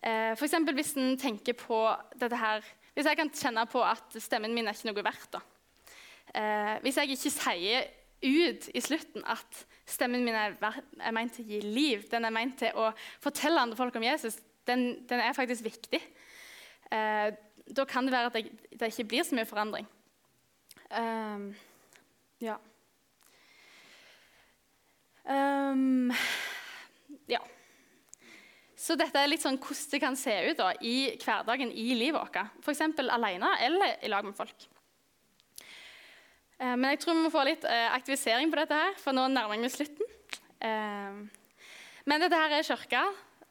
Eh, 0.00 0.32
F.eks. 0.32 0.56
hvis 0.74 0.94
en 0.96 1.16
tenker 1.20 1.56
på 1.60 1.78
dette 2.16 2.36
her 2.40 2.64
Hvis 2.94 3.04
jeg 3.04 3.18
kan 3.18 3.30
kjenne 3.36 3.66
på 3.68 3.82
at 3.84 4.16
stemmen 4.16 4.54
min 4.56 4.68
er 4.68 4.76
ikke 4.76 4.90
noe 4.90 5.04
verdt. 5.04 5.32
da. 5.36 5.40
Eh, 6.34 6.76
hvis 6.82 6.96
jeg 6.96 7.10
ikke 7.10 7.32
sier 7.34 7.88
ut 8.20 8.68
i 8.74 8.80
slutten 8.80 9.24
at 9.24 9.60
stemmen 9.88 10.24
min 10.24 10.36
er, 10.36 10.56
er 10.60 11.14
ment 11.14 11.34
til 11.34 11.44
å 11.44 11.48
gi 11.48 11.60
liv, 11.64 12.02
den 12.10 12.26
er 12.26 12.34
ment 12.34 12.58
til 12.60 12.76
å 12.76 12.90
fortelle 13.22 13.60
andre 13.60 13.78
folk 13.78 13.96
om 13.96 14.04
Jesus, 14.04 14.38
den, 14.68 15.06
den 15.08 15.22
er 15.22 15.36
faktisk 15.36 15.64
viktig. 15.64 16.02
Eh, 16.92 17.30
da 17.70 17.86
kan 17.88 18.06
det 18.06 18.12
være 18.12 18.30
at 18.30 18.36
det, 18.36 18.70
det 18.74 18.90
ikke 18.92 19.08
blir 19.14 19.24
så 19.24 19.38
mye 19.38 19.48
forandring. 19.48 19.88
Um, 20.90 21.54
ja. 22.42 22.56
Um. 25.24 26.10
Så 28.80 28.96
dette 28.96 29.20
er 29.20 29.28
litt 29.28 29.42
sånn 29.44 29.58
hvordan 29.60 29.88
det 29.92 30.00
kan 30.00 30.16
se 30.16 30.34
ut 30.48 30.60
da, 30.60 30.70
i 30.80 31.12
hverdagen 31.20 31.72
i 31.72 31.90
livet 31.98 32.16
vårt. 32.16 32.38
F.eks. 32.64 32.80
alene 33.12 33.50
eller 33.66 33.98
i 34.00 34.08
lag 34.08 34.24
med 34.24 34.36
folk. 34.38 34.68
Uh, 36.60 36.76
men 36.76 36.88
jeg 36.94 37.02
tror 37.02 37.18
vi 37.18 37.24
må 37.26 37.32
få 37.32 37.44
litt 37.48 37.66
uh, 37.68 37.90
aktivisering 37.92 38.52
på 38.52 38.60
dette, 38.60 38.76
her, 38.76 38.96
for 39.00 39.16
nå 39.16 39.26
nærmer 39.32 39.60
vi 39.60 39.72
slutten. 39.72 40.16
Uh, 40.64 41.28
men 42.08 42.24
dette 42.24 42.40
her 42.40 42.56
er 42.56 42.64
kirka, 42.64 43.04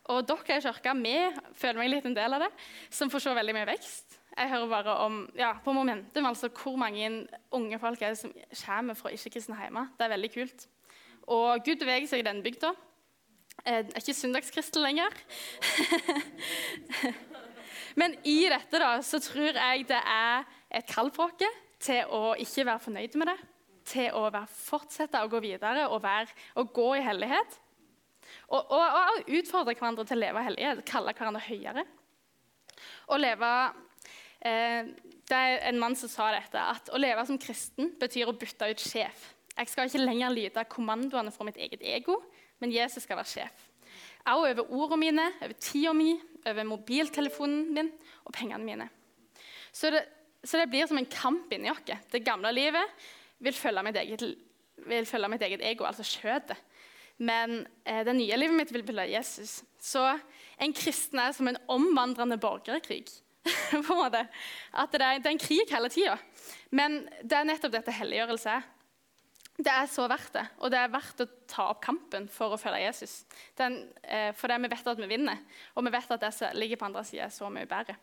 og 0.10 0.26
dere 0.30 0.58
er 0.58 0.65
kirka. 0.65 0.98
Vi 0.98 1.15
føler 1.62 1.82
meg 1.84 1.94
litt 1.94 2.10
en 2.10 2.18
del 2.18 2.38
av 2.39 2.48
det, 2.48 2.50
som 2.89 3.13
får 3.13 3.28
se 3.28 3.38
veldig 3.38 3.58
mye 3.60 3.70
vekst. 3.70 4.18
Jeg 4.34 4.50
hører 4.50 4.70
bare 4.72 4.98
om 5.06 5.24
ja, 5.38 5.54
på 5.62 5.74
momentum, 5.78 6.26
altså 6.26 6.50
hvor 6.50 6.78
mange 6.80 7.28
unge 7.54 7.80
folk 7.82 8.02
er 8.02 8.15
det 8.15 8.22
som 8.22 8.34
kommer 8.65 8.98
fra 8.98 9.13
ikke-kristne 9.13 9.58
hjemme. 9.62 9.89
Det 9.98 10.06
er 10.06 10.15
veldig 10.15 10.34
kult. 10.34 10.70
Og 11.30 11.65
Gud 11.65 11.82
beveger 11.82 12.10
seg 12.10 12.24
i 12.24 12.30
denne 12.30 12.46
bygda. 12.46 12.74
Jeg 13.65 13.86
er 13.86 14.02
ikke 14.02 14.15
søndagskristen 14.15 14.84
lenger. 14.84 15.15
Men 18.00 18.15
i 18.24 18.38
dette 18.52 18.82
da, 18.82 18.91
så 19.06 19.19
tror 19.24 19.58
jeg 19.58 19.88
det 19.89 20.00
er 20.00 20.45
et 20.80 20.88
kall 20.89 21.12
for 21.15 21.34
oss 21.34 21.63
til 21.84 22.13
å 22.13 22.36
ikke 22.39 22.67
være 22.67 22.84
fornøyd 22.86 23.17
med 23.19 23.32
det. 23.32 23.38
Til 23.89 24.15
å 24.15 24.30
fortsette 24.54 25.22
å 25.24 25.32
gå 25.32 25.41
videre 25.43 25.88
og, 25.89 26.02
være, 26.04 26.32
og 26.62 26.72
gå 26.76 26.88
i 27.00 27.04
hellighet. 27.04 27.60
Og, 28.54 28.62
og, 28.62 28.86
og, 28.86 29.30
utfordre 29.39 29.74
hverandre 29.74 30.06
til 30.06 30.19
å 30.19 30.24
leve 30.24 30.45
hellighet, 30.45 30.84
kalle 30.88 31.15
hverandre 31.17 31.43
høyere. 31.48 31.86
Og 33.10 33.22
leve 33.22 33.54
Eh, 34.39 34.88
det 35.30 35.36
er 35.36 35.65
en 35.67 35.80
mann 35.80 35.98
som 36.00 36.12
sa 36.12 36.30
dette, 36.32 36.60
at 36.60 36.91
å 36.95 37.00
leve 37.00 37.26
som 37.28 37.39
kristen 37.41 37.91
betyr 38.00 38.30
å 38.30 38.36
bytte 38.39 38.69
ut 38.72 38.84
sjef. 38.84 39.34
Jeg 39.52 39.67
skal 39.67 39.89
ikke 39.89 40.06
lenger 40.06 40.32
lyde 40.32 40.63
kommandoene 40.72 41.34
fra 41.36 41.48
mitt 41.48 41.60
eget 41.60 41.84
ego, 41.84 42.22
men 42.60 42.74
Jesus 42.74 43.04
skal 43.06 43.19
være 43.19 43.32
sjef. 43.32 43.65
Også 44.28 44.52
over 44.52 44.74
ordene 44.76 45.00
mine, 45.02 45.26
over 45.41 45.56
tida 45.60 45.93
mi, 45.95 46.13
over 46.45 46.67
mobiltelefonen 46.67 47.69
min 47.76 47.91
og 48.26 48.34
pengene 48.36 48.65
mine. 48.65 48.89
Så 49.72 49.91
det, 49.93 50.04
så 50.43 50.60
det 50.60 50.69
blir 50.72 50.88
som 50.88 51.00
en 51.00 51.10
kamp 51.10 51.54
inni 51.54 51.72
oss. 51.72 51.84
Det 52.12 52.24
gamle 52.26 52.52
livet 52.54 53.08
vil 53.39 53.56
følge 53.56 53.84
mitt 53.84 53.98
eget, 54.00 54.26
følge 55.08 55.32
mitt 55.32 55.45
eget 55.48 55.63
ego, 55.63 55.88
altså 55.88 56.04
kjøttet. 56.04 56.60
Men 57.19 57.65
eh, 57.84 58.04
det 58.08 58.15
nye 58.15 58.38
livet 58.38 58.56
mitt 58.56 58.69
vil 58.72 58.86
følge 58.88 59.10
Jesus. 59.12 59.63
Så 59.80 60.04
en 60.60 60.76
kristen 60.76 61.19
er 61.19 61.34
som 61.36 61.50
en 61.52 61.60
omvandrende 61.67 62.38
borgerkrig. 62.39 63.08
på 63.72 63.93
en 63.93 64.00
måte. 64.04 64.26
At 64.74 64.91
det 64.93 65.02
er, 65.02 65.19
det 65.19 65.30
er 65.30 65.36
en 65.36 65.41
krig 65.41 65.72
hele 65.72 65.89
tida. 65.91 66.17
Men 66.76 67.02
det 67.24 67.38
er 67.38 67.48
nettopp 67.48 67.74
dette 67.78 67.95
helliggjørelse 67.95 68.58
er. 68.60 68.67
Det 69.60 69.72
er 69.72 69.89
så 69.91 70.06
verdt 70.08 70.32
det, 70.38 70.45
og 70.63 70.72
det 70.72 70.78
er 70.80 70.91
verdt 70.93 71.19
å 71.19 71.26
ta 71.50 71.65
opp 71.74 71.82
kampen 71.84 72.30
for 72.32 72.56
å 72.56 72.60
følge 72.60 72.80
Jesus. 72.86 73.26
Den, 73.60 73.89
eh, 74.04 74.32
for 74.32 74.48
det 74.48 74.56
vi 74.63 74.69
vet 74.72 74.88
at 74.88 75.02
vi 75.02 75.10
vinner, 75.12 75.41
og 75.76 75.84
vi 75.84 75.91
vet 75.91 76.13
at 76.15 76.22
det 76.22 76.30
som 76.34 76.56
ligger 76.56 76.80
på 76.80 76.88
andre 76.88 77.04
sida, 77.04 77.26
er 77.26 77.34
så 77.36 77.50
mye 77.52 77.67
bedre. 77.67 77.98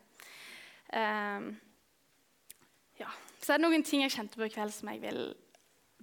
Um, 0.93 1.49
ja. 2.99 3.09
Så 3.41 3.53
er 3.53 3.57
det 3.57 3.65
noen 3.65 3.83
ting 3.83 4.05
jeg 4.05 4.13
kjente 4.13 4.37
på 4.37 4.45
i 4.45 4.53
kveld 4.53 4.71
som 4.75 4.91
jeg 4.93 5.01
vil 5.01 5.33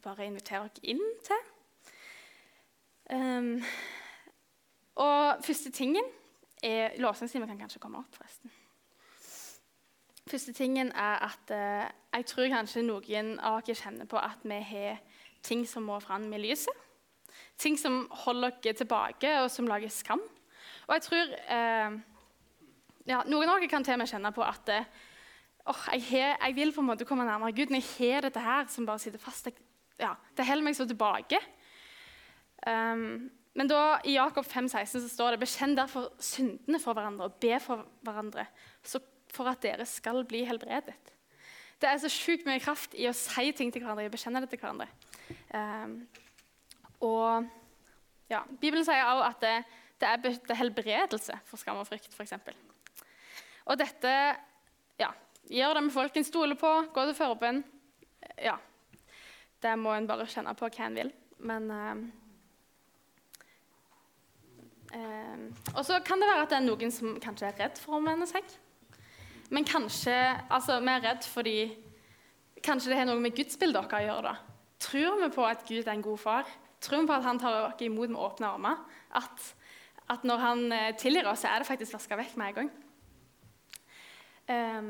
bare 0.03 0.27
invitere 0.27 0.67
dere 0.75 0.91
inn 0.91 1.07
til. 1.23 1.47
Um, 3.15 3.63
og 4.99 5.45
første 5.45 5.71
tingen 5.71 6.05
er 6.65 6.99
Lovsangstimen 6.99 7.49
kan 7.49 7.63
kanskje 7.63 7.81
komme 7.81 8.03
opp, 8.03 8.19
forresten. 8.19 8.51
Første 10.27 10.53
tingen 10.57 10.91
er 10.97 11.21
at 11.27 11.51
eh, 11.53 11.91
jeg 12.17 12.27
tror 12.27 12.49
kanskje 12.49 12.83
noen 12.83 13.35
av 13.39 13.61
dere 13.63 13.77
kjenner 13.77 14.09
på 14.09 14.17
at 14.17 14.43
vi 14.43 14.57
har 14.67 15.03
ting 15.45 15.65
som 15.69 15.87
må 15.87 16.01
fram 16.03 16.27
i 16.33 16.41
lyset. 16.41 16.83
Ting 17.61 17.77
som 17.79 18.05
holder 18.25 18.57
dere 18.65 18.79
tilbake, 18.81 19.31
og 19.43 19.51
som 19.53 19.69
lager 19.71 19.93
skam. 19.93 20.23
Og 20.89 20.97
jeg 20.97 21.05
tror 21.07 21.35
eh, 21.57 21.99
ja, 23.09 23.21
Noen 23.29 23.51
av 23.51 23.61
dere 23.61 23.71
kan 23.71 23.85
til 23.85 23.97
og 23.97 24.03
med 24.03 24.11
kjenne 24.11 24.33
på 24.35 24.45
at 24.45 24.73
oh, 24.75 25.85
jeg, 25.93 26.03
har, 26.11 26.35
jeg, 26.41 26.57
vil 26.57 26.75
på 26.75 26.83
en 26.83 26.91
måte 26.91 27.07
komme 27.09 27.27
nærmere 27.29 27.55
Gud 27.57 27.73
når 27.73 27.85
jeg 27.85 28.15
har 28.15 28.27
dette 28.27 28.43
her 28.43 28.69
som 28.73 28.89
bare 28.89 29.03
sitter 29.03 29.23
fast. 29.23 29.49
Jeg, 29.49 29.61
ja, 30.01 30.15
det 30.37 30.49
holder 30.49 30.67
meg 30.67 30.77
så 30.77 30.87
tilbake. 30.89 31.41
Um, 32.65 33.31
men 33.55 33.71
da, 33.71 34.01
i 34.03 34.17
Jakob 34.17 34.47
5, 34.49 34.69
16 34.73 35.05
så 35.05 35.09
står 35.13 35.35
det 35.35 35.45
bekjenn 35.45 35.77
derfor 35.79 36.09
syndene 36.23 36.81
for 36.83 36.97
hverandre 36.97 37.29
og 37.29 37.37
be 37.43 37.59
for 37.63 37.85
hverandre. 38.07 38.49
For 39.35 39.51
at 39.51 39.63
dere 39.63 39.87
skal 39.87 40.25
bli 40.27 40.43
helbredet. 40.47 40.97
Det 41.79 41.91
er 41.91 42.01
så 42.01 42.11
sjukt 42.11 42.47
mye 42.49 42.63
kraft 42.63 42.95
i 42.97 43.07
å 43.11 43.15
si 43.15 43.51
ting 43.55 43.71
til 43.73 43.83
hverandre, 43.83 44.07
i 44.07 44.11
å 44.11 44.15
bekjenne 44.15 44.43
det 44.43 44.51
til 44.51 44.63
hverandre. 44.63 44.89
Um, 45.55 45.97
og 47.05 47.47
ja, 48.31 48.43
Bibelen 48.61 48.85
sier 48.87 49.05
også 49.05 49.29
at 49.29 49.45
det, 49.45 49.55
det, 50.01 50.11
er, 50.11 50.59
helbredelse 50.59 51.39
for 51.49 51.61
skam 51.61 51.81
og 51.81 51.89
frykt, 51.89 52.15
f.eks. 52.15 52.35
Og 53.65 53.79
dette 53.81 54.15
ja, 55.01 55.11
gjør 55.49 55.79
det 55.79 55.85
med 55.87 55.95
folk 55.95 56.17
en 56.17 56.27
stoler 56.27 56.59
på, 56.61 56.73
går 56.95 57.11
til 57.11 57.19
forbønn. 57.19 57.63
Ja, 58.43 58.57
det 59.63 59.77
må 59.81 59.95
en 59.95 60.09
bare 60.09 60.27
kjenne 60.29 60.55
på 60.59 60.69
hva 60.69 60.89
en 60.89 60.99
vil. 60.99 61.13
Men 61.45 61.71
eh, 61.75 62.03
um, 64.97 65.47
Og 65.75 65.83
så 65.87 66.01
kan 66.05 66.21
det 66.21 66.29
være 66.31 66.45
at 66.45 66.53
det 66.53 66.61
er 66.61 66.69
noen 66.69 66.93
som 66.95 67.17
kanskje 67.23 67.51
er 67.51 67.59
redd 67.65 67.81
for 67.81 67.97
å 67.97 68.01
omvende 68.03 68.29
seg. 68.31 68.45
Men 69.53 69.67
kanskje 69.69 70.15
altså, 70.49 70.81
Vi 70.81 70.93
er 70.93 71.05
redd 71.05 71.27
fordi 71.29 71.59
kanskje 72.65 72.93
det 72.93 72.99
har 72.99 73.09
noe 73.09 73.21
med 73.21 73.37
gudsbildet 73.37 73.83
vårt 73.83 73.97
å 73.99 74.05
gjøre. 74.05 74.33
da. 74.33 74.54
Tror 74.85 75.19
vi 75.23 75.31
på 75.33 75.45
at 75.49 75.65
Gud 75.69 75.87
er 75.87 75.93
en 75.95 76.05
god 76.05 76.19
far? 76.21 76.49
Tror 76.85 77.01
vi 77.01 77.09
på 77.09 77.17
at 77.17 77.25
han 77.25 77.41
tar 77.41 77.61
oss 77.71 77.83
imot 77.85 78.13
med 78.13 78.21
åpne 78.21 78.51
armer? 78.53 78.81
At, 79.17 79.45
at 80.13 80.25
når 80.29 80.43
han 80.43 80.65
eh, 80.73 80.95
tilgir 81.01 81.29
oss, 81.31 81.45
så 81.45 81.53
er 81.53 81.63
det 81.63 81.69
faktisk 81.71 81.97
vaska 81.97 82.19
vekk 82.21 82.37
med 82.37 82.51
en 82.51 82.59
gang? 82.59 82.73
Um, 84.45 84.89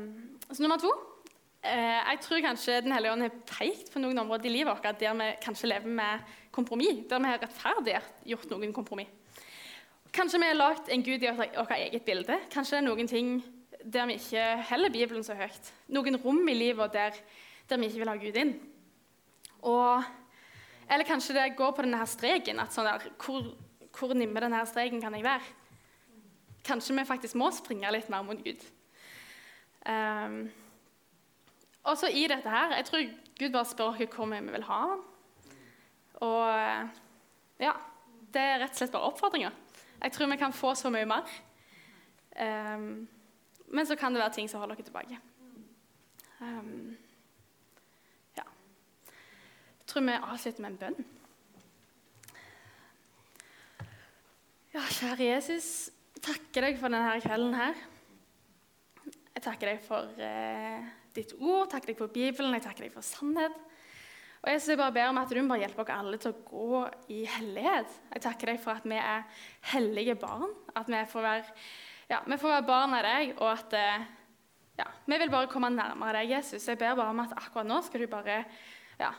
så 0.51 0.59
nummer 0.59 0.75
to 0.75 0.89
eh, 1.63 2.01
Jeg 2.09 2.17
tror 2.21 2.41
kanskje 2.43 2.81
Den 2.83 2.91
hellige 2.91 3.13
ånd 3.13 3.23
har 3.23 3.37
pekt 3.47 3.93
på 3.93 4.01
noen 4.03 4.19
områder 4.19 4.49
i 4.49 4.51
livet 4.51 4.67
vårt 4.67 4.99
der 4.99 5.15
vi 5.15 5.29
kanskje 5.39 5.69
lever 5.71 5.87
med 5.87 6.33
kompromiss, 6.51 7.05
der 7.07 7.23
vi 7.23 7.31
har 7.31 7.39
rettferdiggjort 7.39 8.51
noen 8.51 8.73
kompromiss. 8.75 9.07
Kanskje 10.11 10.39
vi 10.43 10.49
har 10.51 10.59
lagd 10.59 10.91
en 10.91 11.03
gud 11.03 11.23
i 11.23 11.31
vårt 11.31 11.71
eget 11.77 12.03
bilde. 12.03 12.39
Kanskje 12.51 12.75
det 12.75 12.83
er 12.83 12.87
noen 12.89 13.07
ting 13.07 13.31
der 13.83 14.07
vi 14.09 14.19
ikke 14.19 14.43
heller 14.69 14.91
Bibelen 14.91 15.23
så 15.23 15.35
høyt. 15.39 15.71
Noen 15.87 16.19
rom 16.19 16.47
i 16.49 16.55
livet 16.55 16.93
der, 16.93 17.15
der 17.69 17.79
vi 17.79 17.87
ikke 17.87 18.03
vil 18.03 18.11
ha 18.11 18.19
Gud 18.19 18.39
inn. 18.43 18.55
Og, 19.65 20.03
eller 20.89 21.07
kanskje 21.07 21.35
det 21.37 21.55
går 21.57 21.71
på 21.75 21.85
denne 21.85 22.05
streken. 22.07 22.59
at 22.59 22.73
sånn 22.73 22.87
der, 22.87 23.07
hvor, 23.21 23.51
hvor 23.95 24.13
nimme 24.13 24.43
denne 24.43 24.61
streken 24.69 25.01
kan 25.01 25.15
jeg 25.17 25.25
være? 25.25 25.55
Kanskje 26.65 26.97
vi 26.97 27.05
faktisk 27.05 27.37
må 27.37 27.51
springe 27.53 27.91
litt 27.93 28.09
mer 28.09 28.25
mot 28.25 28.41
Gud. 28.41 28.61
Um, 29.85 30.45
og 31.85 31.97
så 32.01 32.07
i 32.09 32.23
dette 32.25 32.49
her 32.49 32.71
Jeg 32.73 32.85
tror 32.87 33.03
Gud 33.37 33.51
bare 33.53 33.67
spør 33.69 33.91
oss 33.91 34.15
hvor 34.15 34.31
vi 34.31 34.39
vil 34.39 34.65
ha. 34.65 34.79
Og 36.25 36.47
ja, 37.61 37.73
det 38.33 38.41
er 38.41 38.61
rett 38.63 38.73
og 38.73 38.79
slett 38.79 38.93
bare 38.95 39.11
oppfordringer. 39.11 39.51
Jeg 40.01 40.11
tror 40.11 40.31
vi 40.31 40.37
kan 40.39 40.53
få 40.53 40.73
så 40.75 40.89
mye 40.93 41.07
mer. 41.09 41.29
Um, 42.35 43.07
men 43.67 43.85
så 43.85 43.95
kan 43.95 44.13
det 44.13 44.21
være 44.21 44.33
ting 44.33 44.49
som 44.49 44.59
holder 44.59 44.75
dere 44.75 44.85
tilbake. 44.89 45.19
Um, 46.41 46.97
tror 49.95 50.03
vi 50.03 50.15
avslutter 50.19 50.63
med 50.63 50.73
en 50.73 50.79
bønn. 50.79 51.03
Ja, 54.75 54.81
kjære 54.91 55.27
Jesus, 55.29 55.67
takker 56.19 56.65
deg 56.67 56.79
for 56.81 56.91
denne 56.91 57.13
kvelden 57.23 57.53
her. 57.55 57.77
Jeg 59.05 59.43
takker 59.45 59.69
deg 59.71 59.85
for 59.85 60.17
eh, 60.19 60.89
ditt 61.15 61.31
ord, 61.37 61.69
takker 61.71 61.93
deg 61.93 61.99
for 62.01 62.11
Bibelen, 62.11 62.57
jeg 62.57 62.65
takker 62.65 62.87
deg 62.87 62.91
for 62.91 63.07
sannhet. 63.07 63.55
Og 64.41 64.51
jeg, 64.51 64.77
bare 64.77 64.93
ber 64.97 65.13
om 65.13 65.19
at 65.21 65.31
du 65.31 65.39
må 65.47 65.55
hjelper 65.61 65.85
oss 65.85 65.93
alle 65.95 66.19
til 66.21 66.33
å 66.33 66.41
gå 66.49 66.81
i 67.15 67.21
hellighet. 67.37 67.93
Jeg 68.17 68.23
takker 68.25 68.51
deg 68.51 68.59
for 68.65 68.75
at 68.75 68.89
vi 68.91 68.97
er 68.99 69.23
hellige 69.71 70.17
barn. 70.19 70.51
At 70.75 70.91
vi 70.91 70.99
får 71.09 71.23
være, 71.23 71.53
ja, 72.11 72.19
vi 72.27 72.39
får 72.41 72.53
være 72.57 72.67
barn 72.67 72.97
av 72.97 73.07
deg, 73.07 73.31
og 73.39 73.47
at 73.53 73.77
eh, 73.79 74.09
ja, 74.81 74.89
vi 75.07 75.21
vil 75.23 75.31
bare 75.31 75.49
komme 75.51 75.71
nærmere 75.71 76.19
deg, 76.19 76.35
Jesus. 76.35 76.67
Jeg 76.67 76.81
ber 76.83 76.99
bare 76.99 77.15
om 77.15 77.23
at 77.23 77.37
akkurat 77.39 77.71
nå 77.71 77.79
skal 77.87 78.03
du 78.03 78.11
bare 78.11 78.41
ja, 78.99 79.13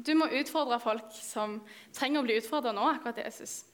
Du 0.00 0.14
må 0.16 0.30
utfordre 0.40 0.80
folk 0.80 1.10
som 1.16 1.58
trenger 1.96 2.22
å 2.22 2.26
bli 2.26 2.38
utfordra 2.40 2.72
nå, 2.76 2.86
akkurat 2.94 3.20
Jesus. 3.20 3.64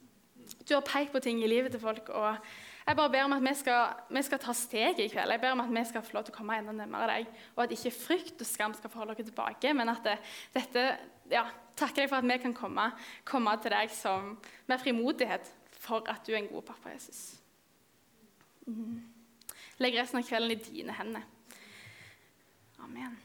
Du 0.66 0.74
har 0.74 0.87
pekt 0.87 1.12
på 1.14 1.22
ting 1.22 1.43
i 1.43 1.51
livet 1.51 1.74
til 1.74 1.83
folk. 1.83 2.09
og 2.11 2.39
jeg 2.87 2.97
bare 2.97 3.11
ber 3.11 3.24
om 3.27 3.33
at 3.35 3.43
vi 3.43 3.53
skal, 3.59 3.95
vi 4.14 4.22
skal 4.22 4.39
ta 4.39 4.53
steget 4.55 5.01
i 5.03 5.09
kveld. 5.11 5.33
Jeg 5.35 5.43
ber 5.43 5.57
om 5.57 5.62
at 5.64 5.70
vi 5.74 5.83
skal 5.89 6.05
få 6.07 6.14
lov 6.14 6.27
til 6.27 6.35
å 6.35 6.37
komme 6.37 6.59
enda 6.59 6.74
nærmere 6.74 7.09
deg. 7.11 7.33
Og 7.57 7.64
at 7.64 7.74
ikke 7.74 7.91
frykt 7.91 8.43
og 8.45 8.47
skam 8.47 8.77
skal 8.79 8.93
forholde 8.93 9.16
dere 9.18 9.27
tilbake, 9.27 9.72
men 9.74 9.91
at 9.91 10.07
det, 10.07 10.18
dette 10.55 10.85
ja, 11.33 11.49
Takker 11.77 12.07
deg 12.07 12.09
for 12.09 12.22
at 12.22 12.24
vi 12.24 12.39
kan 12.41 12.55
komme, 12.57 12.87
komme 13.29 13.53
til 13.61 13.74
deg 13.74 13.91
som, 13.93 14.31
med 14.64 14.81
frimodighet 14.81 15.51
for 15.77 16.09
at 16.09 16.24
du 16.24 16.33
er 16.33 16.39
en 16.41 16.49
god 16.49 16.64
pappa, 16.70 16.95
Jesus. 16.95 17.37
Mm. 18.64 19.03
Legg 19.85 20.01
resten 20.01 20.22
av 20.22 20.24
kvelden 20.24 20.57
i 20.57 20.62
dine 20.64 20.97
hender. 20.97 21.29
Amen. 22.81 23.18